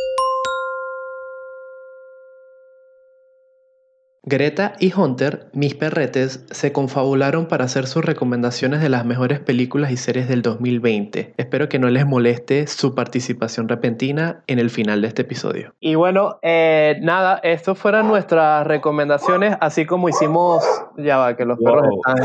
Greta 4.30 4.73
y 4.80 4.93
Hunter, 4.93 5.49
mis 5.53 5.73
perretes, 5.73 6.45
se 6.51 6.71
confabularon 6.71 7.47
para 7.47 7.65
hacer 7.65 7.88
sus 7.88 8.05
recomendaciones 8.05 8.80
de 8.80 8.88
las 8.88 9.03
mejores 9.03 9.39
películas 9.39 9.91
y 9.91 9.97
series 9.97 10.30
del 10.30 10.43
2020. 10.43 11.34
Espero 11.36 11.67
que 11.67 11.80
no 11.80 11.89
les 11.89 12.05
moleste 12.05 12.67
su 12.67 12.93
participación 12.93 13.67
repentina 13.67 14.43
en 14.45 14.59
el 14.59 14.69
final 14.69 15.01
de 15.01 15.07
este 15.07 15.23
episodio. 15.23 15.73
Y 15.80 15.95
bueno, 15.95 16.38
eh, 16.43 16.99
nada, 17.01 17.39
estas 17.41 17.80
fueron 17.80 18.07
nuestras 18.07 18.67
recomendaciones, 18.67 19.57
así 19.59 19.88
como 19.88 20.09
hicimos... 20.09 20.63
Ya 20.97 21.17
va, 21.17 21.36
que 21.36 21.45
los 21.45 21.57
perros 21.57 21.88
están... 21.95 22.19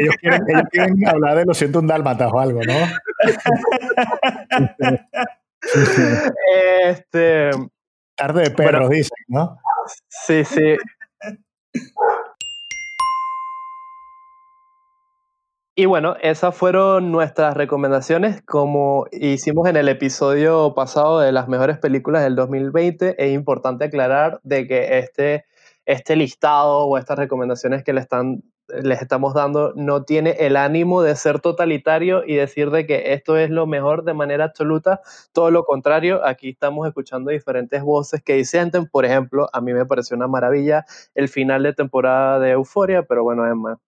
ellos, 0.00 0.16
quieren, 0.20 0.42
hablar 1.06 1.36
de 1.36 1.44
Lo 1.44 1.54
siento 1.54 1.78
un 1.78 1.86
dálmata 1.86 2.26
o 2.26 2.40
algo, 2.40 2.58
¿no? 2.62 2.74
este... 6.84 7.50
Tarde 8.16 8.42
de 8.42 8.50
perros, 8.50 8.90
dicen, 8.90 9.16
¿no? 9.28 9.56
Sí, 10.08 10.44
sí. 10.44 10.76
Y 15.80 15.86
bueno, 15.86 16.16
esas 16.20 16.56
fueron 16.56 17.12
nuestras 17.12 17.56
recomendaciones. 17.56 18.42
Como 18.42 19.06
hicimos 19.12 19.68
en 19.68 19.76
el 19.76 19.88
episodio 19.88 20.74
pasado 20.74 21.20
de 21.20 21.30
las 21.30 21.46
mejores 21.46 21.78
películas 21.78 22.24
del 22.24 22.34
2020, 22.34 23.14
es 23.16 23.32
importante 23.32 23.84
aclarar 23.84 24.40
de 24.42 24.66
que 24.66 24.98
este, 24.98 25.44
este 25.86 26.16
listado 26.16 26.78
o 26.86 26.98
estas 26.98 27.16
recomendaciones 27.16 27.84
que 27.84 27.92
le 27.92 28.00
están 28.00 28.42
les 28.68 29.00
estamos 29.00 29.34
dando 29.34 29.72
no 29.74 30.04
tiene 30.04 30.36
el 30.38 30.56
ánimo 30.56 31.02
de 31.02 31.16
ser 31.16 31.40
totalitario 31.40 32.22
y 32.26 32.34
decir 32.34 32.70
de 32.70 32.86
que 32.86 33.12
esto 33.14 33.36
es 33.36 33.50
lo 33.50 33.66
mejor 33.66 34.04
de 34.04 34.14
manera 34.14 34.44
absoluta. 34.44 35.00
Todo 35.32 35.50
lo 35.50 35.64
contrario, 35.64 36.24
aquí 36.24 36.50
estamos 36.50 36.86
escuchando 36.86 37.30
diferentes 37.30 37.82
voces 37.82 38.22
que 38.22 38.34
disienten. 38.34 38.86
Por 38.86 39.04
ejemplo, 39.04 39.48
a 39.52 39.60
mí 39.60 39.72
me 39.72 39.86
pareció 39.86 40.16
una 40.16 40.28
maravilla 40.28 40.84
el 41.14 41.28
final 41.28 41.62
de 41.62 41.72
temporada 41.72 42.38
de 42.38 42.50
Euforia, 42.50 43.02
pero 43.02 43.24
bueno, 43.24 43.46
Emma, 43.46 43.78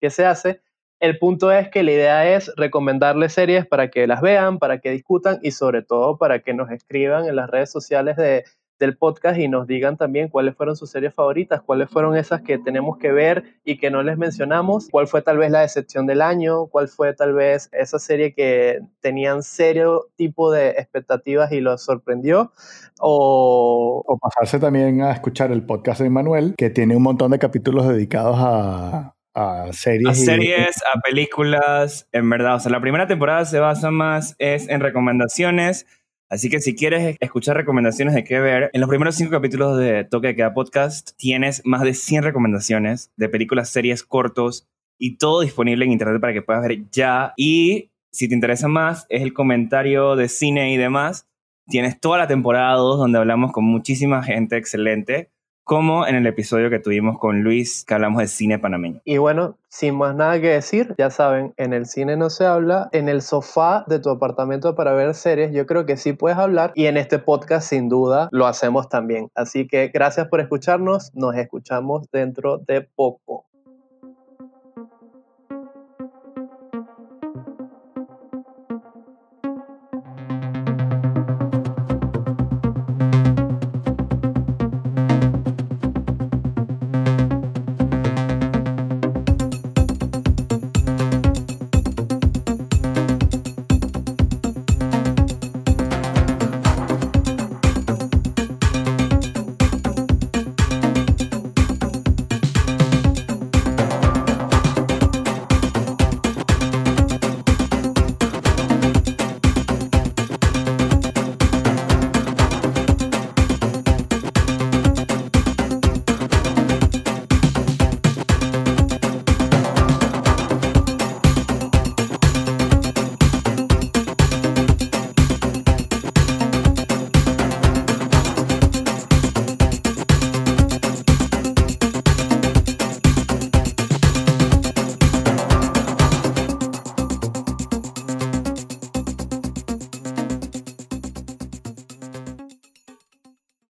¿qué 0.00 0.10
se 0.10 0.26
hace? 0.26 0.60
El 1.00 1.18
punto 1.18 1.52
es 1.52 1.68
que 1.68 1.84
la 1.84 1.92
idea 1.92 2.34
es 2.34 2.52
recomendarles 2.56 3.32
series 3.32 3.66
para 3.66 3.88
que 3.88 4.08
las 4.08 4.20
vean, 4.20 4.58
para 4.58 4.80
que 4.80 4.90
discutan 4.90 5.38
y 5.42 5.52
sobre 5.52 5.82
todo 5.82 6.18
para 6.18 6.40
que 6.40 6.54
nos 6.54 6.70
escriban 6.72 7.26
en 7.26 7.36
las 7.36 7.48
redes 7.48 7.70
sociales 7.70 8.16
de 8.16 8.44
del 8.78 8.96
podcast 8.96 9.38
y 9.38 9.48
nos 9.48 9.66
digan 9.66 9.96
también 9.96 10.28
cuáles 10.28 10.54
fueron 10.54 10.76
sus 10.76 10.90
series 10.90 11.14
favoritas, 11.14 11.62
cuáles 11.62 11.90
fueron 11.90 12.16
esas 12.16 12.42
que 12.42 12.58
tenemos 12.58 12.98
que 12.98 13.12
ver 13.12 13.44
y 13.64 13.78
que 13.78 13.90
no 13.90 14.02
les 14.02 14.16
mencionamos, 14.16 14.88
cuál 14.90 15.06
fue 15.06 15.22
tal 15.22 15.38
vez 15.38 15.50
la 15.50 15.60
decepción 15.60 16.06
del 16.06 16.22
año, 16.22 16.66
cuál 16.66 16.88
fue 16.88 17.14
tal 17.14 17.34
vez 17.34 17.68
esa 17.72 17.98
serie 17.98 18.34
que 18.34 18.80
tenían 19.00 19.42
serio 19.42 20.06
tipo 20.16 20.52
de 20.52 20.70
expectativas 20.70 21.50
y 21.52 21.60
los 21.60 21.82
sorprendió, 21.82 22.52
o... 23.00 24.02
o 24.06 24.18
pasarse 24.18 24.58
también 24.58 25.02
a 25.02 25.12
escuchar 25.12 25.50
el 25.52 25.64
podcast 25.64 26.00
de 26.00 26.10
Manuel, 26.10 26.54
que 26.56 26.70
tiene 26.70 26.96
un 26.96 27.02
montón 27.02 27.30
de 27.32 27.38
capítulos 27.38 27.88
dedicados 27.88 28.36
a, 28.38 29.14
a 29.34 29.72
series. 29.72 30.08
A 30.08 30.14
series, 30.14 30.76
a 30.94 31.00
películas, 31.00 32.08
en 32.12 32.28
verdad. 32.30 32.56
O 32.56 32.60
sea, 32.60 32.72
la 32.72 32.80
primera 32.80 33.06
temporada 33.06 33.44
se 33.44 33.58
basa 33.58 33.90
más 33.90 34.34
es 34.38 34.68
en 34.68 34.80
recomendaciones 34.80 35.86
Así 36.30 36.50
que 36.50 36.60
si 36.60 36.74
quieres 36.74 37.16
escuchar 37.20 37.56
recomendaciones 37.56 38.14
de 38.14 38.22
qué 38.22 38.38
ver, 38.38 38.70
en 38.74 38.80
los 38.80 38.88
primeros 38.90 39.14
cinco 39.14 39.30
capítulos 39.30 39.78
de 39.78 40.04
Toque 40.04 40.28
de 40.28 40.36
Queda 40.36 40.52
Podcast 40.52 41.12
tienes 41.16 41.62
más 41.64 41.80
de 41.82 41.94
100 41.94 42.22
recomendaciones 42.22 43.10
de 43.16 43.30
películas, 43.30 43.70
series, 43.70 44.02
cortos 44.02 44.68
y 44.98 45.16
todo 45.16 45.40
disponible 45.40 45.86
en 45.86 45.92
internet 45.92 46.20
para 46.20 46.34
que 46.34 46.42
puedas 46.42 46.62
ver 46.62 46.90
ya. 46.90 47.32
Y 47.38 47.90
si 48.12 48.28
te 48.28 48.34
interesa 48.34 48.68
más, 48.68 49.06
es 49.08 49.22
el 49.22 49.32
comentario 49.32 50.16
de 50.16 50.28
cine 50.28 50.74
y 50.74 50.76
demás. 50.76 51.26
Tienes 51.66 51.98
toda 51.98 52.18
la 52.18 52.26
temporada 52.26 52.74
2 52.74 52.98
donde 52.98 53.18
hablamos 53.18 53.52
con 53.52 53.64
muchísima 53.64 54.22
gente 54.22 54.58
excelente 54.58 55.30
como 55.68 56.06
en 56.06 56.14
el 56.14 56.26
episodio 56.26 56.70
que 56.70 56.78
tuvimos 56.78 57.18
con 57.18 57.42
Luis, 57.42 57.84
que 57.86 57.92
hablamos 57.92 58.22
de 58.22 58.26
cine 58.26 58.58
panameño. 58.58 59.02
Y 59.04 59.18
bueno, 59.18 59.58
sin 59.68 59.98
más 59.98 60.16
nada 60.16 60.40
que 60.40 60.48
decir, 60.48 60.94
ya 60.96 61.10
saben, 61.10 61.52
en 61.58 61.74
el 61.74 61.84
cine 61.84 62.16
no 62.16 62.30
se 62.30 62.46
habla, 62.46 62.88
en 62.92 63.10
el 63.10 63.20
sofá 63.20 63.84
de 63.86 63.98
tu 63.98 64.08
apartamento 64.08 64.74
para 64.74 64.94
ver 64.94 65.14
series, 65.14 65.52
yo 65.52 65.66
creo 65.66 65.84
que 65.84 65.98
sí 65.98 66.14
puedes 66.14 66.38
hablar 66.38 66.72
y 66.74 66.86
en 66.86 66.96
este 66.96 67.18
podcast 67.18 67.68
sin 67.68 67.90
duda 67.90 68.30
lo 68.32 68.46
hacemos 68.46 68.88
también. 68.88 69.30
Así 69.34 69.68
que 69.68 69.88
gracias 69.88 70.28
por 70.28 70.40
escucharnos, 70.40 71.14
nos 71.14 71.36
escuchamos 71.36 72.10
dentro 72.10 72.56
de 72.66 72.80
poco. 72.80 73.44